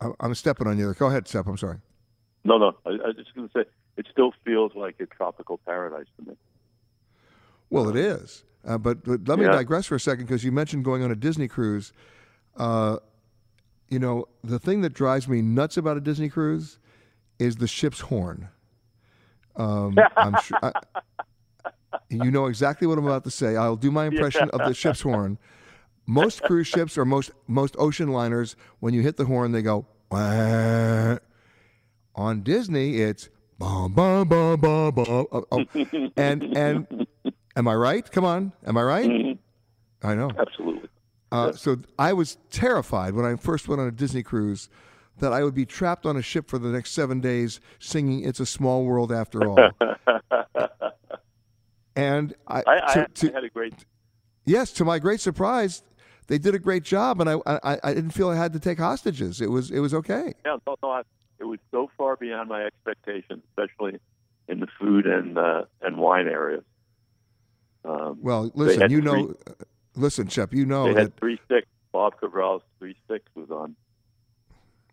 I'm- 0.00 0.14
I'm 0.20 0.34
stepping 0.34 0.66
on 0.66 0.78
you. 0.78 0.92
Go 0.94 1.06
ahead, 1.06 1.26
Shep. 1.26 1.46
I'm 1.46 1.56
sorry. 1.56 1.78
No, 2.44 2.58
no. 2.58 2.76
I, 2.84 2.90
I 2.90 3.06
was 3.08 3.16
just 3.16 3.34
going 3.34 3.48
to 3.48 3.52
say 3.52 3.64
it 3.96 4.06
still 4.12 4.32
feels 4.68 4.80
like 4.80 4.96
a 5.00 5.06
tropical 5.06 5.58
paradise 5.58 6.06
to 6.18 6.30
me. 6.30 6.36
Well, 7.70 7.88
it 7.88 7.96
is. 7.96 8.44
Uh, 8.66 8.78
but, 8.78 9.04
but 9.04 9.26
let 9.28 9.38
me 9.38 9.44
Yeah. 9.44 9.52
digress 9.52 9.86
for 9.86 9.94
a 9.96 10.00
second 10.00 10.26
because 10.26 10.44
you 10.44 10.52
mentioned 10.52 10.84
going 10.84 11.02
on 11.02 11.10
a 11.10 11.16
Disney 11.16 11.48
cruise. 11.48 11.92
Uh, 12.56 12.98
you 13.88 13.98
know, 13.98 14.26
the 14.42 14.58
thing 14.58 14.80
that 14.80 14.92
drives 14.92 15.28
me 15.28 15.42
nuts 15.42 15.76
about 15.76 15.96
a 15.96 16.00
Disney 16.00 16.28
cruise 16.28 16.78
is 17.38 17.56
the 17.56 17.68
ship's 17.68 18.00
horn. 18.00 18.48
Um, 19.56 19.96
I'm 20.16 20.36
sure. 20.36 20.58
I, 20.62 20.72
you 22.10 22.30
know 22.30 22.46
exactly 22.46 22.86
what 22.86 22.98
I'm 22.98 23.06
about 23.06 23.24
to 23.24 23.30
say. 23.30 23.56
I'll 23.56 23.76
do 23.76 23.90
my 23.90 24.06
impression 24.06 24.50
of 24.50 24.64
the 24.66 24.74
ship's 24.74 25.00
horn. 25.00 25.38
Most 26.06 26.42
cruise 26.42 26.66
ships 26.66 26.96
or 26.98 27.04
most 27.04 27.30
most 27.48 27.74
ocean 27.78 28.08
liners, 28.08 28.54
when 28.80 28.94
you 28.94 29.02
hit 29.02 29.16
the 29.16 29.24
horn, 29.24 29.52
they 29.52 29.62
go. 29.62 29.86
"Wah." 30.10 31.18
On 32.14 32.42
Disney, 32.42 33.00
it's 33.00 33.28
bum 33.58 33.92
bum 33.92 34.28
bum 34.28 34.60
bum 34.60 34.94
bum. 34.94 35.04
Oh, 35.08 35.44
oh. 35.52 35.64
And 36.16 36.56
and 36.56 37.06
am 37.56 37.68
I 37.68 37.74
right? 37.74 38.10
Come 38.10 38.24
on, 38.24 38.52
am 38.66 38.76
I 38.76 38.82
right? 38.82 39.38
I 40.02 40.14
know. 40.14 40.30
Absolutely. 40.38 40.88
Uh, 41.32 41.52
so 41.52 41.76
I 41.98 42.12
was 42.12 42.38
terrified 42.50 43.14
when 43.14 43.24
I 43.26 43.34
first 43.36 43.66
went 43.68 43.80
on 43.80 43.88
a 43.88 43.92
Disney 43.92 44.22
cruise 44.22 44.68
that 45.18 45.32
I 45.32 45.42
would 45.42 45.54
be 45.54 45.66
trapped 45.66 46.06
on 46.06 46.16
a 46.16 46.22
ship 46.22 46.48
for 46.48 46.58
the 46.58 46.68
next 46.68 46.92
seven 46.92 47.20
days 47.20 47.60
singing 47.78 48.24
"It's 48.24 48.38
a 48.40 48.46
Small 48.46 48.84
World 48.84 49.10
After 49.12 49.46
All." 49.48 49.58
and 51.96 52.34
I, 52.46 52.58
I, 52.58 52.62
I, 52.66 52.78
to- 52.94 53.00
had, 53.00 53.14
to- 53.16 53.30
I 53.30 53.34
had 53.34 53.44
a 53.44 53.48
great. 53.50 53.74
yes, 54.44 54.72
to 54.72 54.84
my 54.84 54.98
great 54.98 55.20
surprise, 55.20 55.82
they 56.28 56.38
did 56.38 56.54
a 56.54 56.58
great 56.58 56.82
job, 56.84 57.20
and 57.20 57.30
I, 57.30 57.36
I 57.46 57.78
I 57.82 57.94
didn't 57.94 58.10
feel 58.10 58.28
I 58.28 58.36
had 58.36 58.52
to 58.52 58.60
take 58.60 58.78
hostages. 58.78 59.40
It 59.40 59.50
was 59.50 59.70
it 59.70 59.80
was 59.80 59.94
okay. 59.94 60.34
Yeah, 60.44 60.56
no, 60.66 60.76
no, 60.82 60.90
I, 60.90 61.02
it 61.38 61.44
was 61.44 61.58
so 61.70 61.90
far 61.96 62.16
beyond 62.16 62.48
my 62.48 62.62
expectations, 62.64 63.42
especially 63.50 63.98
in 64.48 64.60
the 64.60 64.66
food 64.78 65.06
and 65.06 65.36
uh, 65.38 65.64
and 65.82 65.96
wine 65.98 66.28
areas. 66.28 66.64
Um, 67.84 68.18
Well, 68.22 68.50
listen, 68.54 68.90
you 68.90 69.00
three- 69.00 69.22
know, 69.22 69.34
listen, 69.94 70.26
Shep, 70.28 70.52
you 70.52 70.66
know 70.66 70.84
they 70.88 70.94
that 70.94 71.00
had 71.00 71.16
three 71.16 71.38
sticks. 71.44 71.66
Bob 71.92 72.18
Cabral's 72.20 72.62
three 72.78 72.96
sticks 73.04 73.30
was 73.34 73.50
on 73.50 73.74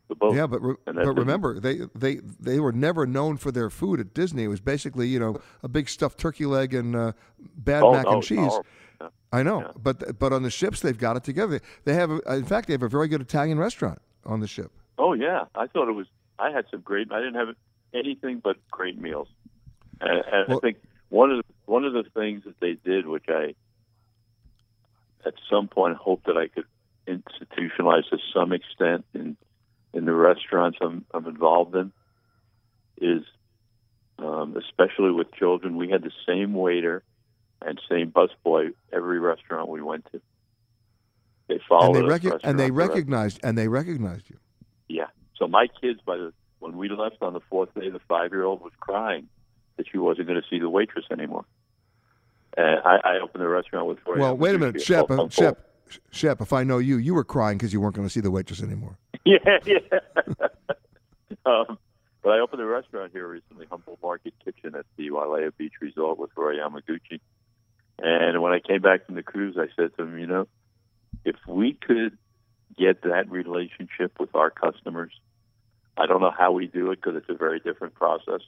the 0.07 0.15
boat. 0.15 0.35
Yeah, 0.35 0.47
but 0.47 0.61
re- 0.61 0.75
but 0.85 0.95
didn't- 0.95 1.15
remember, 1.15 1.59
they 1.59 1.79
they 1.95 2.15
they 2.39 2.59
were 2.59 2.71
never 2.71 3.05
known 3.05 3.37
for 3.37 3.51
their 3.51 3.69
food 3.69 3.99
at 3.99 4.13
Disney. 4.13 4.43
It 4.43 4.47
was 4.49 4.61
basically 4.61 5.07
you 5.07 5.19
know 5.19 5.39
a 5.63 5.67
big 5.67 5.89
stuffed 5.89 6.19
turkey 6.19 6.45
leg 6.45 6.73
and 6.73 6.95
uh, 6.95 7.11
bad 7.57 7.83
Oh, 7.83 7.91
mac 7.93 8.05
no, 8.05 8.11
and 8.13 8.23
cheese. 8.23 8.37
no. 8.37 8.63
Yeah. 9.01 9.07
I 9.33 9.43
know, 9.43 9.61
Yeah. 9.61 9.71
but 9.81 10.19
but 10.19 10.31
on 10.31 10.43
the 10.43 10.51
ships 10.51 10.79
they've 10.81 10.97
got 10.97 11.17
it 11.17 11.23
together. 11.23 11.59
They 11.83 11.95
have, 11.95 12.11
a, 12.11 12.35
in 12.35 12.45
fact, 12.45 12.67
they 12.67 12.73
have 12.73 12.83
a 12.83 12.87
very 12.87 13.07
good 13.07 13.21
Italian 13.21 13.57
restaurant 13.59 13.99
on 14.25 14.39
the 14.39 14.47
ship. 14.47 14.71
Oh 14.97 15.13
yeah, 15.13 15.45
I 15.55 15.67
thought 15.67 15.89
it 15.89 15.93
was. 15.93 16.05
I 16.39 16.51
had 16.51 16.65
some 16.71 16.81
great. 16.81 17.11
I 17.11 17.19
didn't 17.19 17.35
have 17.35 17.55
anything 17.93 18.39
but 18.43 18.57
great 18.71 18.99
meals, 18.99 19.27
and, 20.01 20.11
and 20.11 20.47
Well- 20.47 20.57
I 20.57 20.61
think 20.61 20.77
one 21.09 21.31
of 21.31 21.37
the, 21.37 21.53
one 21.65 21.85
of 21.85 21.93
the 21.93 22.03
things 22.15 22.43
that 22.45 22.59
they 22.59 22.73
did, 22.73 23.07
which 23.07 23.25
I 23.29 23.53
at 25.25 25.33
some 25.49 25.67
point 25.67 25.97
hope 25.97 26.23
that 26.25 26.37
I 26.37 26.47
could 26.47 26.65
institutionalize 27.07 28.09
to 28.09 28.17
some 28.33 28.51
extent 28.53 29.05
in 29.13 29.37
in 29.93 30.05
the 30.05 30.13
restaurants 30.13 30.79
I'm, 30.81 31.05
I'm 31.13 31.27
involved 31.27 31.75
in, 31.75 31.91
is 32.99 33.23
um, 34.17 34.57
especially 34.57 35.11
with 35.11 35.31
children. 35.33 35.77
We 35.77 35.89
had 35.89 36.01
the 36.01 36.11
same 36.27 36.53
waiter 36.53 37.03
and 37.61 37.79
same 37.89 38.11
busboy 38.11 38.73
every 38.91 39.19
restaurant 39.19 39.69
we 39.69 39.81
went 39.81 40.05
to. 40.11 40.21
They 41.47 41.59
followed 41.69 41.95
and 41.97 42.05
they 42.05 42.09
rec- 42.09 42.23
and 42.43 42.59
they 42.59 42.71
restaurant 42.71 42.73
to 42.73 42.73
restaurant. 42.73 42.89
recognized 42.89 43.39
and 43.43 43.57
they 43.57 43.67
recognized 43.67 44.29
you. 44.29 44.37
So 45.43 45.47
my 45.49 45.67
kids, 45.67 45.99
by 46.05 46.15
the 46.15 46.31
when 46.59 46.77
we 46.77 46.87
left 46.87 47.17
on 47.21 47.33
the 47.33 47.41
fourth 47.49 47.73
day, 47.73 47.89
the 47.89 47.99
five-year-old 48.07 48.61
was 48.61 48.71
crying 48.79 49.27
that 49.75 49.85
she 49.91 49.97
wasn't 49.97 50.27
going 50.27 50.41
to 50.41 50.47
see 50.49 50.57
the 50.57 50.69
waitress 50.69 51.03
anymore. 51.11 51.43
And 52.55 52.79
I, 52.85 52.99
I 53.03 53.19
opened 53.21 53.43
the 53.43 53.49
restaurant 53.49 53.87
with. 53.87 53.97
Well, 54.05 54.37
wait 54.37 54.55
a 54.55 54.57
minute, 54.57 54.81
Shep, 54.81 55.11
uh, 55.11 55.27
Shep, 55.27 55.67
Shep. 56.11 56.39
If 56.39 56.53
I 56.53 56.63
know 56.63 56.77
you, 56.77 56.95
you 56.95 57.13
were 57.13 57.25
crying 57.25 57.57
because 57.57 57.73
you 57.73 57.81
weren't 57.81 57.93
going 57.93 58.07
to 58.07 58.13
see 58.13 58.21
the 58.21 58.31
waitress 58.31 58.61
anymore. 58.61 58.97
Yeah, 59.25 59.37
yeah. 59.65 59.77
um, 61.45 61.77
but 62.21 62.31
I 62.31 62.39
opened 62.39 62.61
a 62.61 62.65
restaurant 62.65 63.13
here 63.13 63.25
recently, 63.25 63.65
Humble 63.71 63.97
Market 64.03 64.33
Kitchin 64.43 64.75
at 64.75 64.85
the 64.97 65.11
Wailea 65.11 65.55
Beach 65.55 65.71
Resort 65.79 66.19
with 66.19 66.29
Roy 66.35 66.55
Yamaguchi. 66.55 67.21
And 67.99 68.41
when 68.41 68.51
I 68.51 68.59
came 68.59 68.81
back 68.81 69.05
from 69.05 69.15
the 69.15 69.23
cruise, 69.23 69.55
I 69.57 69.67
said 69.77 69.95
to 69.95 70.03
him, 70.03 70.19
you 70.19 70.27
know, 70.27 70.49
if 71.23 71.37
we 71.47 71.71
could 71.71 72.17
get 72.77 73.03
that 73.03 73.31
relationship 73.31 74.19
with 74.19 74.35
our 74.35 74.49
customers, 74.49 75.13
I 75.97 76.05
don't 76.07 76.21
know 76.21 76.33
how 76.35 76.51
we 76.51 76.67
do 76.67 76.91
it 76.91 77.01
because 77.01 77.17
it's 77.17 77.29
a 77.29 77.35
very 77.35 77.59
different 77.59 77.93
process. 77.93 78.41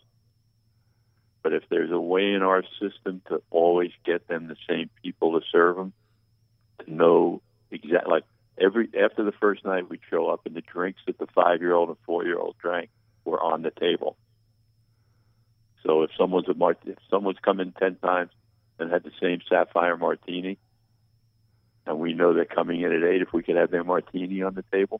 But 1.43 1.53
if 1.53 1.63
there's 1.69 1.91
a 1.91 1.99
way 1.99 2.33
in 2.33 2.41
our 2.41 2.63
system 2.81 3.21
to 3.27 3.41
always 3.51 3.91
get 4.03 4.27
them 4.27 4.47
the 4.47 4.55
same 4.67 4.89
people 5.03 5.39
to 5.39 5.45
serve 5.51 5.75
them, 5.75 5.93
to 6.83 6.91
know 6.91 7.41
exactly 7.69 8.11
like 8.11 8.23
every 8.59 8.89
after 8.99 9.23
the 9.23 9.31
first 9.31 9.63
night 9.63 9.89
we'd 9.89 9.99
show 10.09 10.27
up 10.27 10.45
and 10.45 10.55
the 10.55 10.61
drinks 10.61 11.01
that 11.05 11.19
the 11.19 11.27
five 11.27 11.61
year 11.61 11.73
old 11.73 11.89
and 11.89 11.97
four 12.05 12.25
year 12.25 12.37
old 12.37 12.55
drank 12.57 12.89
were 13.25 13.41
on 13.41 13.61
the 13.61 13.71
table. 13.71 14.17
So 15.83 16.01
if 16.01 16.09
someone's 16.17 16.47
a 16.47 16.75
if 16.85 16.97
someone's 17.11 17.37
come 17.43 17.59
in 17.59 17.73
ten 17.73 17.95
times 17.97 18.31
and 18.79 18.91
had 18.91 19.03
the 19.03 19.11
same 19.21 19.39
sapphire 19.47 19.97
martini, 19.97 20.57
and 21.85 21.99
we 21.99 22.13
know 22.13 22.33
they're 22.33 22.45
coming 22.45 22.81
in 22.81 22.91
at 22.91 23.03
eight, 23.03 23.21
if 23.21 23.31
we 23.33 23.43
could 23.43 23.55
have 23.55 23.69
their 23.69 23.83
martini 23.83 24.41
on 24.41 24.55
the 24.55 24.63
table, 24.71 24.99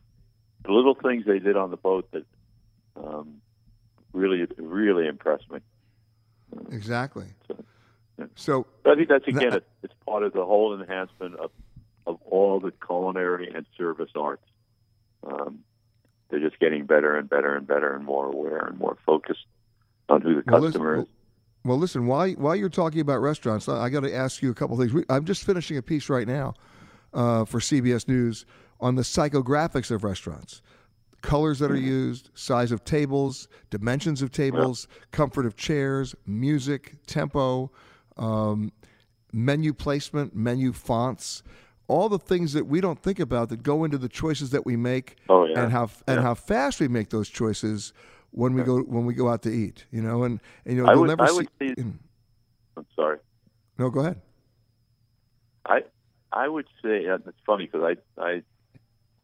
the 0.64 0.72
little 0.72 0.96
things 0.96 1.26
they 1.26 1.40
did 1.40 1.58
on 1.58 1.72
the 1.72 1.78
boat 1.78 2.12
that 2.12 2.26
um, 2.96 3.42
really 4.14 4.46
really 4.58 5.08
impressed 5.08 5.50
me. 5.52 5.60
Exactly. 6.72 7.26
So, 7.48 7.56
yeah. 8.18 8.26
So 8.36 8.66
I 8.86 8.96
think 8.96 9.10
that's 9.10 9.28
again, 9.28 9.50
That- 9.50 9.58
it, 9.58 9.68
it's 9.84 9.94
part 10.06 10.24
of 10.24 10.34
the 10.34 10.46
whole 10.46 10.80
enhancement 10.80 11.36
of 11.36 11.52
of 12.08 12.20
all 12.24 12.60
the 12.60 12.72
culinary 12.86 13.52
and 13.54 13.66
service 13.78 14.12
arts. 14.16 14.46
Um, 15.26 15.60
they're 16.30 16.40
just 16.40 16.60
getting 16.60 16.86
better 16.86 17.18
and 17.18 17.28
better 17.30 17.56
and 17.56 17.66
better 17.66 17.94
and 17.96 18.06
more 18.06 18.28
aware 18.28 18.60
and 18.66 18.78
more 18.78 18.98
focused 19.06 19.46
on 20.10 20.22
who 20.22 20.36
the 20.36 20.44
Well, 20.46 20.62
listen- 20.62 20.72
customer 20.82 21.00
is. 21.02 21.06
Well, 21.64 21.78
listen. 21.80 22.06
While 22.06 22.30
while 22.34 22.56
you're 22.56 22.70
talking 22.70 23.02
about 23.02 23.22
restaurants, 23.22 23.68
I 23.68 23.90
got 23.90 24.02
to 24.02 24.14
ask 24.16 24.44
you 24.44 24.52
a 24.52 24.54
couple 24.54 24.78
things. 24.78 24.94
We, 24.94 25.04
I'm 25.10 25.26
just 25.26 25.44
finishing 25.44 25.78
a 25.78 25.82
piece 25.82 26.10
right 26.10 26.28
now 26.28 26.54
uh, 27.12 27.44
for 27.46 27.60
CBS 27.60 28.08
News 28.08 28.46
on 28.80 28.94
the 28.96 29.02
psychographics 29.02 29.90
of 29.90 30.04
restaurants, 30.04 30.62
colors 31.26 31.60
that 31.60 31.72
are 31.72 31.76
used, 31.76 32.30
size 32.36 32.72
of 32.72 32.84
tables, 32.86 33.48
dimensions 33.70 34.22
of 34.22 34.32
tables, 34.32 34.88
comfort 35.12 35.46
of 35.46 35.56
chairs, 35.56 36.16
music, 36.26 36.96
tempo, 37.08 37.72
um, 38.18 38.72
menu 39.34 39.74
placement, 39.74 40.36
menu 40.36 40.72
fonts. 40.72 41.44
All 41.88 42.10
the 42.10 42.18
things 42.20 42.54
that 42.54 42.66
we 42.66 42.82
don't 42.82 43.00
think 43.02 43.20
about 43.20 43.50
that 43.50 43.62
go 43.62 43.84
into 43.84 43.98
the 43.98 44.10
choices 44.10 44.50
that 44.52 44.66
we 44.66 44.76
make, 44.76 45.18
Oh, 45.30 45.46
yeah. 45.46 45.62
and 45.64 45.72
how 45.72 45.90
and 46.08 46.18
Yeah. 46.18 46.22
how 46.22 46.34
fast 46.34 46.80
we 46.80 46.88
make 46.88 47.10
those 47.10 47.30
choices 47.30 47.94
when 48.32 48.54
we 48.54 48.64
go 48.64 48.80
when 48.82 49.06
we 49.06 49.14
go 49.14 49.30
out 49.30 49.42
to 49.44 49.50
eat. 49.52 49.86
You 49.92 50.02
know, 50.02 50.24
and, 50.24 50.40
and 50.66 50.78
you 50.78 50.84
know 50.84 50.90
I 50.92 50.96
would- 50.96 51.08
never 51.08 51.24
I 51.24 51.28
see. 51.28 51.36
would 51.36 51.50
say- 51.60 51.76
Mm. 51.84 51.94
I'm 52.78 52.86
sorry. 52.96 53.20
No, 53.78 53.90
go 53.90 54.00
ahead. 54.02 54.22
I 55.66 55.84
I 56.32 56.48
would 56.48 56.66
say 56.82 57.06
it's 57.06 57.40
funny 57.46 57.66
because 57.72 57.96
I 58.18 58.22
I 58.22 58.42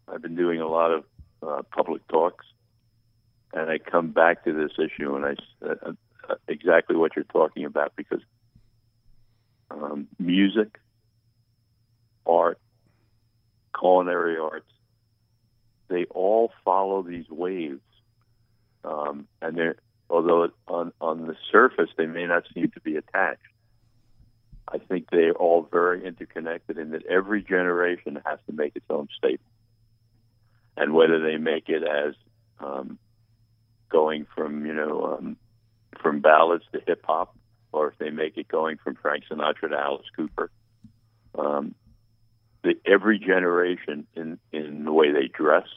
I've 0.07 0.21
been 0.21 0.35
doing 0.35 0.61
a 0.61 0.67
lot 0.67 0.91
of 0.91 1.03
uh, 1.45 1.61
public 1.71 2.07
talks, 2.07 2.45
and 3.53 3.69
I 3.69 3.77
come 3.77 4.11
back 4.11 4.43
to 4.45 4.53
this 4.53 4.71
issue 4.77 5.15
and 5.15 5.25
I 5.25 5.35
uh, 5.65 5.93
uh, 6.29 6.35
exactly 6.47 6.95
what 6.95 7.15
you're 7.15 7.25
talking 7.25 7.65
about 7.65 7.93
because 7.95 8.21
um, 9.71 10.07
music, 10.19 10.79
art, 12.25 12.59
culinary 13.77 14.37
arts, 14.37 14.71
they 15.87 16.05
all 16.05 16.51
follow 16.63 17.01
these 17.01 17.29
waves, 17.29 17.81
um, 18.83 19.27
and 19.41 19.57
they're 19.57 19.75
although 20.09 20.49
on 20.67 20.93
on 21.01 21.27
the 21.27 21.35
surface 21.51 21.89
they 21.97 22.05
may 22.05 22.25
not 22.25 22.43
seem 22.53 22.69
to 22.71 22.79
be 22.81 22.95
attached. 22.95 23.41
I 24.67 24.77
think 24.77 25.09
they're 25.11 25.33
all 25.33 25.67
very 25.69 26.05
interconnected 26.05 26.77
in 26.77 26.91
that 26.91 27.05
every 27.05 27.43
generation 27.43 28.21
has 28.25 28.39
to 28.47 28.53
make 28.53 28.75
its 28.75 28.85
own 28.89 29.09
statement. 29.17 29.50
And 30.77 30.93
whether 30.93 31.19
they 31.19 31.37
make 31.37 31.69
it 31.69 31.83
as 31.83 32.13
um, 32.59 32.97
going 33.89 34.25
from, 34.35 34.65
you 34.65 34.73
know, 34.73 35.17
um, 35.17 35.37
from 36.01 36.21
ballads 36.21 36.63
to 36.73 36.81
hip 36.85 37.03
hop, 37.05 37.35
or 37.73 37.89
if 37.89 37.97
they 37.97 38.09
make 38.09 38.37
it 38.37 38.47
going 38.47 38.77
from 38.77 38.95
Frank 38.95 39.23
Sinatra 39.29 39.69
to 39.69 39.77
Alice 39.77 40.05
Cooper, 40.15 40.49
um, 41.37 41.75
the, 42.63 42.75
every 42.85 43.19
generation 43.19 44.07
in, 44.15 44.39
in 44.51 44.85
the 44.85 44.91
way 44.91 45.11
they 45.11 45.27
dress, 45.27 45.67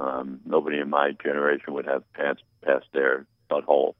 um, 0.00 0.40
nobody 0.44 0.78
in 0.78 0.90
my 0.90 1.12
generation 1.22 1.74
would 1.74 1.86
have 1.86 2.10
pants 2.12 2.42
past 2.64 2.86
their 2.92 3.26
butthole. 3.50 3.94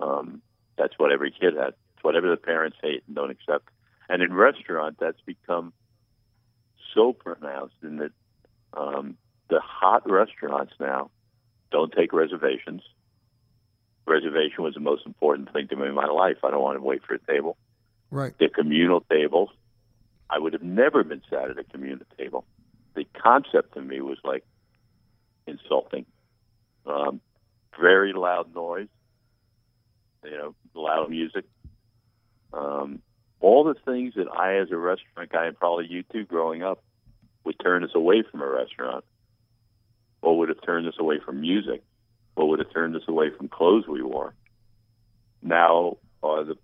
Um, 0.00 0.40
that's 0.76 0.94
what 0.98 1.12
every 1.12 1.30
kid 1.30 1.54
had. 1.56 1.74
It's 1.94 2.02
whatever 2.04 2.30
the 2.30 2.36
parents 2.36 2.76
hate 2.82 3.02
and 3.06 3.16
don't 3.16 3.30
accept. 3.30 3.68
And 4.08 4.22
in 4.22 4.32
restaurant, 4.32 4.96
that's 4.98 5.20
become 5.26 5.72
so 6.94 7.12
pronounced 7.12 7.74
in 7.82 7.96
that 7.96 8.12
um, 8.72 9.16
the 9.48 9.60
hot 9.60 10.08
restaurants 10.08 10.72
now 10.78 11.10
don't 11.70 11.92
take 11.92 12.12
reservations. 12.12 12.82
Reservation 14.06 14.64
was 14.64 14.74
the 14.74 14.80
most 14.80 15.04
important 15.06 15.52
thing 15.52 15.68
to 15.68 15.76
me 15.76 15.88
in 15.88 15.94
my 15.94 16.06
life. 16.06 16.36
I 16.42 16.50
don't 16.50 16.62
want 16.62 16.78
to 16.78 16.82
wait 16.82 17.02
for 17.04 17.14
a 17.14 17.18
table. 17.18 17.56
Right. 18.10 18.32
They're 18.38 18.48
communal 18.48 19.00
tables. 19.02 19.50
I 20.30 20.38
would 20.38 20.52
have 20.54 20.62
never 20.62 21.04
been 21.04 21.22
sat 21.28 21.50
at 21.50 21.58
a 21.58 21.64
communal 21.64 22.06
table. 22.16 22.44
The 22.94 23.04
concept 23.22 23.74
to 23.74 23.82
me 23.82 24.00
was 24.00 24.18
like 24.24 24.44
insulting. 25.46 26.06
Um, 26.86 27.20
very 27.78 28.12
loud 28.12 28.54
noise, 28.54 28.88
you 30.24 30.30
know, 30.30 30.54
loud 30.74 31.10
music. 31.10 31.44
Um, 32.52 33.00
all 33.40 33.64
the 33.64 33.74
things 33.74 34.14
that 34.16 34.28
I, 34.28 34.56
as 34.56 34.70
a 34.70 34.76
restaurant 34.76 35.30
guy, 35.30 35.46
and 35.46 35.56
probably 35.56 35.86
you 35.86 36.02
too, 36.02 36.24
growing 36.24 36.62
up, 36.62 36.82
would 37.44 37.56
turn 37.62 37.84
us 37.84 37.90
away 37.94 38.24
from 38.28 38.42
a 38.42 38.48
restaurant, 38.48 39.04
or 40.22 40.38
would 40.38 40.48
have 40.48 40.62
turned 40.64 40.86
us 40.86 40.94
away 40.98 41.18
from 41.24 41.40
music, 41.40 41.82
or 42.36 42.48
would 42.48 42.58
have 42.58 42.72
turned 42.72 42.96
us 42.96 43.02
away 43.08 43.30
from 43.36 43.48
clothes 43.48 43.86
we 43.88 44.02
wore. 44.02 44.34
Now 45.42 45.98
are 46.22 46.44
the 46.44 46.56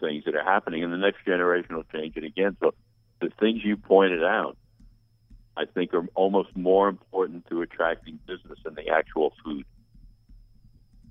things 0.00 0.24
that 0.24 0.34
are 0.34 0.44
happening, 0.44 0.84
and 0.84 0.92
the 0.92 0.98
next 0.98 1.24
generation 1.24 1.74
will 1.74 1.84
change 1.84 2.16
it 2.16 2.24
again. 2.24 2.56
So 2.60 2.74
the 3.20 3.30
things 3.40 3.60
you 3.64 3.76
pointed 3.76 4.22
out, 4.22 4.56
I 5.56 5.64
think, 5.64 5.94
are 5.94 6.06
almost 6.14 6.56
more 6.56 6.88
important 6.88 7.46
to 7.48 7.62
attracting 7.62 8.18
business 8.26 8.58
than 8.64 8.74
the 8.74 8.88
actual 8.90 9.32
food. 9.44 9.64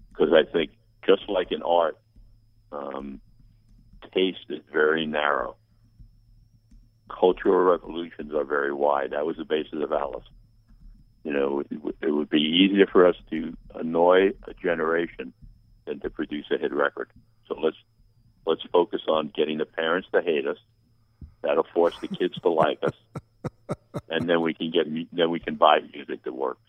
Because 0.10 0.34
I 0.34 0.50
think, 0.52 0.72
just 1.06 1.28
like 1.28 1.52
in 1.52 1.62
art, 1.62 1.98
um, 2.72 3.22
taste 4.14 4.46
is 4.50 4.62
very 4.72 5.06
narrow. 5.06 5.56
Cultural 7.10 7.64
revolutions 7.64 8.34
are 8.34 8.44
very 8.44 8.74
wide. 8.74 9.12
That 9.12 9.26
was 9.26 9.38
the 9.38 9.46
basis 9.46 9.82
of 9.82 9.92
Alice. 9.92 10.26
You 11.28 11.34
know, 11.34 11.60
it, 11.70 11.84
would- 11.84 11.96
it 12.02 12.12
would 12.12 12.30
be 12.30 12.40
easier 12.40 12.88
for 12.88 13.06
us 13.06 13.18
to 13.32 13.54
annoy 13.76 14.30
a 14.48 14.54
generation 14.54 15.34
than 15.86 16.00
to 16.00 16.10
produce 16.10 16.46
a 16.52 16.58
hit 16.58 16.72
record. 16.74 17.10
So 17.50 17.56
let's 17.60 17.76
let's 18.46 18.62
focus 18.72 19.02
on 19.10 19.34
getting 19.36 19.58
the 19.58 19.66
parents 19.66 20.08
to 20.14 20.22
hate 20.22 20.48
us. 20.48 20.56
That'll 21.42 21.68
force 21.74 21.96
the 22.00 22.08
kids 22.08 22.40
to 22.44 22.50
like 22.50 22.80
us, 22.82 22.94
and 24.10 24.30
then 24.30 24.40
we 24.40 24.54
can 24.54 24.72
get 24.72 24.86
then 25.12 25.30
we 25.30 25.42
can 25.42 25.56
buy 25.56 25.80
music 25.94 26.24
that 26.24 26.32
works. 26.34 26.62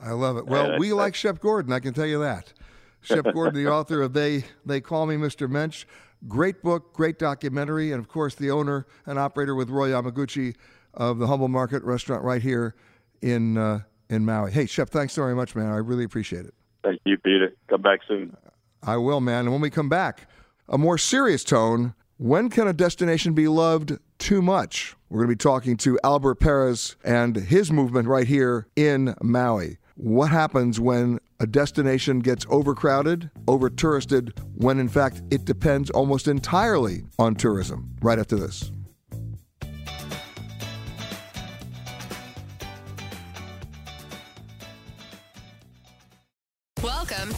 I 0.00 0.12
love 0.12 0.38
it. 0.38 0.46
Well, 0.46 0.78
we 0.78 0.94
like 0.94 1.14
Shep 1.14 1.40
Gordon, 1.40 1.74
I 1.74 1.80
can 1.80 1.92
tell 1.92 2.06
you 2.06 2.20
that. 2.20 2.54
Shep 3.02 3.26
Gordon, 3.34 3.62
the 3.62 3.70
author 3.70 4.00
of 4.00 4.14
They 4.14 4.44
They 4.64 4.80
Call 4.80 5.04
Me 5.04 5.16
Supermensch. 5.16 5.84
Great 6.26 6.62
book, 6.62 6.94
great 6.94 7.18
documentary, 7.18 7.92
and 7.92 8.00
of 8.00 8.08
course 8.08 8.34
the 8.34 8.50
owner 8.50 8.86
and 9.04 9.18
operator 9.18 9.54
with 9.54 9.68
Roy 9.68 9.90
Yamaguchi 9.90 10.56
of 10.94 11.18
the 11.18 11.26
Humble 11.26 11.48
Market 11.48 11.82
restaurant 11.82 12.24
right 12.24 12.40
here 12.40 12.74
in 13.22 13.56
uh, 13.56 13.80
in 14.08 14.24
Maui. 14.24 14.50
Hey, 14.50 14.66
Shep, 14.66 14.90
thanks 14.90 15.14
very 15.14 15.34
much, 15.34 15.54
man. 15.54 15.66
I 15.66 15.76
really 15.76 16.04
appreciate 16.04 16.46
it. 16.46 16.54
Thank 16.82 17.00
you, 17.04 17.16
Peter. 17.18 17.52
Come 17.68 17.82
back 17.82 18.00
soon. 18.08 18.36
I 18.82 18.96
will, 18.96 19.20
man. 19.20 19.40
And 19.40 19.52
when 19.52 19.60
we 19.60 19.70
come 19.70 19.88
back, 19.88 20.28
a 20.68 20.78
more 20.78 20.98
serious 20.98 21.44
tone. 21.44 21.94
When 22.16 22.50
can 22.50 22.68
a 22.68 22.74
destination 22.74 23.32
be 23.32 23.48
loved 23.48 23.98
too 24.18 24.42
much? 24.42 24.94
We're 25.08 25.20
going 25.20 25.30
to 25.30 25.36
be 25.36 25.42
talking 25.42 25.76
to 25.78 25.98
Albert 26.04 26.34
Perez 26.34 26.96
and 27.02 27.34
his 27.34 27.72
movement 27.72 28.08
right 28.08 28.26
here 28.26 28.66
in 28.76 29.14
Maui. 29.22 29.78
What 29.94 30.30
happens 30.30 30.78
when 30.78 31.18
a 31.40 31.46
destination 31.46 32.20
gets 32.20 32.44
overcrowded, 32.50 33.30
over 33.48 33.70
touristed, 33.70 34.38
when 34.54 34.78
in 34.78 34.88
fact 34.88 35.22
it 35.30 35.46
depends 35.46 35.88
almost 35.90 36.28
entirely 36.28 37.04
on 37.18 37.34
tourism? 37.34 37.96
Right 38.02 38.18
after 38.18 38.36
this. 38.36 38.70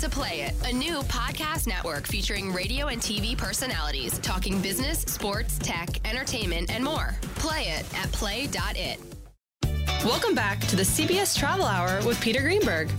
To 0.00 0.08
Play 0.08 0.40
It, 0.42 0.54
a 0.66 0.72
new 0.72 1.00
podcast 1.02 1.66
network 1.66 2.06
featuring 2.06 2.52
radio 2.52 2.88
and 2.88 3.00
TV 3.00 3.36
personalities 3.36 4.18
talking 4.18 4.60
business, 4.60 5.00
sports, 5.00 5.58
tech, 5.58 5.88
entertainment, 6.08 6.70
and 6.70 6.82
more. 6.82 7.14
Play 7.36 7.68
it 7.68 7.86
at 7.96 8.10
play.it. 8.12 8.98
Welcome 10.04 10.34
back 10.34 10.60
to 10.60 10.76
the 10.76 10.82
CBS 10.82 11.38
Travel 11.38 11.66
Hour 11.66 12.04
with 12.06 12.20
Peter 12.20 12.40
Greenberg. 12.40 12.90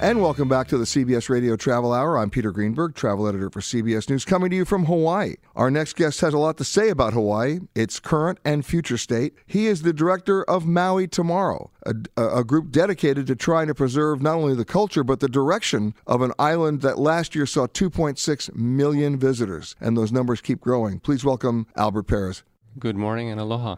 And 0.00 0.22
welcome 0.22 0.48
back 0.48 0.68
to 0.68 0.78
the 0.78 0.84
CBS 0.84 1.28
Radio 1.28 1.56
Travel 1.56 1.92
Hour. 1.92 2.18
I'm 2.18 2.30
Peter 2.30 2.52
Greenberg, 2.52 2.94
travel 2.94 3.26
editor 3.26 3.50
for 3.50 3.58
CBS 3.58 4.08
News, 4.08 4.24
coming 4.24 4.48
to 4.50 4.54
you 4.54 4.64
from 4.64 4.84
Hawaii. 4.84 5.34
Our 5.56 5.72
next 5.72 5.96
guest 5.96 6.20
has 6.20 6.32
a 6.32 6.38
lot 6.38 6.56
to 6.58 6.64
say 6.64 6.90
about 6.90 7.14
Hawaii, 7.14 7.58
its 7.74 7.98
current 7.98 8.38
and 8.44 8.64
future 8.64 8.96
state. 8.96 9.34
He 9.44 9.66
is 9.66 9.82
the 9.82 9.92
director 9.92 10.44
of 10.44 10.64
Maui 10.64 11.08
Tomorrow, 11.08 11.72
a, 11.84 11.94
a 12.16 12.44
group 12.44 12.70
dedicated 12.70 13.26
to 13.26 13.34
trying 13.34 13.66
to 13.66 13.74
preserve 13.74 14.22
not 14.22 14.36
only 14.36 14.54
the 14.54 14.64
culture, 14.64 15.02
but 15.02 15.18
the 15.18 15.28
direction 15.28 15.94
of 16.06 16.22
an 16.22 16.32
island 16.38 16.80
that 16.82 17.00
last 17.00 17.34
year 17.34 17.44
saw 17.44 17.66
2.6 17.66 18.54
million 18.54 19.18
visitors. 19.18 19.74
And 19.80 19.96
those 19.96 20.12
numbers 20.12 20.40
keep 20.40 20.60
growing. 20.60 21.00
Please 21.00 21.24
welcome 21.24 21.66
Albert 21.74 22.04
Perez. 22.04 22.44
Good 22.78 22.96
morning 22.96 23.30
and 23.30 23.40
aloha. 23.40 23.76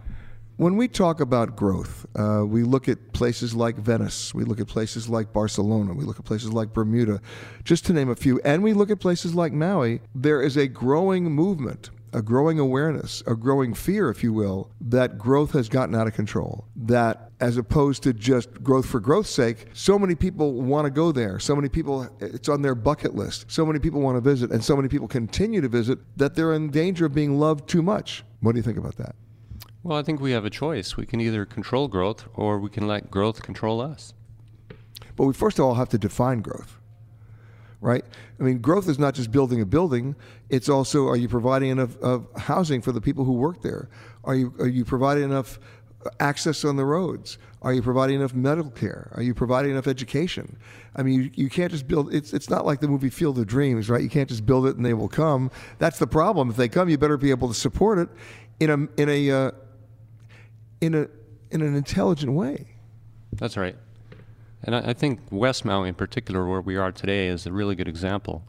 When 0.61 0.76
we 0.76 0.88
talk 0.88 1.20
about 1.20 1.56
growth, 1.56 2.04
uh, 2.14 2.44
we 2.46 2.64
look 2.64 2.86
at 2.86 3.14
places 3.14 3.54
like 3.54 3.76
Venice, 3.76 4.34
we 4.34 4.44
look 4.44 4.61
at 4.61 4.66
places 4.66 5.08
like 5.08 5.32
Barcelona, 5.32 5.94
we 5.94 6.04
look 6.04 6.18
at 6.18 6.26
places 6.26 6.52
like 6.52 6.74
Bermuda, 6.74 7.22
just 7.64 7.86
to 7.86 7.94
name 7.94 8.11
a 8.11 8.14
few, 8.14 8.42
and 8.44 8.62
we 8.62 8.74
look 8.74 8.90
at 8.90 9.00
places 9.00 9.34
like 9.34 9.54
Maui. 9.54 10.02
There 10.14 10.42
is 10.42 10.58
a 10.58 10.68
growing 10.68 11.32
movement, 11.32 11.88
a 12.12 12.20
growing 12.20 12.58
awareness, 12.58 13.22
a 13.26 13.36
growing 13.36 13.72
fear, 13.72 14.11
if 14.11 14.22
you 14.22 14.34
will, 14.34 14.70
that 14.82 15.16
growth 15.16 15.52
has 15.52 15.70
gotten 15.70 15.94
out 15.94 16.06
of 16.06 16.12
control. 16.12 16.66
That 16.76 17.30
as 17.40 17.56
opposed 17.56 18.02
to 18.02 18.12
just 18.12 18.62
growth 18.62 18.84
for 18.84 19.00
growth's 19.00 19.30
sake, 19.30 19.68
so 19.72 19.98
many 19.98 20.14
people 20.14 20.52
want 20.52 20.84
to 20.84 20.90
go 20.90 21.11
there. 21.11 21.38
So 21.38 21.56
many 21.56 21.70
people, 21.70 22.06
it's 22.20 22.50
on 22.50 22.61
their 22.61 22.74
bucket 22.74 23.14
list. 23.14 23.46
So 23.50 23.64
many 23.64 23.78
people 23.78 24.02
want 24.02 24.18
to 24.18 24.20
visit, 24.20 24.50
and 24.50 24.62
so 24.62 24.76
many 24.76 24.88
people 24.88 25.08
continue 25.08 25.62
to 25.62 25.68
visit 25.68 26.00
that 26.18 26.34
they're 26.34 26.52
in 26.52 26.68
danger 26.68 27.06
of 27.06 27.14
being 27.14 27.38
loved 27.40 27.66
too 27.66 27.80
much. 27.80 28.24
What 28.40 28.52
do 28.52 28.58
you 28.58 28.62
think 28.62 28.76
about 28.76 28.96
that? 28.96 29.16
Well, 29.83 29.97
I 29.97 30.03
think 30.03 30.20
we 30.20 30.33
have 30.33 30.45
a 30.45 30.51
choice. 30.51 30.97
We 30.97 31.07
can 31.07 31.20
either 31.20 31.47
control 31.47 31.89
growth 31.89 32.26
or 32.35 32.59
we 32.59 32.68
can 32.68 32.87
let 32.87 33.11
growth 33.11 33.43
control 33.43 33.81
us. 33.81 34.12
But 35.16 35.24
we 35.24 35.33
first 35.33 35.59
of 35.59 35.64
all 35.64 35.74
have 35.74 35.89
to 35.91 35.99
define 35.99 36.41
growth, 36.41 36.78
right? 37.81 38.05
I 38.39 38.43
mean, 38.43 38.59
growth 38.59 38.89
is 38.89 38.99
not 38.99 39.14
just 39.14 39.31
building 39.31 39.61
a 39.62 39.66
building. 39.66 40.16
It's 40.51 40.68
also 40.68 41.09
are 41.09 41.16
you 41.16 41.28
providing 41.28 41.70
enough 41.70 41.97
of 41.99 42.26
housing 42.37 42.83
for 42.83 42.93
the 42.93 43.01
people 43.01 43.24
who 43.24 43.33
work 43.33 43.62
there? 43.62 43.89
Are 44.24 44.35
you 44.35 44.55
are 44.59 44.68
you 44.68 44.85
providing 44.85 45.24
enough 45.24 45.59
access 46.20 46.64
on 46.64 46.76
the 46.76 46.85
roads? 46.85 47.39
Are 47.62 47.72
you 47.72 47.83
providing 47.83 48.16
enough 48.16 48.35
medical 48.35 48.70
care? 48.70 49.11
Are 49.14 49.22
you 49.22 49.35
providing 49.35 49.72
enough 49.72 49.87
education? 49.87 50.59
I 50.97 51.03
mean, 51.03 51.22
you, 51.22 51.31
you 51.35 51.51
can't 51.51 51.70
just 51.70 51.89
build. 51.89 52.14
It's 52.14 52.35
it's 52.35 52.51
not 52.51 52.66
like 52.66 52.81
the 52.81 52.89
movie 52.89 53.11
Field 53.11 53.39
of 53.39 53.47
Dreams, 53.47 53.89
right? 53.89 54.03
You 54.03 54.11
can't 54.11 54.28
just 54.28 54.45
build 54.45 54.66
it 54.66 54.76
and 54.76 54.85
they 54.85 54.95
will 54.95 55.09
come. 55.09 55.51
That's 55.78 55.99
the 55.99 56.07
problem. 56.07 56.51
If 56.51 56.57
they 56.57 56.68
come, 56.68 56.91
you 56.91 56.99
better 56.99 57.16
be 57.16 57.31
able 57.31 57.49
to 57.49 57.55
support 57.55 57.99
it 57.99 58.09
in 58.61 58.70
a 58.70 59.01
in 59.01 59.09
a 59.09 59.31
uh, 59.31 59.51
in 60.81 60.95
a 60.95 61.09
in 61.51 61.62
an 61.62 61.74
intelligent 61.74 62.33
way. 62.33 62.66
That's 63.33 63.57
right. 63.57 63.76
And 64.62 64.74
I, 64.74 64.91
I, 64.91 64.93
think 64.93 65.20
West 65.31 65.64
Maui, 65.64 65.89
in 65.89 65.95
particular, 65.95 66.47
where 66.47 66.61
we 66.61 66.76
are 66.76 66.93
today, 66.93 67.28
is 67.28 67.47
a 67.47 67.53
really 67.53 67.74
good 67.74 67.89
example. 67.89 68.45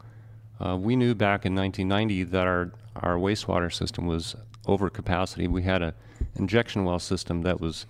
Uh, 0.60 0.76
we 0.76 0.94
knew 0.94 1.14
back 1.14 1.46
in 1.46 1.54
1990 1.54 2.24
that 2.24 2.46
our 2.46 2.72
our 2.96 3.16
wastewater 3.16 3.72
system 3.72 4.06
was 4.06 4.36
over 4.66 4.90
capacity. 4.90 5.48
We 5.48 5.62
had 5.62 5.82
a 5.82 5.94
injection 6.36 6.84
well 6.84 6.98
system 6.98 7.42
that 7.42 7.60
was 7.60 7.86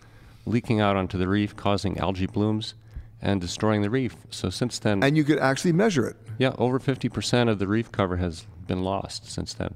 leaking 0.46 0.80
out 0.80 0.96
onto 0.96 1.18
the 1.18 1.28
reef, 1.28 1.56
causing 1.56 1.98
algae 1.98 2.26
blooms 2.26 2.74
and 3.20 3.40
destroying 3.40 3.82
the 3.82 3.90
reef. 3.90 4.16
So 4.30 4.50
since 4.50 4.78
then, 4.78 5.02
and 5.02 5.16
you 5.16 5.24
could 5.24 5.38
actually 5.38 5.72
measure 5.72 6.06
it. 6.06 6.16
Yeah, 6.38 6.54
over 6.58 6.80
50% 6.80 7.48
of 7.48 7.58
the 7.58 7.68
reef 7.68 7.92
cover 7.92 8.16
has 8.16 8.46
been 8.66 8.82
lost 8.82 9.30
since 9.30 9.54
then. 9.54 9.74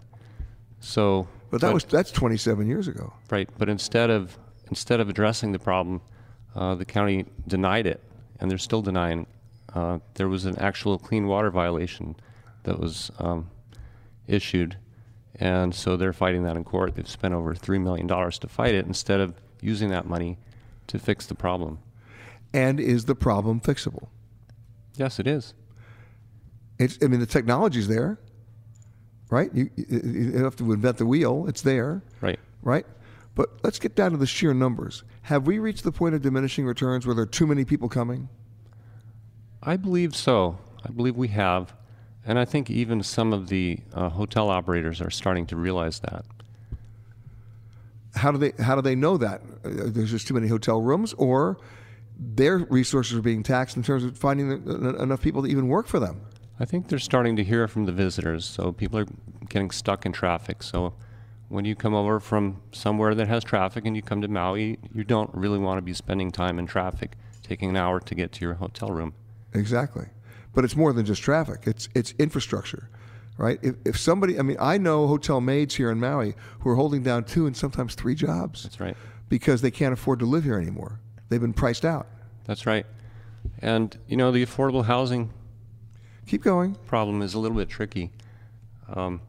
So, 0.81 1.29
but 1.51 1.61
that 1.61 1.69
but, 1.69 1.75
was 1.75 1.85
that's 1.85 2.11
27 2.11 2.67
years 2.67 2.89
ago. 2.89 3.13
Right, 3.31 3.49
but 3.59 3.69
instead 3.69 4.11
of 4.11 4.37
instead 4.69 5.01
of 5.01 5.09
addressing 5.09 5.53
the 5.53 5.59
problem, 5.59 6.01
uh, 6.55 6.75
the 6.75 6.85
county 6.85 7.27
denied 7.47 7.87
it, 7.87 8.03
and 8.41 8.51
they're 8.51 8.59
still 8.59 8.83
denying. 8.83 9.27
Uh, 9.75 9.99
there 10.15 10.29
was 10.29 10.47
an 10.47 10.59
actual 10.59 10.99
clean 10.99 11.27
water 11.27 11.51
violation 11.51 12.17
that 12.63 12.79
was 12.79 13.11
um, 13.19 13.51
issued, 14.27 14.77
and 15.37 15.75
so 15.75 15.97
they're 15.97 16.13
fighting 16.13 16.45
that 16.45 16.57
in 16.57 16.65
court. 16.65 16.95
They've 16.95 17.09
spent 17.09 17.35
over 17.35 17.55
three 17.55 17.79
million 17.79 18.07
dollars 18.07 18.39
to 18.41 18.49
fight 18.49 18.75
it 18.75 18.87
instead 18.87 19.21
of 19.21 19.35
using 19.61 19.91
that 19.91 20.07
money 20.07 20.39
to 20.87 20.99
fix 20.99 21.27
the 21.27 21.35
problem. 21.35 21.79
And 22.55 22.81
is 22.81 23.05
the 23.05 23.15
problem 23.15 23.61
fixable? 23.61 24.09
Yes, 24.95 25.19
it 25.19 25.27
is. 25.27 25.53
It's. 26.79 26.99
I 27.03 27.07
mean, 27.07 27.21
the 27.21 27.27
technology's 27.27 27.89
there, 27.89 28.19
right? 29.31 29.51
You, 29.55 29.71
you 29.77 30.43
have 30.43 30.57
to 30.57 30.73
invent 30.73 30.97
the 30.97 31.07
wheel. 31.07 31.47
It's 31.49 31.63
there. 31.63 32.03
Right. 32.21 32.39
Right. 32.63 32.87
But 33.37 33.51
let's 33.63 33.79
get 33.79 33.95
down 33.95 34.13
to 34.13 34.17
the 34.17 34.27
sheer 34.27 34.55
numbers. 34.55 35.05
Have 35.23 35.47
we 35.47 35.59
reached 35.59 35.85
the 35.85 35.93
point 35.93 36.15
of 36.15 36.23
diminishing 36.23 36.65
returns 36.65 37.07
where 37.07 37.15
there 37.15 37.23
are 37.23 37.27
too 37.27 37.47
many 37.47 37.65
people 37.65 37.89
coming? 37.89 38.29
I 39.63 39.77
believe 39.77 40.17
so. 40.17 40.59
I 40.85 40.91
believe 40.91 41.17
we 41.17 41.29
have. 41.29 41.75
And 42.25 42.39
I 42.39 42.47
think 42.47 42.71
even 42.71 43.03
some 43.03 43.33
of 43.35 43.49
the 43.49 43.79
uh, 43.93 44.09
hotel 44.09 44.49
operators 44.49 45.03
are 45.03 45.11
starting 45.11 45.47
to 45.49 45.57
realize 45.57 46.01
that. 46.01 46.25
How 48.15 48.33
do 48.33 48.39
they 48.39 48.53
how 48.63 48.75
do 48.75 48.81
they 48.81 48.95
know 48.95 49.19
that? 49.19 49.43
Uh, 49.63 49.71
there's 49.89 50.11
just 50.11 50.27
too 50.27 50.33
many 50.33 50.49
hotel 50.49 50.81
rooms 50.81 51.13
or 51.19 51.59
their 52.19 52.59
resources 52.59 53.19
are 53.19 53.23
being 53.23 53.43
taxed 53.43 53.77
in 53.77 53.83
terms 53.83 54.03
of 54.03 54.17
finding 54.17 54.51
enough 54.51 55.21
people 55.21 55.43
to 55.43 55.49
even 55.49 55.69
work 55.69 55.87
for 55.87 56.01
them. 56.01 56.23
I 56.59 56.65
think 56.65 56.89
they're 56.89 56.99
starting 56.99 57.37
to 57.37 57.45
hear 57.45 57.69
from 57.69 57.85
the 57.85 57.93
visitors. 57.93 58.47
So 58.47 58.73
people 58.73 58.99
are 58.99 59.07
getting 59.51 59.71
stuck 59.71 60.07
in 60.07 60.13
traffic. 60.13 60.63
So 60.63 60.95
when 61.49 61.65
you 61.65 61.75
come 61.77 61.95
over 61.95 62.19
from 62.21 62.61
somewhere 62.73 63.15
that 63.15 63.29
has 63.29 63.45
traffic 63.45 63.85
and 63.87 63.95
you 63.95 64.03
come 64.03 64.21
to 64.21 64.29
Maui, 64.29 64.79
you 64.93 65.05
don't 65.05 65.33
really 65.35 65.59
want 65.59 65.79
to 65.79 65.83
be 65.83 65.95
spending 65.95 66.31
time 66.31 66.59
in 66.59 66.67
traffic, 66.67 67.13
taking 67.43 67.71
an 67.71 67.77
hour 67.77 68.01
to 68.01 68.15
get 68.15 68.33
to 68.33 68.45
your 68.45 68.55
hotel 68.55 68.89
room. 68.89 69.15
Exactly. 69.53 70.07
But 70.55 70.65
it's 70.65 70.77
more 70.77 70.93
than 70.93 71.07
just 71.07 71.23
traffic, 71.23 71.63
it's, 71.67 71.89
it's 71.95 72.15
infrastructure, 72.19 72.89
right? 73.39 73.59
If, 73.63 73.77
if 73.85 73.99
somebody, 73.99 74.39
I 74.39 74.43
mean, 74.43 74.57
I 74.59 74.79
know 74.79 75.07
hotel 75.07 75.41
maids 75.41 75.75
here 75.75 75.91
in 75.91 76.01
Maui 76.01 76.35
who 76.61 76.71
are 76.71 76.77
holding 76.77 77.03
down 77.03 77.25
two 77.25 77.47
and 77.47 77.57
sometimes 77.57 77.95
three 77.95 78.15
jobs. 78.15 78.63
That's 78.65 78.81
right. 78.81 78.97
Because 79.29 79.61
they 79.61 79.71
can't 79.71 79.93
afford 79.93 80.21
to 80.21 80.27
live 80.27 80.45
here 80.45 80.59
anymore. 80.59 81.01
They've 81.29 81.41
been 81.41 81.53
priced 81.53 81.85
out. 81.85 82.07
That's 82.45 82.67
right. 82.67 82.87
And, 83.61 83.97
you 84.09 84.17
know, 84.17 84.33
the 84.33 84.45
affordable 84.45 84.85
housing 84.85 85.31
Keep 86.27 86.43
going. 86.43 86.75
problem 86.87 87.23
is 87.23 87.35
a 87.35 87.39
little 87.39 87.57
bit 87.57 87.69
tricky. 87.69 88.11
Um, 88.93 89.21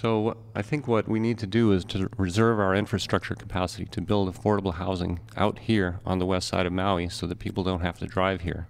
so 0.00 0.36
I 0.54 0.62
think 0.62 0.86
what 0.86 1.08
we 1.08 1.18
need 1.18 1.38
to 1.38 1.46
do 1.46 1.72
is 1.72 1.84
to 1.86 2.08
reserve 2.16 2.60
our 2.60 2.72
infrastructure 2.72 3.34
capacity 3.34 3.84
to 3.86 4.00
build 4.00 4.32
affordable 4.32 4.74
housing 4.74 5.18
out 5.36 5.58
here 5.58 5.98
on 6.06 6.20
the 6.20 6.26
west 6.26 6.46
side 6.46 6.66
of 6.66 6.72
Maui 6.72 7.08
so 7.08 7.26
that 7.26 7.40
people 7.40 7.64
don't 7.64 7.80
have 7.80 7.98
to 7.98 8.06
drive 8.06 8.42
here. 8.42 8.68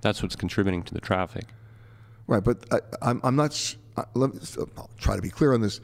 That's 0.00 0.22
what's 0.22 0.36
contributing 0.36 0.84
to 0.84 0.94
the 0.94 1.00
traffic. 1.00 1.46
Right, 2.28 2.44
but 2.44 2.64
I, 2.72 2.78
I'm, 3.02 3.20
I'm 3.24 3.34
not. 3.34 3.74
Uh, 3.96 4.04
let 4.14 4.32
me, 4.32 4.40
I'll 4.76 4.90
try 4.96 5.16
to 5.16 5.22
be 5.22 5.28
clear 5.28 5.54
on 5.54 5.60
this. 5.60 5.80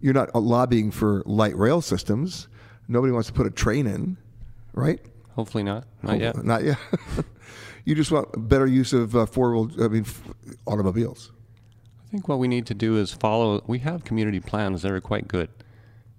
You're 0.00 0.14
not 0.14 0.34
lobbying 0.34 0.90
for 0.90 1.22
light 1.24 1.56
rail 1.56 1.80
systems. 1.80 2.48
Nobody 2.88 3.12
wants 3.12 3.28
to 3.28 3.34
put 3.34 3.46
a 3.46 3.50
train 3.50 3.86
in, 3.86 4.16
right? 4.72 5.00
Hopefully 5.36 5.62
not. 5.62 5.84
Not 6.02 6.20
Hopefully, 6.20 6.24
yet. 6.24 6.44
Not 6.44 6.64
yet. 6.64 6.78
you 7.84 7.94
just 7.94 8.10
want 8.10 8.48
better 8.48 8.66
use 8.66 8.92
of 8.92 9.14
uh, 9.14 9.26
four 9.26 9.52
wheel. 9.52 9.70
I 9.80 9.86
mean, 9.86 10.02
f- 10.02 10.22
automobiles. 10.66 11.30
I 12.08 12.10
think 12.10 12.26
what 12.26 12.38
we 12.38 12.48
need 12.48 12.64
to 12.66 12.74
do 12.74 12.96
is 12.96 13.12
follow. 13.12 13.62
We 13.66 13.80
have 13.80 14.02
community 14.02 14.40
plans 14.40 14.80
that 14.80 14.92
are 14.92 15.00
quite 15.00 15.28
good, 15.28 15.50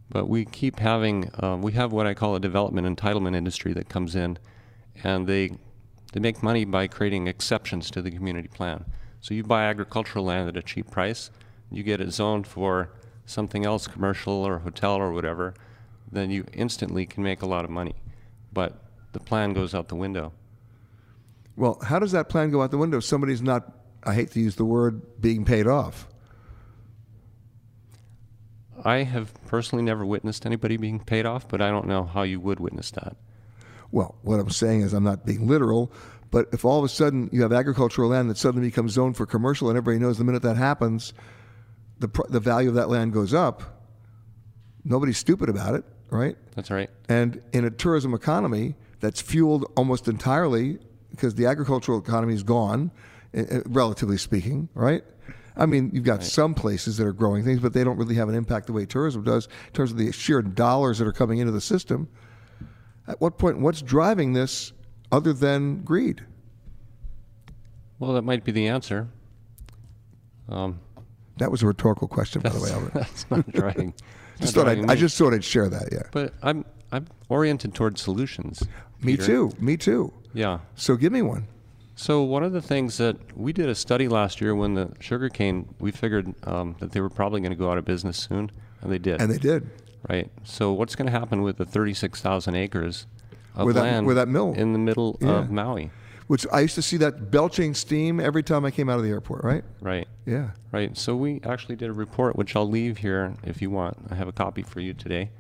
but 0.08 0.30
we 0.30 0.46
keep 0.46 0.78
having. 0.78 1.32
Uh, 1.42 1.58
we 1.60 1.72
have 1.72 1.92
what 1.92 2.06
I 2.06 2.14
call 2.14 2.36
a 2.36 2.40
development 2.40 2.86
entitlement 2.86 3.36
industry 3.36 3.74
that 3.74 3.90
comes 3.90 4.16
in, 4.16 4.38
and 5.04 5.26
they 5.26 5.58
They 6.12 6.20
make 6.20 6.42
money 6.42 6.66
by 6.66 6.88
creating 6.88 7.28
exceptions 7.28 7.92
to 7.92 8.02
the 8.02 8.12
community 8.12 8.48
plan. 8.48 8.86
So 9.22 9.34
you 9.34 9.44
buy 9.44 9.64
agricultural 9.66 10.26
land 10.26 10.48
at 10.50 10.58
a 10.58 10.62
cheap 10.62 10.90
price, 10.90 11.30
you 11.72 11.84
get 11.84 12.02
it 12.02 12.12
zoned 12.12 12.48
for 12.48 12.90
something 13.26 13.66
else, 13.66 13.88
commercial 13.88 14.34
or 14.34 14.60
hotel 14.60 14.96
or 14.96 15.12
whatever, 15.12 15.54
then 16.12 16.32
you 16.32 16.46
instantly 16.54 17.06
can 17.06 17.22
make 17.24 17.42
a 17.44 17.46
lot 17.46 17.64
of 17.64 17.70
money. 17.70 17.96
But 18.52 18.82
the 19.14 19.20
plan 19.20 19.54
goes 19.54 19.76
out 19.76 19.88
the 19.88 19.96
window. 19.96 20.34
Well, 21.56 21.78
how 21.84 22.00
does 22.00 22.12
that 22.14 22.30
plan 22.30 22.50
go 22.50 22.62
out 22.62 22.72
the 22.72 22.78
window 22.78 23.00
somebody's 23.00 23.42
not, 23.42 23.79
I 24.04 24.14
hate 24.14 24.32
to 24.32 24.40
use 24.40 24.56
the 24.56 24.66
word, 24.66 25.22
being 25.22 25.46
paid 25.46 25.68
off? 25.68 26.08
I 28.84 29.04
have 29.04 29.34
personally 29.48 29.84
never 29.84 30.06
witnessed 30.06 30.46
anybody 30.46 30.78
being 30.78 31.00
paid 31.00 31.26
off, 31.26 31.48
but 31.48 31.62
I 31.62 31.70
don't 31.70 31.88
know 31.88 32.04
how 32.06 32.24
you 32.24 32.40
would 32.40 32.60
witness 32.60 32.92
that. 32.92 33.18
Well, 33.92 34.16
what 34.22 34.40
I'm 34.40 34.50
saying 34.50 34.82
is 34.82 34.94
I'm 34.94 35.04
not 35.04 35.26
being 35.26 35.48
literal, 35.48 35.92
but 36.32 36.48
if 36.54 36.64
all 36.64 36.80
of 36.80 36.86
a 36.86 36.90
sudden 36.90 37.30
you 37.32 37.42
have 37.42 37.52
agricultural 37.52 38.10
land 38.10 38.30
that 38.30 38.38
suddenly 38.38 38.68
becomes 38.68 38.94
zoned 38.94 39.18
for 39.18 39.26
commercial 39.26 39.70
and 39.70 39.78
everybody 39.78 40.02
knows 40.02 40.18
the 40.18 40.24
minute 40.24 40.44
that 40.44 40.58
happens, 40.58 41.14
the, 42.00 42.08
pr- 42.08 42.28
the 42.30 42.40
value 42.40 42.70
of 42.70 42.76
that 42.76 42.90
land 42.90 43.14
goes 43.14 43.34
up, 43.34 43.84
nobody's 44.86 45.18
stupid 45.18 45.50
about 45.50 45.76
it, 45.76 45.84
right? 46.10 46.38
That's 46.56 46.72
right. 46.72 46.90
And 47.10 47.42
in 47.52 47.66
a 47.66 47.72
tourism 47.72 48.14
economy 48.14 48.76
that's 49.00 49.22
fueled 49.22 49.72
almost 49.76 50.08
entirely 50.08 50.78
because 51.12 51.36
the 51.36 51.48
agricultural 51.48 52.00
economy 52.00 52.34
is 52.34 52.44
gone, 52.44 52.92
relatively 53.66 54.18
speaking, 54.18 54.70
right? 54.74 55.04
I 55.58 55.66
mean, 55.66 55.92
you've 55.94 56.06
got 56.06 56.24
some 56.24 56.54
places 56.54 56.98
that 56.98 57.06
are 57.06 57.12
growing 57.14 57.44
things, 57.44 57.60
but 57.60 57.74
they 57.74 57.84
don't 57.84 57.98
really 57.98 58.16
have 58.16 58.30
an 58.30 58.36
impact 58.36 58.68
the 58.68 58.74
way 58.74 58.86
tourism 58.86 59.24
does 59.24 59.48
in 59.68 59.74
terms 59.74 59.92
of 59.92 59.98
the 59.98 60.12
sheer 60.12 60.42
dollars 60.42 61.00
that 61.00 61.08
are 61.08 61.12
coming 61.12 61.40
into 61.40 61.52
the 61.52 61.60
system. 61.62 62.08
At 63.08 63.20
what 63.20 63.38
point, 63.38 63.60
what's 63.60 63.82
driving 63.82 64.34
this 64.34 64.72
other 65.12 65.34
than 65.34 65.82
greed? 65.84 66.24
Well, 67.98 68.14
that 68.14 68.22
might 68.22 68.46
be 68.46 68.52
the 68.54 68.68
answer. 68.68 69.08
Um, 70.48 70.80
That 71.38 71.52
was 71.52 71.62
a 71.64 71.68
rhetorical 71.68 72.08
question, 72.08 72.42
by 72.42 72.50
the 72.50 72.60
way, 72.62 72.72
Albert. 72.72 72.94
that's 72.94 73.30
not 73.30 73.48
driving. 73.52 73.94
just 74.40 74.56
not 74.56 74.62
thought 74.64 74.70
I'd, 74.72 74.76
driving 74.76 74.90
I 74.90 74.96
just 74.96 75.18
thought 75.18 75.34
I'd 75.34 75.44
share 75.44 75.68
that. 75.70 75.90
Yeah, 75.92 76.04
But 76.12 76.34
I'm 76.42 76.64
I'm 76.92 77.08
oriented 77.28 77.76
towards 77.76 78.02
solutions. 78.02 78.64
me 79.02 79.14
Peter. 79.18 79.26
too. 79.26 79.52
Me 79.60 79.76
too. 79.78 80.14
Yeah. 80.34 80.60
So 80.76 80.96
give 80.96 81.12
me 81.12 81.22
one. 81.22 81.48
So 82.00 82.24
one 82.24 82.44
of 82.44 82.54
the 82.54 82.62
things 82.62 82.96
that 83.00 83.18
we 83.38 83.52
did 83.52 83.68
a 83.68 83.76
study 83.76 84.08
last 84.08 84.40
year 84.40 84.56
when 84.56 84.74
the 84.74 84.94
sugarcane, 85.02 85.68
we 85.80 85.92
figured 85.92 86.34
um, 86.48 86.78
that 86.80 86.94
they 86.94 87.02
were 87.02 87.10
probably 87.10 87.42
going 87.42 87.52
to 87.52 87.58
go 87.58 87.70
out 87.70 87.78
of 87.78 87.84
business 87.84 88.16
soon, 88.18 88.50
and 88.82 88.90
they 88.90 89.00
did. 89.00 89.20
And 89.22 89.30
they 89.30 89.38
did. 89.38 89.70
right. 90.08 90.32
So 90.46 90.72
what's 90.72 90.96
going 90.96 91.08
to 91.08 91.12
happen 91.12 91.42
with 91.42 91.58
the 91.58 91.66
36,000 91.66 92.56
acres 92.56 93.06
of 93.54 93.66
Where 93.66 93.74
that- 93.74 93.82
land 93.82 94.06
where 94.06 94.16
that 94.16 94.30
mill- 94.30 94.54
in 94.54 94.72
the 94.72 94.80
middle 94.80 95.18
Yeah. 95.20 95.40
of 95.40 95.52
Maui? 95.52 95.92
Which 96.28 96.48
I 96.54 96.62
used 96.62 96.76
to 96.76 96.82
see 96.82 96.96
that 96.98 97.32
belching 97.32 97.74
steam 97.74 98.22
every 98.22 98.44
time 98.44 98.64
I 98.64 98.72
came 98.72 98.88
out 98.90 98.98
of 98.98 99.04
the 99.04 99.10
airport. 99.10 99.44
Right? 99.44 99.66
Right. 99.82 100.08
Yeah. 100.26 100.52
Right. 100.72 100.98
So 100.98 101.18
we 101.18 101.42
actually 101.44 101.76
did 101.76 101.90
a 101.90 101.94
report, 101.94 102.38
which 102.38 102.56
I'll 102.56 102.70
leave 102.70 103.00
here 103.00 103.34
if 103.44 103.62
you 103.62 103.72
want. 103.72 103.98
I 104.10 104.16
have 104.16 104.30
a 104.30 104.32
copy 104.32 104.64
for 104.64 104.80
you 104.80 104.94
today, 104.94 105.32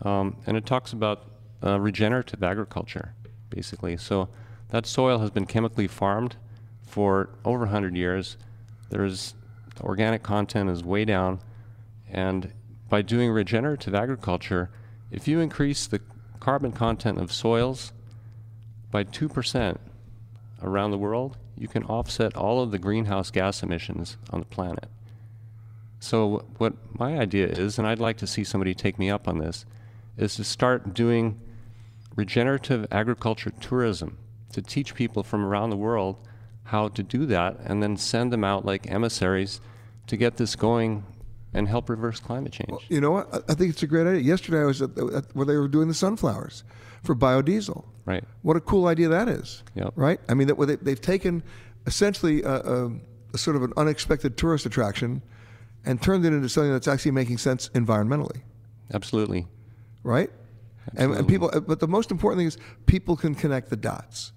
um, 0.00 0.36
and 0.46 0.56
it 0.56 0.64
talks 0.64 0.94
about 0.94 1.26
uh, 1.62 1.78
regenerative 1.78 2.42
agriculture, 2.42 3.12
basically. 3.50 3.98
So 3.98 4.30
that 4.70 4.86
soil 4.86 5.18
has 5.18 5.30
been 5.30 5.46
chemically 5.46 5.86
farmed 5.86 6.36
for 6.82 7.30
over 7.44 7.60
100 7.60 7.96
years. 7.96 8.36
There's 8.88 9.34
the 9.76 9.82
organic 9.82 10.22
content 10.22 10.70
is 10.70 10.82
way 10.82 11.04
down, 11.04 11.40
and 12.10 12.52
by 12.88 13.02
doing 13.02 13.30
regenerative 13.30 13.94
agriculture, 13.94 14.70
if 15.10 15.28
you 15.28 15.40
increase 15.40 15.86
the 15.86 16.00
carbon 16.40 16.72
content 16.72 17.18
of 17.18 17.32
soils 17.32 17.92
by 18.90 19.04
two 19.04 19.28
percent 19.28 19.80
around 20.62 20.90
the 20.90 20.98
world, 20.98 21.36
you 21.56 21.68
can 21.68 21.84
offset 21.84 22.36
all 22.36 22.62
of 22.62 22.70
the 22.70 22.78
greenhouse 22.78 23.30
gas 23.30 23.62
emissions 23.62 24.16
on 24.30 24.40
the 24.40 24.46
planet. 24.46 24.86
So, 26.00 26.46
what 26.58 26.74
my 26.98 27.18
idea 27.18 27.46
is, 27.46 27.78
and 27.78 27.86
I'd 27.86 27.98
like 27.98 28.16
to 28.18 28.26
see 28.26 28.42
somebody 28.42 28.74
take 28.74 28.98
me 28.98 29.10
up 29.10 29.28
on 29.28 29.38
this, 29.38 29.64
is 30.16 30.34
to 30.36 30.44
start 30.44 30.94
doing 30.94 31.40
regenerative 32.16 32.86
agriculture 32.90 33.52
tourism 33.60 34.16
to 34.52 34.62
teach 34.62 34.94
people 34.94 35.22
from 35.22 35.44
around 35.44 35.70
the 35.70 35.76
world 35.76 36.16
how 36.64 36.88
to 36.88 37.02
do 37.02 37.26
that 37.26 37.58
and 37.64 37.82
then 37.82 37.96
send 37.96 38.32
them 38.32 38.44
out 38.44 38.64
like 38.64 38.90
emissaries 38.90 39.60
to 40.06 40.16
get 40.16 40.36
this 40.36 40.56
going 40.56 41.04
and 41.52 41.68
help 41.68 41.88
reverse 41.88 42.20
climate 42.20 42.52
change. 42.52 42.86
You 42.88 43.00
know 43.00 43.10
what? 43.10 43.44
I- 43.48 43.54
think 43.54 43.70
it's 43.70 43.82
a 43.82 43.86
great 43.86 44.06
idea. 44.06 44.20
Yesterday 44.20 44.60
I 44.60 44.64
was 44.64 44.80
at, 44.82 44.94
the, 44.94 45.06
at 45.06 45.34
where 45.34 45.46
they 45.46 45.56
were 45.56 45.68
doing 45.68 45.88
the 45.88 45.94
sunflowers 45.94 46.62
for 47.02 47.14
biodiesel. 47.14 47.84
Right. 48.04 48.24
What 48.42 48.56
a 48.56 48.60
cool 48.60 48.86
idea 48.86 49.08
that 49.08 49.28
is. 49.28 49.62
Yep. 49.74 49.92
Right? 49.96 50.20
I 50.28 50.34
mean, 50.34 50.48
that 50.48 50.58
they, 50.58 50.76
they've 50.76 51.00
taken 51.00 51.42
essentially 51.86 52.42
a, 52.42 52.54
a, 52.54 52.92
a 53.34 53.38
sort 53.38 53.56
of 53.56 53.62
an 53.62 53.72
unexpected 53.76 54.36
tourist 54.36 54.66
attraction 54.66 55.22
and 55.84 56.00
turned 56.00 56.24
it 56.24 56.32
into 56.32 56.48
something 56.48 56.72
that's 56.72 56.88
actually 56.88 57.12
making 57.12 57.38
sense 57.38 57.68
environmentally. 57.70 58.42
Absolutely. 58.92 59.46
Right? 60.02 60.30
And, 60.96 61.14
and 61.14 61.28
people, 61.28 61.50
uh, 61.52 61.60
but 61.60 61.80
the 61.80 61.88
most 61.88 62.10
important 62.10 62.40
thing 62.40 62.46
is 62.46 62.58
people 62.86 63.16
can 63.16 63.34
connect 63.34 63.70
the 63.70 63.76
dots. 63.76 64.32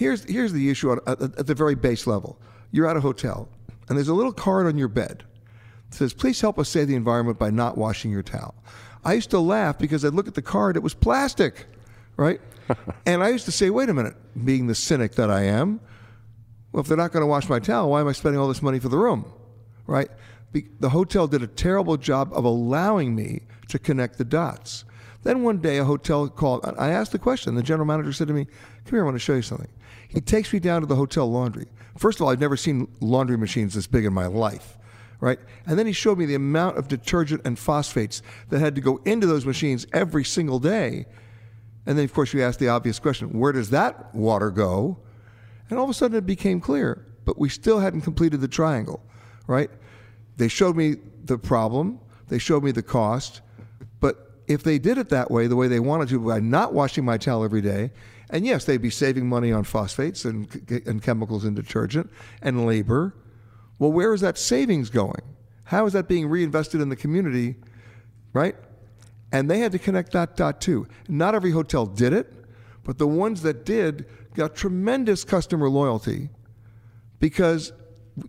Here's, 0.00 0.24
here's 0.24 0.54
the 0.54 0.70
issue 0.70 0.92
on, 0.92 1.00
at, 1.06 1.20
at 1.20 1.46
the 1.46 1.54
very 1.54 1.74
base 1.74 2.06
level. 2.06 2.38
You're 2.72 2.88
at 2.88 2.96
a 2.96 3.00
hotel, 3.00 3.50
and 3.86 3.98
there's 3.98 4.08
a 4.08 4.14
little 4.14 4.32
card 4.32 4.66
on 4.66 4.78
your 4.78 4.88
bed 4.88 5.24
that 5.90 5.94
says, 5.94 6.14
Please 6.14 6.40
help 6.40 6.58
us 6.58 6.70
save 6.70 6.88
the 6.88 6.94
environment 6.94 7.38
by 7.38 7.50
not 7.50 7.76
washing 7.76 8.10
your 8.10 8.22
towel. 8.22 8.54
I 9.04 9.12
used 9.12 9.28
to 9.32 9.38
laugh 9.38 9.78
because 9.78 10.02
I'd 10.02 10.14
look 10.14 10.26
at 10.26 10.32
the 10.32 10.40
card, 10.40 10.78
it 10.78 10.82
was 10.82 10.94
plastic, 10.94 11.66
right? 12.16 12.40
and 13.04 13.22
I 13.22 13.28
used 13.28 13.44
to 13.44 13.52
say, 13.52 13.68
Wait 13.68 13.90
a 13.90 13.92
minute, 13.92 14.14
being 14.42 14.68
the 14.68 14.74
cynic 14.74 15.16
that 15.16 15.30
I 15.30 15.42
am, 15.42 15.80
well, 16.72 16.80
if 16.80 16.86
they're 16.86 16.96
not 16.96 17.12
going 17.12 17.22
to 17.22 17.26
wash 17.26 17.50
my 17.50 17.58
towel, 17.58 17.90
why 17.90 18.00
am 18.00 18.08
I 18.08 18.12
spending 18.12 18.40
all 18.40 18.48
this 18.48 18.62
money 18.62 18.78
for 18.78 18.88
the 18.88 18.96
room? 18.96 19.30
Right? 19.86 20.08
Be- 20.50 20.68
the 20.80 20.88
hotel 20.88 21.26
did 21.26 21.42
a 21.42 21.46
terrible 21.46 21.98
job 21.98 22.32
of 22.32 22.44
allowing 22.44 23.14
me 23.14 23.42
to 23.68 23.78
connect 23.78 24.16
the 24.16 24.24
dots. 24.24 24.86
Then 25.22 25.42
one 25.42 25.58
day, 25.58 25.78
a 25.78 25.84
hotel 25.84 26.28
called. 26.28 26.64
I 26.78 26.90
asked 26.90 27.12
the 27.12 27.18
question. 27.18 27.54
The 27.54 27.62
general 27.62 27.86
manager 27.86 28.12
said 28.12 28.28
to 28.28 28.34
me, 28.34 28.46
Come 28.46 28.90
here, 28.90 29.02
I 29.02 29.04
want 29.04 29.16
to 29.16 29.18
show 29.18 29.34
you 29.34 29.42
something. 29.42 29.70
He 30.08 30.20
takes 30.20 30.52
me 30.52 30.58
down 30.58 30.80
to 30.80 30.86
the 30.86 30.96
hotel 30.96 31.30
laundry. 31.30 31.66
First 31.98 32.18
of 32.18 32.22
all, 32.22 32.30
I've 32.30 32.40
never 32.40 32.56
seen 32.56 32.88
laundry 33.00 33.36
machines 33.36 33.74
this 33.74 33.86
big 33.86 34.04
in 34.04 34.12
my 34.12 34.26
life. 34.26 34.78
Right? 35.20 35.38
And 35.66 35.78
then 35.78 35.86
he 35.86 35.92
showed 35.92 36.16
me 36.16 36.24
the 36.24 36.34
amount 36.34 36.78
of 36.78 36.88
detergent 36.88 37.42
and 37.44 37.58
phosphates 37.58 38.22
that 38.48 38.60
had 38.60 38.74
to 38.76 38.80
go 38.80 39.00
into 39.04 39.26
those 39.26 39.44
machines 39.44 39.86
every 39.92 40.24
single 40.24 40.58
day. 40.58 41.04
And 41.84 41.98
then, 41.98 42.04
of 42.06 42.14
course, 42.14 42.32
you 42.32 42.42
ask 42.42 42.58
the 42.58 42.68
obvious 42.68 42.98
question 42.98 43.38
where 43.38 43.52
does 43.52 43.70
that 43.70 44.14
water 44.14 44.50
go? 44.50 44.98
And 45.68 45.78
all 45.78 45.84
of 45.84 45.90
a 45.90 45.94
sudden 45.94 46.16
it 46.16 46.26
became 46.26 46.60
clear, 46.60 47.06
but 47.24 47.38
we 47.38 47.48
still 47.48 47.78
hadn't 47.78 48.00
completed 48.00 48.40
the 48.40 48.48
triangle, 48.48 49.02
right? 49.46 49.70
They 50.36 50.48
showed 50.48 50.76
me 50.76 50.96
the 51.24 51.38
problem, 51.38 52.00
they 52.28 52.38
showed 52.38 52.64
me 52.64 52.72
the 52.72 52.82
cost, 52.82 53.42
if 54.50 54.64
they 54.64 54.80
did 54.80 54.98
it 54.98 55.10
that 55.10 55.30
way, 55.30 55.46
the 55.46 55.54
way 55.54 55.68
they 55.68 55.78
wanted 55.78 56.08
to, 56.08 56.18
by 56.18 56.40
not 56.40 56.74
washing 56.74 57.04
my 57.04 57.16
towel 57.16 57.44
every 57.44 57.60
day, 57.60 57.92
and 58.30 58.44
yes, 58.44 58.64
they'd 58.64 58.82
be 58.82 58.90
saving 58.90 59.28
money 59.28 59.52
on 59.52 59.62
phosphates 59.62 60.24
and, 60.24 60.48
and 60.86 61.00
chemicals 61.00 61.44
and 61.44 61.54
detergent 61.54 62.10
and 62.42 62.66
labor. 62.66 63.14
Well, 63.78 63.92
where 63.92 64.12
is 64.12 64.20
that 64.22 64.36
savings 64.36 64.90
going? 64.90 65.22
How 65.64 65.86
is 65.86 65.92
that 65.92 66.08
being 66.08 66.26
reinvested 66.26 66.80
in 66.80 66.88
the 66.88 66.96
community, 66.96 67.54
right? 68.32 68.56
And 69.30 69.48
they 69.48 69.60
had 69.60 69.70
to 69.70 69.78
connect 69.78 70.10
that 70.12 70.36
dot 70.36 70.60
too. 70.60 70.88
Not 71.08 71.36
every 71.36 71.52
hotel 71.52 71.86
did 71.86 72.12
it, 72.12 72.32
but 72.82 72.98
the 72.98 73.06
ones 73.06 73.42
that 73.42 73.64
did 73.64 74.06
got 74.34 74.56
tremendous 74.56 75.22
customer 75.22 75.68
loyalty 75.68 76.28
because 77.20 77.72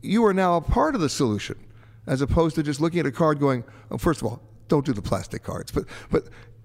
you 0.03 0.23
are 0.25 0.35
now 0.35 0.57
a 0.57 0.61
part 0.61 0.93
of 0.93 1.01
the 1.01 1.09
solution 1.09 1.57
as 2.05 2.21
opposed 2.21 2.55
to 2.55 2.63
just 2.63 2.79
looking 2.79 2.99
at 2.99 3.07
a 3.07 3.11
card 3.11 3.39
going, 3.39 3.63
oh, 3.89 3.97
first 3.97 4.21
of 4.21 4.27
all, 4.27 4.41
don't 4.71 4.85
do 4.85 4.93
the 4.93 5.01
plastic 5.01 5.43
cards, 5.43 5.71
but, 5.71 5.85
but 6.09 6.23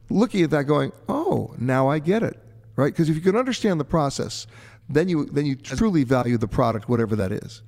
looking 0.09 0.43
at 0.43 0.51
that 0.51 0.65
going, 0.65 0.93
oh, 1.09 1.55
now 1.59 1.89
I 1.89 1.99
get 1.99 2.23
it, 2.23 2.41
right? 2.77 2.93
Because 2.93 3.11
if 3.11 3.17
you 3.17 3.21
can 3.21 3.37
understand 3.37 3.79
the 3.79 3.85
process, 3.85 4.47
then 4.89 5.09
you, 5.09 5.27
then 5.27 5.45
you 5.45 5.57
truly 5.57 6.05
value 6.05 6.39
the 6.39 6.49
product, 6.49 6.89
whatever 6.89 7.17
that 7.17 7.33
is. 7.33 7.63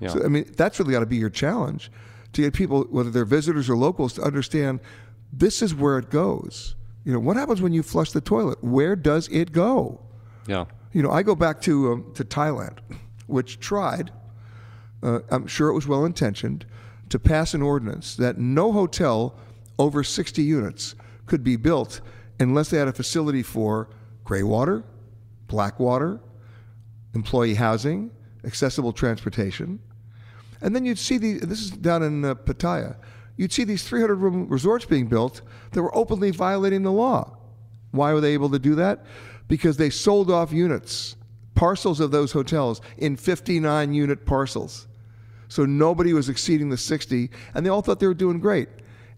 Yeah. 0.00 0.08
So, 0.08 0.24
I 0.24 0.28
mean, 0.28 0.50
that's 0.56 0.80
really 0.80 0.92
got 0.92 1.00
to 1.00 1.06
be 1.06 1.16
your 1.16 1.30
challenge 1.30 1.92
to 2.32 2.42
get 2.42 2.54
people, 2.54 2.82
whether 2.90 3.10
they're 3.10 3.24
visitors 3.24 3.68
or 3.70 3.76
locals, 3.76 4.14
to 4.14 4.22
understand 4.22 4.80
this 5.32 5.62
is 5.62 5.74
where 5.74 5.98
it 5.98 6.10
goes. 6.10 6.74
You 7.04 7.12
know, 7.12 7.20
what 7.20 7.36
happens 7.36 7.60
when 7.60 7.72
you 7.72 7.82
flush 7.82 8.12
the 8.12 8.20
toilet? 8.20 8.62
Where 8.62 8.96
does 8.96 9.28
it 9.28 9.52
go? 9.52 10.00
Yeah. 10.46 10.64
You 10.92 11.02
know, 11.02 11.10
I 11.10 11.22
go 11.22 11.34
back 11.34 11.60
to 11.62 11.92
um, 11.92 12.12
to 12.14 12.24
Thailand, 12.24 12.78
which 13.26 13.60
tried. 13.60 14.10
Uh, 15.02 15.20
I'm 15.30 15.46
sure 15.46 15.68
it 15.68 15.74
was 15.74 15.86
well 15.86 16.04
intentioned 16.04 16.64
to 17.08 17.18
pass 17.18 17.54
an 17.54 17.62
ordinance 17.62 18.16
that 18.16 18.38
no 18.38 18.72
hotel 18.72 19.34
over 19.78 20.02
60 20.02 20.42
units 20.42 20.94
could 21.26 21.42
be 21.44 21.56
built 21.56 22.00
unless 22.38 22.70
they 22.70 22.78
had 22.78 22.88
a 22.88 22.92
facility 22.92 23.42
for 23.42 23.88
gray 24.24 24.42
water, 24.42 24.84
black 25.46 25.78
water, 25.78 26.20
employee 27.14 27.54
housing, 27.54 28.10
accessible 28.44 28.92
transportation. 28.92 29.78
And 30.60 30.74
then 30.74 30.84
you'd 30.84 30.98
see 30.98 31.18
the 31.18 31.38
this 31.38 31.60
is 31.60 31.70
down 31.70 32.02
in 32.02 32.24
uh, 32.24 32.34
Pattaya. 32.34 32.96
You'd 33.36 33.52
see 33.52 33.64
these 33.64 33.82
300 33.82 34.16
room 34.16 34.48
resorts 34.48 34.84
being 34.84 35.06
built 35.06 35.42
that 35.72 35.82
were 35.82 35.96
openly 35.96 36.30
violating 36.30 36.82
the 36.82 36.92
law. 36.92 37.36
Why 37.90 38.12
were 38.12 38.20
they 38.20 38.34
able 38.34 38.50
to 38.50 38.58
do 38.58 38.74
that? 38.76 39.04
Because 39.48 39.76
they 39.76 39.90
sold 39.90 40.30
off 40.30 40.52
units 40.52 41.16
parcels 41.54 42.00
of 42.00 42.10
those 42.10 42.32
hotels 42.32 42.80
in 42.98 43.16
59 43.16 43.92
unit 43.92 44.24
parcels. 44.24 44.88
So 45.48 45.66
nobody 45.66 46.14
was 46.14 46.28
exceeding 46.28 46.70
the 46.70 46.78
60, 46.78 47.30
and 47.54 47.64
they 47.64 47.70
all 47.70 47.82
thought 47.82 48.00
they 48.00 48.06
were 48.06 48.14
doing 48.14 48.40
great. 48.40 48.68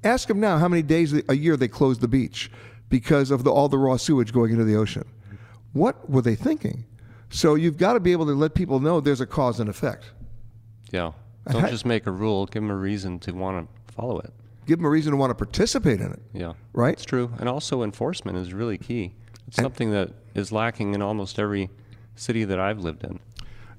Ask 0.05 0.29
them 0.29 0.39
now 0.39 0.59
how 0.59 0.69
many 0.69 0.83
days 0.83 1.15
a 1.29 1.37
year 1.37 1.57
they 1.57 1.69
close 1.69 1.99
the 1.99 2.09
beach 2.09 2.51
because 2.89 3.31
of 3.31 3.43
the, 3.43 3.51
all 3.51 3.69
the 3.69 3.79
raw 3.79 3.97
sewage 3.97 4.33
going 4.33 4.53
into 4.53 4.65
the 4.65 4.77
ocean. 4.77 5.05
What 5.73 6.09
were 6.09 6.23
they 6.23 6.37
thinking? 6.37 6.85
So 7.31 7.57
you've 7.57 7.79
got 7.79 7.95
to 7.95 8.01
be 8.01 8.13
able 8.13 8.27
to 8.27 8.35
let 8.35 8.55
people 8.55 8.79
know 8.79 9.01
there's 9.01 9.21
a 9.21 9.27
cause 9.27 9.59
and 9.59 9.69
effect. 9.69 10.05
Yeah. 10.93 11.13
Don't 11.51 11.69
just 11.69 11.85
make 11.85 12.07
a 12.07 12.11
rule. 12.11 12.47
Give 12.47 12.63
them 12.63 12.71
a 12.71 12.77
reason 12.77 13.19
to 13.21 13.33
want 13.33 13.69
to 13.69 13.93
follow 13.93 14.21
it. 14.21 14.33
Give 14.67 14.79
them 14.79 14.87
a 14.87 14.91
reason 14.91 15.11
to 15.11 15.17
want 15.17 15.31
to 15.31 15.35
participate 15.35 16.01
in 16.01 16.13
it. 16.13 16.23
Yeah. 16.33 16.53
Right? 16.73 16.93
It's 16.93 17.05
true. 17.05 17.33
And 17.39 17.49
also 17.49 17.83
enforcement 17.83 18.39
is 18.39 18.55
really 18.55 18.79
key. 18.79 19.15
It's 19.49 19.57
something 19.57 19.91
that 19.91 20.11
is 20.35 20.53
lacking 20.53 20.95
in 20.95 21.03
almost 21.03 21.39
every 21.39 21.71
city 22.15 22.45
that 22.45 22.59
I've 22.59 22.79
lived 22.79 23.05
in. 23.05 23.21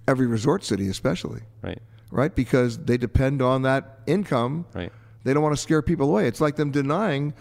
Every 0.08 0.28
resort 0.28 0.64
city, 0.64 0.90
especially. 0.90 1.42
Right. 1.62 1.80
Right? 2.12 2.36
Because 2.36 2.78
they 2.78 2.98
depend 2.98 3.42
on 3.42 3.64
that 3.64 4.00
income. 4.06 4.66
Right. 4.74 4.92
They 5.26 5.34
don't 5.34 5.44
want 5.44 5.56
to 5.56 5.62
scare 5.62 5.82
people 5.82 6.08
away. 6.08 6.28
It's 6.28 6.40
like 6.40 6.56
them 6.56 6.72
denying, 6.72 7.34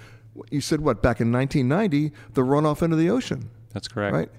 you 0.50 0.62
said 0.62 0.80
what, 0.80 1.02
back 1.02 1.20
in 1.20 1.30
1990, 1.30 2.12
the 2.32 2.40
runoff 2.40 2.82
into 2.82 2.96
the 2.96 3.10
ocean. 3.10 3.50
That's 3.72 3.86
correct. 3.86 4.14
Right? 4.14 4.30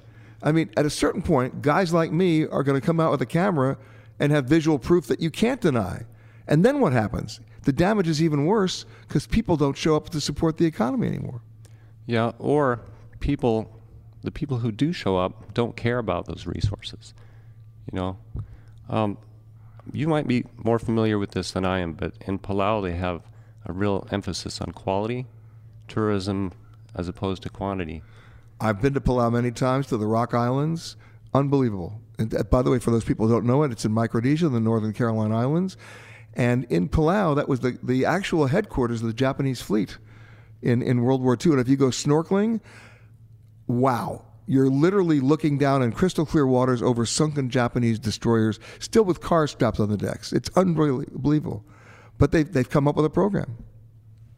I 0.42 0.52
mean, 0.52 0.72
at 0.76 0.86
a 0.86 0.90
certain 0.90 1.22
point, 1.22 1.62
guys 1.62 1.94
like 1.94 2.12
me 2.12 2.46
are 2.48 2.64
going 2.64 2.80
to 2.80 2.86
come 2.86 3.00
out 3.00 3.12
with 3.12 3.22
a 3.22 3.26
camera 3.26 3.78
and 4.20 4.32
have 4.32 4.46
visual 4.46 4.80
proof 4.80 5.06
that 5.08 5.22
you 5.22 5.30
can't 5.30 5.62
deny. 5.62 6.06
And 6.48 6.66
then 6.66 6.80
what 6.80 6.92
happens? 6.92 7.40
The 7.64 7.72
damage 7.72 8.08
is 8.08 8.22
even 8.22 8.46
worse 8.46 8.86
because 9.08 9.28
people 9.28 9.58
don't 9.58 9.78
show 9.78 9.96
up 9.96 10.10
to 10.10 10.20
support 10.20 10.58
the 10.58 10.66
economy 10.66 11.08
anymore. 11.08 11.42
Yeah, 12.08 12.32
or 12.40 12.82
people, 13.20 13.80
the 14.24 14.32
people 14.32 14.58
who 14.58 14.72
do 14.72 14.92
show 14.92 15.18
up 15.18 15.54
don't 15.54 15.76
care 15.76 16.00
about 16.00 16.26
those 16.26 16.48
resources. 16.48 17.14
You 17.92 18.00
know, 18.00 18.18
um, 18.90 19.18
you 19.94 20.08
might 20.08 20.28
be 20.28 20.46
more 20.58 20.80
familiar 20.80 21.20
with 21.20 21.32
this 21.32 21.52
than 21.52 21.64
I 21.64 21.80
am, 21.80 21.94
but 21.94 22.14
in 22.28 22.40
Palau 22.40 22.82
they 22.82 22.94
have 22.94 23.22
a 23.66 23.74
real 23.74 24.08
emphasis 24.12 24.62
on 24.62 24.72
quality, 24.72 25.26
tourism, 25.88 26.52
as 26.96 27.08
opposed 27.08 27.44
to 27.44 27.50
quantity. 27.50 28.02
I've 28.60 28.82
been 28.82 28.94
to 28.94 29.02
Palau 29.02 29.32
many 29.32 29.52
times 29.52 29.88
to 29.88 29.98
the 29.98 30.06
Rock 30.06 30.34
Islands. 30.34 30.96
Unbelievable. 31.34 32.00
And 32.18 32.34
uh, 32.34 32.44
by 32.44 32.62
the 32.62 32.72
way, 32.72 32.80
for 32.80 32.92
those 32.92 33.04
people 33.04 33.28
who 33.28 33.34
don't 33.34 33.46
know 33.46 33.64
it, 33.64 33.72
it's 33.72 33.86
in 33.86 33.92
Micronesia, 33.92 34.48
the 34.50 34.60
Northern 34.60 34.94
Caroline 34.94 35.32
Islands. 35.32 35.76
And 36.34 36.66
in 36.66 36.90
Palau, 36.90 37.36
that 37.36 37.50
was 37.50 37.62
the, 37.62 37.78
the 37.84 38.06
actual 38.06 38.48
headquarters 38.48 39.02
of 39.02 39.08
the 39.08 39.14
Japanese 39.14 39.62
fleet 39.62 39.98
in, 40.62 40.82
in 40.82 41.02
World 41.02 41.22
War 41.22 41.38
II. 41.44 41.54
And 41.54 41.62
if 41.62 41.68
you 41.68 41.76
go 41.76 41.88
snorkeling, 41.88 42.62
wow, 43.68 44.26
you're 44.48 44.70
literally 44.70 45.20
looking 45.20 45.58
down 45.58 45.82
in 45.82 45.92
crystal 45.92 46.26
clear 46.26 46.46
waters 46.46 46.82
over 46.82 47.06
sunken 47.06 47.50
Japanese 47.50 48.00
destroyers, 48.00 48.60
still 48.80 49.04
with 49.04 49.22
cars 49.22 49.52
strapped 49.52 49.80
on 49.80 49.90
the 49.90 49.98
decks. 49.98 50.32
It's 50.32 50.50
unbelievable. 50.56 51.66
But 52.18 52.32
they've, 52.32 52.52
they've 52.52 52.70
come 52.70 52.88
up 52.88 52.96
with 52.96 53.06
a 53.06 53.10
program. 53.10 53.58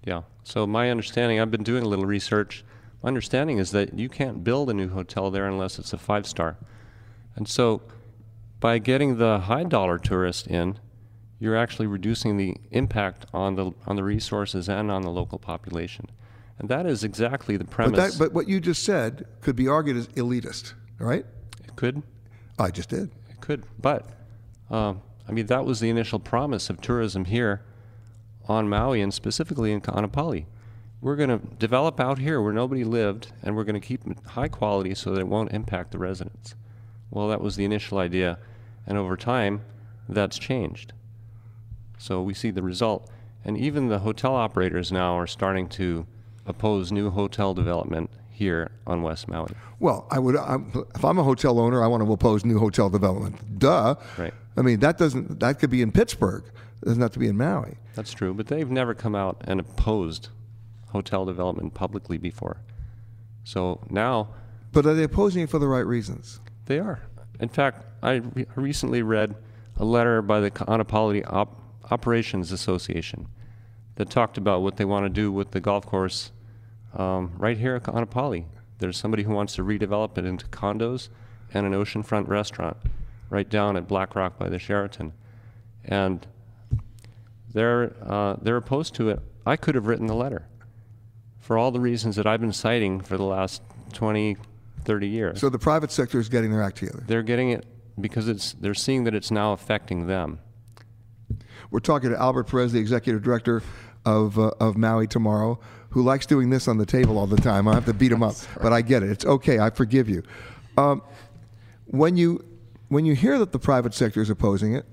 Yeah. 0.03 0.21
So 0.43 0.65
my 0.65 0.89
understanding, 0.89 1.39
I've 1.39 1.51
been 1.51 1.63
doing 1.63 1.83
a 1.83 1.87
little 1.87 2.05
research. 2.05 2.63
My 3.03 3.07
understanding 3.07 3.57
is 3.57 3.71
that 3.71 3.97
you 3.97 4.09
can't 4.09 4.43
build 4.43 4.69
a 4.69 4.73
new 4.73 4.89
hotel 4.89 5.29
there 5.29 5.47
unless 5.47 5.77
it's 5.77 5.93
a 5.93 5.97
five 5.97 6.25
star. 6.25 6.57
And 7.35 7.47
so 7.47 7.81
by 8.59 8.79
getting 8.79 9.17
the 9.17 9.39
high 9.41 9.65
dollar 9.65 9.97
tourist 9.97 10.47
in, 10.47 10.79
you're 11.39 11.55
actually 11.55 11.87
reducing 11.87 12.37
the 12.37 12.55
impact 12.71 13.25
on 13.33 13.55
the 13.55 13.71
on 13.85 13.95
the 13.95 14.03
resources 14.03 14.67
and 14.67 14.89
on 14.89 15.03
the 15.03 15.11
local 15.11 15.37
population. 15.37 16.09
And 16.57 16.69
that 16.69 16.87
is 16.87 17.03
exactly 17.03 17.57
the 17.57 17.65
premise. 17.65 17.99
But, 17.99 18.11
that, 18.11 18.17
but 18.17 18.33
what 18.33 18.47
you 18.47 18.59
just 18.59 18.83
said 18.83 19.27
could 19.41 19.55
be 19.55 19.67
argued 19.67 19.97
as 19.97 20.07
elitist, 20.09 20.73
right? 20.97 21.25
It 21.63 21.75
could. 21.75 22.01
I 22.57 22.71
just 22.71 22.89
did. 22.89 23.11
It 23.29 23.39
could. 23.41 23.63
But, 23.79 24.09
um, 24.71 25.01
I 25.27 25.31
mean, 25.33 25.45
that 25.47 25.65
was 25.65 25.79
the 25.79 25.89
initial 25.89 26.17
promise 26.17 26.71
of 26.71 26.81
tourism 26.81 27.25
here 27.25 27.61
on 28.47 28.69
Maui 28.69 29.01
and 29.01 29.13
specifically 29.13 29.71
in 29.71 29.81
Kaanapali. 29.81 30.45
We're 31.01 31.15
going 31.15 31.29
to 31.29 31.45
develop 31.57 31.99
out 31.99 32.19
here 32.19 32.41
where 32.41 32.53
nobody 32.53 32.83
lived 32.83 33.31
and 33.43 33.55
we're 33.55 33.63
going 33.63 33.79
to 33.79 33.85
keep 33.85 34.05
it 34.07 34.17
high 34.25 34.47
quality 34.47 34.95
so 34.95 35.11
that 35.11 35.19
it 35.19 35.27
won't 35.27 35.51
impact 35.51 35.91
the 35.91 35.99
residents. 35.99 36.55
Well, 37.11 37.27
that 37.27 37.41
was 37.41 37.55
the 37.55 37.65
initial 37.65 37.99
idea. 37.99 38.39
And 38.85 38.97
over 38.97 39.15
time, 39.15 39.61
that's 40.09 40.37
changed. 40.37 40.93
So 41.97 42.21
we 42.21 42.33
see 42.33 42.51
the 42.51 42.63
result. 42.63 43.09
And 43.45 43.57
even 43.57 43.89
the 43.89 43.99
hotel 43.99 44.35
operators 44.35 44.91
now 44.91 45.17
are 45.17 45.27
starting 45.27 45.67
to 45.69 46.05
oppose 46.45 46.91
new 46.91 47.09
hotel 47.09 47.53
development 47.53 48.09
here 48.31 48.71
on 48.85 49.01
West 49.01 49.27
Maui. 49.27 49.51
Well, 49.79 50.07
I 50.11 50.19
would. 50.19 50.35
I'm, 50.37 50.85
if 50.95 51.03
I'm 51.03 51.17
a 51.17 51.23
hotel 51.23 51.59
owner, 51.59 51.83
I 51.83 51.87
want 51.87 52.03
to 52.03 52.11
oppose 52.11 52.45
new 52.45 52.59
hotel 52.59 52.89
development. 52.89 53.59
Duh. 53.59 53.95
Right. 54.17 54.33
I 54.55 54.61
mean, 54.61 54.79
that 54.81 54.97
doesn't. 54.97 55.39
That 55.39 55.59
could 55.59 55.69
be 55.69 55.81
in 55.81 55.91
Pittsburgh. 55.91 56.43
Doesn't 56.83 57.01
have 57.01 57.11
to 57.11 57.19
be 57.19 57.27
in 57.27 57.37
Maui. 57.37 57.77
That's 57.95 58.13
true, 58.13 58.33
but 58.33 58.47
they've 58.47 58.69
never 58.69 58.93
come 58.93 59.15
out 59.15 59.41
and 59.45 59.59
opposed 59.59 60.29
hotel 60.89 61.25
development 61.25 61.73
publicly 61.73 62.17
before. 62.17 62.61
So 63.43 63.81
now. 63.89 64.29
But 64.71 64.85
are 64.85 64.93
they 64.93 65.03
opposing 65.03 65.43
it 65.43 65.49
for 65.49 65.59
the 65.59 65.67
right 65.67 65.85
reasons? 65.85 66.39
They 66.65 66.79
are. 66.79 67.01
In 67.39 67.49
fact, 67.49 67.85
I 68.03 68.15
re- 68.15 68.45
recently 68.55 69.01
read 69.01 69.35
a 69.77 69.85
letter 69.85 70.21
by 70.21 70.39
the 70.39 70.51
Kaanapali 70.51 71.23
Op- 71.25 71.61
Operations 71.91 72.51
Association 72.51 73.27
that 73.95 74.09
talked 74.09 74.37
about 74.37 74.61
what 74.61 74.77
they 74.77 74.85
want 74.85 75.05
to 75.05 75.09
do 75.09 75.31
with 75.31 75.51
the 75.51 75.59
golf 75.59 75.85
course 75.85 76.31
um, 76.95 77.31
right 77.37 77.57
here 77.57 77.75
at 77.75 77.83
Kaanapali. 77.83 78.45
There's 78.79 78.97
somebody 78.97 79.23
who 79.23 79.33
wants 79.33 79.55
to 79.55 79.63
redevelop 79.63 80.17
it 80.17 80.25
into 80.25 80.45
condos 80.47 81.09
and 81.53 81.65
an 81.65 81.73
oceanfront 81.73 82.27
restaurant 82.27 82.77
right 83.29 83.49
down 83.49 83.77
at 83.77 83.87
Black 83.87 84.15
Rock 84.15 84.37
by 84.37 84.49
the 84.49 84.59
Sheraton. 84.59 85.13
And 85.83 86.27
they're, 87.53 87.93
uh, 88.05 88.35
they're 88.41 88.57
opposed 88.57 88.95
to 88.95 89.09
it. 89.09 89.19
I 89.45 89.55
could 89.55 89.75
have 89.75 89.87
written 89.87 90.07
the 90.07 90.15
letter 90.15 90.47
for 91.39 91.57
all 91.57 91.71
the 91.71 91.79
reasons 91.79 92.17
that 92.17 92.27
I've 92.27 92.41
been 92.41 92.53
citing 92.53 92.99
for 92.99 93.17
the 93.17 93.23
last 93.23 93.61
20, 93.93 94.37
30 94.83 95.07
years. 95.07 95.39
So 95.39 95.49
the 95.49 95.59
private 95.59 95.91
sector 95.91 96.19
is 96.19 96.29
getting 96.29 96.51
their 96.51 96.61
act 96.61 96.77
together. 96.77 97.03
They're 97.07 97.23
getting 97.23 97.51
it 97.51 97.65
because 97.99 98.27
it's, 98.27 98.53
they're 98.53 98.73
seeing 98.73 99.05
that 99.05 99.15
it's 99.15 99.31
now 99.31 99.53
affecting 99.53 100.07
them. 100.07 100.39
We're 101.71 101.79
talking 101.79 102.09
to 102.09 102.17
Albert 102.17 102.45
Perez, 102.45 102.73
the 102.73 102.79
executive 102.79 103.23
director 103.23 103.63
of, 104.05 104.37
uh, 104.37 104.51
of 104.59 104.77
Maui 104.77 105.07
tomorrow, 105.07 105.59
who 105.89 106.01
likes 106.03 106.25
doing 106.25 106.49
this 106.49 106.67
on 106.67 106.77
the 106.77 106.85
table 106.85 107.17
all 107.17 107.27
the 107.27 107.37
time. 107.37 107.67
I 107.67 107.73
have 107.73 107.85
to 107.85 107.93
beat 107.93 108.11
him 108.11 108.23
up, 108.23 108.35
but 108.61 108.71
I 108.71 108.81
get 108.81 109.03
it. 109.03 109.09
It's 109.09 109.25
okay. 109.25 109.59
I 109.59 109.69
forgive 109.69 110.09
you. 110.09 110.23
Um, 110.77 111.01
when 111.85 112.17
you 112.17 112.43
when 112.89 113.05
you 113.05 113.15
hear 113.15 113.37
that 113.39 113.51
the 113.51 113.59
private 113.59 113.93
sector 113.93 114.21
is 114.21 114.29
opposing 114.29 114.73
it, 114.75 114.85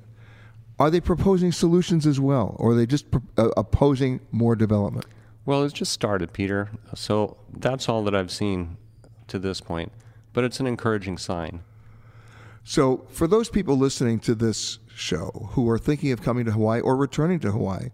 are 0.78 0.90
they 0.90 1.00
proposing 1.00 1.52
solutions 1.52 2.06
as 2.06 2.18
well, 2.18 2.56
or 2.58 2.72
are 2.72 2.74
they 2.74 2.86
just 2.86 3.10
pro- 3.10 3.22
uh, 3.36 3.50
opposing 3.56 4.20
more 4.32 4.56
development? 4.56 5.06
Well, 5.46 5.62
it's 5.62 5.74
just 5.74 5.92
started, 5.92 6.32
Peter. 6.32 6.70
So 6.94 7.36
that's 7.52 7.88
all 7.88 8.02
that 8.04 8.14
I've 8.14 8.30
seen 8.30 8.76
to 9.28 9.38
this 9.38 9.60
point, 9.60 9.92
but 10.32 10.44
it's 10.44 10.60
an 10.60 10.66
encouraging 10.66 11.18
sign. 11.18 11.62
So, 12.64 13.04
for 13.10 13.26
those 13.26 13.50
people 13.50 13.76
listening 13.76 14.20
to 14.20 14.34
this 14.34 14.78
show 14.94 15.50
who 15.52 15.68
are 15.68 15.78
thinking 15.78 16.12
of 16.12 16.22
coming 16.22 16.46
to 16.46 16.52
Hawaii 16.52 16.80
or 16.80 16.96
returning 16.96 17.38
to 17.40 17.52
Hawaii, 17.52 17.90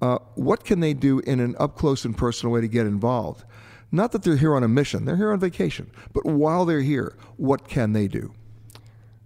uh, 0.00 0.18
what 0.36 0.64
can 0.64 0.80
they 0.80 0.94
do 0.94 1.18
in 1.20 1.40
an 1.40 1.56
up 1.58 1.76
close 1.76 2.04
and 2.04 2.16
personal 2.16 2.52
way 2.52 2.60
to 2.60 2.68
get 2.68 2.86
involved? 2.86 3.44
Not 3.90 4.12
that 4.12 4.22
they're 4.22 4.36
here 4.36 4.54
on 4.54 4.62
a 4.62 4.68
mission, 4.68 5.04
they're 5.04 5.16
here 5.16 5.32
on 5.32 5.40
vacation, 5.40 5.90
but 6.12 6.24
while 6.24 6.64
they're 6.64 6.82
here, 6.82 7.16
what 7.36 7.68
can 7.68 7.92
they 7.92 8.06
do? 8.06 8.32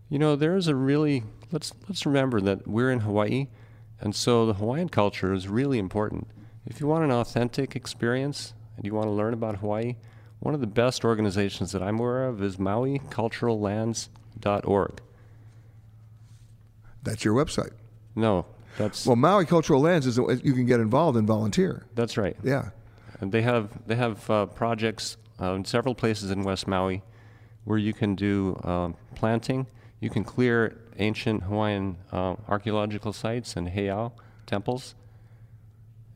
You 0.08 0.18
know, 0.18 0.34
there 0.34 0.56
is 0.56 0.66
a 0.66 0.74
really 0.74 1.24
let's 1.52 1.72
let's 1.88 2.06
remember 2.06 2.40
that 2.40 2.66
we're 2.68 2.90
in 2.90 3.00
Hawaii, 3.00 3.48
and 4.00 4.14
so 4.14 4.46
the 4.46 4.54
Hawaiian 4.54 4.88
culture 4.88 5.32
is 5.32 5.48
really 5.48 5.78
important. 5.78 6.28
If 6.66 6.80
you 6.80 6.86
want 6.86 7.04
an 7.04 7.10
authentic 7.10 7.74
experience 7.76 8.54
and 8.76 8.84
you 8.86 8.94
want 8.94 9.06
to 9.06 9.10
learn 9.12 9.32
about 9.34 9.56
Hawaii, 9.56 9.96
one 10.40 10.54
of 10.54 10.60
the 10.60 10.66
best 10.66 11.04
organizations 11.04 11.72
that 11.72 11.82
I'm 11.82 11.98
aware 11.98 12.24
of 12.26 12.42
is 12.42 12.56
MauiCulturalLands.org. 12.58 15.00
That's 17.02 17.24
your 17.24 17.34
website. 17.34 17.72
No, 18.14 18.44
that's 18.76 19.06
Well, 19.06 19.16
Maui 19.16 19.46
Cultural 19.46 19.80
Lands 19.80 20.06
is 20.06 20.18
you 20.18 20.52
can 20.52 20.66
get 20.66 20.80
involved 20.80 21.16
and 21.16 21.26
volunteer. 21.26 21.86
that's 21.94 22.16
right. 22.16 22.36
Yeah. 22.42 22.70
And 23.20 23.32
they 23.32 23.42
have 23.42 23.70
they 23.86 23.96
have 23.96 24.28
uh, 24.30 24.46
projects 24.46 25.16
uh, 25.40 25.54
in 25.54 25.64
several 25.64 25.94
places 25.94 26.30
in 26.30 26.42
West 26.42 26.66
Maui 26.66 27.02
where 27.64 27.78
you 27.78 27.92
can 27.92 28.14
do 28.14 28.58
um, 28.64 28.94
planting. 29.14 29.66
You 30.00 30.08
can 30.08 30.24
clear 30.24 30.78
ancient 31.00 31.44
Hawaiian 31.44 31.96
uh, 32.12 32.36
archaeological 32.48 33.12
sites 33.12 33.56
and 33.56 33.68
heiau 33.68 34.12
temples. 34.46 34.94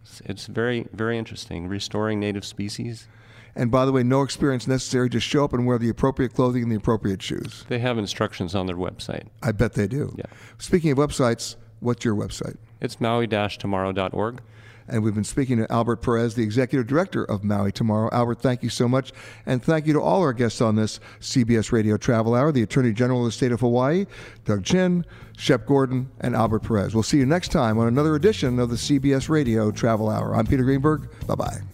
It's, 0.02 0.20
it's 0.20 0.46
very 0.46 0.86
very 0.92 1.18
interesting. 1.18 1.68
Restoring 1.68 2.20
native 2.20 2.44
species. 2.44 3.08
And 3.56 3.70
by 3.70 3.84
the 3.84 3.92
way, 3.92 4.02
no 4.02 4.22
experience 4.22 4.66
necessary. 4.66 5.08
Just 5.08 5.26
show 5.26 5.44
up 5.44 5.52
and 5.52 5.64
wear 5.64 5.78
the 5.78 5.88
appropriate 5.88 6.34
clothing 6.34 6.64
and 6.64 6.72
the 6.72 6.76
appropriate 6.76 7.22
shoes. 7.22 7.64
They 7.68 7.78
have 7.78 7.98
instructions 7.98 8.54
on 8.54 8.66
their 8.66 8.76
website. 8.76 9.28
I 9.42 9.52
bet 9.52 9.74
they 9.74 9.86
do. 9.86 10.12
Yeah. 10.16 10.24
Speaking 10.58 10.90
of 10.90 10.98
websites, 10.98 11.54
what's 11.78 12.04
your 12.04 12.16
website? 12.16 12.56
It's 12.80 13.00
maui-tomorrow.org. 13.00 14.40
And 14.88 15.02
we've 15.02 15.14
been 15.14 15.24
speaking 15.24 15.56
to 15.58 15.72
Albert 15.72 15.96
Perez, 15.96 16.34
the 16.34 16.42
executive 16.42 16.86
director 16.86 17.24
of 17.24 17.42
Maui 17.42 17.72
Tomorrow. 17.72 18.10
Albert, 18.12 18.40
thank 18.40 18.62
you 18.62 18.68
so 18.68 18.86
much. 18.88 19.12
And 19.46 19.62
thank 19.62 19.86
you 19.86 19.92
to 19.94 20.00
all 20.00 20.20
our 20.20 20.32
guests 20.32 20.60
on 20.60 20.76
this 20.76 21.00
CBS 21.20 21.72
Radio 21.72 21.96
Travel 21.96 22.34
Hour 22.34 22.52
the 22.52 22.62
Attorney 22.62 22.92
General 22.92 23.20
of 23.20 23.26
the 23.26 23.32
State 23.32 23.52
of 23.52 23.60
Hawaii, 23.60 24.06
Doug 24.44 24.64
Chin, 24.64 25.04
Shep 25.36 25.66
Gordon, 25.66 26.10
and 26.20 26.34
Albert 26.34 26.60
Perez. 26.60 26.94
We'll 26.94 27.02
see 27.02 27.18
you 27.18 27.26
next 27.26 27.48
time 27.48 27.78
on 27.78 27.88
another 27.88 28.14
edition 28.14 28.58
of 28.58 28.70
the 28.70 28.76
CBS 28.76 29.28
Radio 29.28 29.70
Travel 29.70 30.08
Hour. 30.08 30.34
I'm 30.34 30.46
Peter 30.46 30.64
Greenberg. 30.64 31.08
Bye 31.26 31.34
bye. 31.34 31.73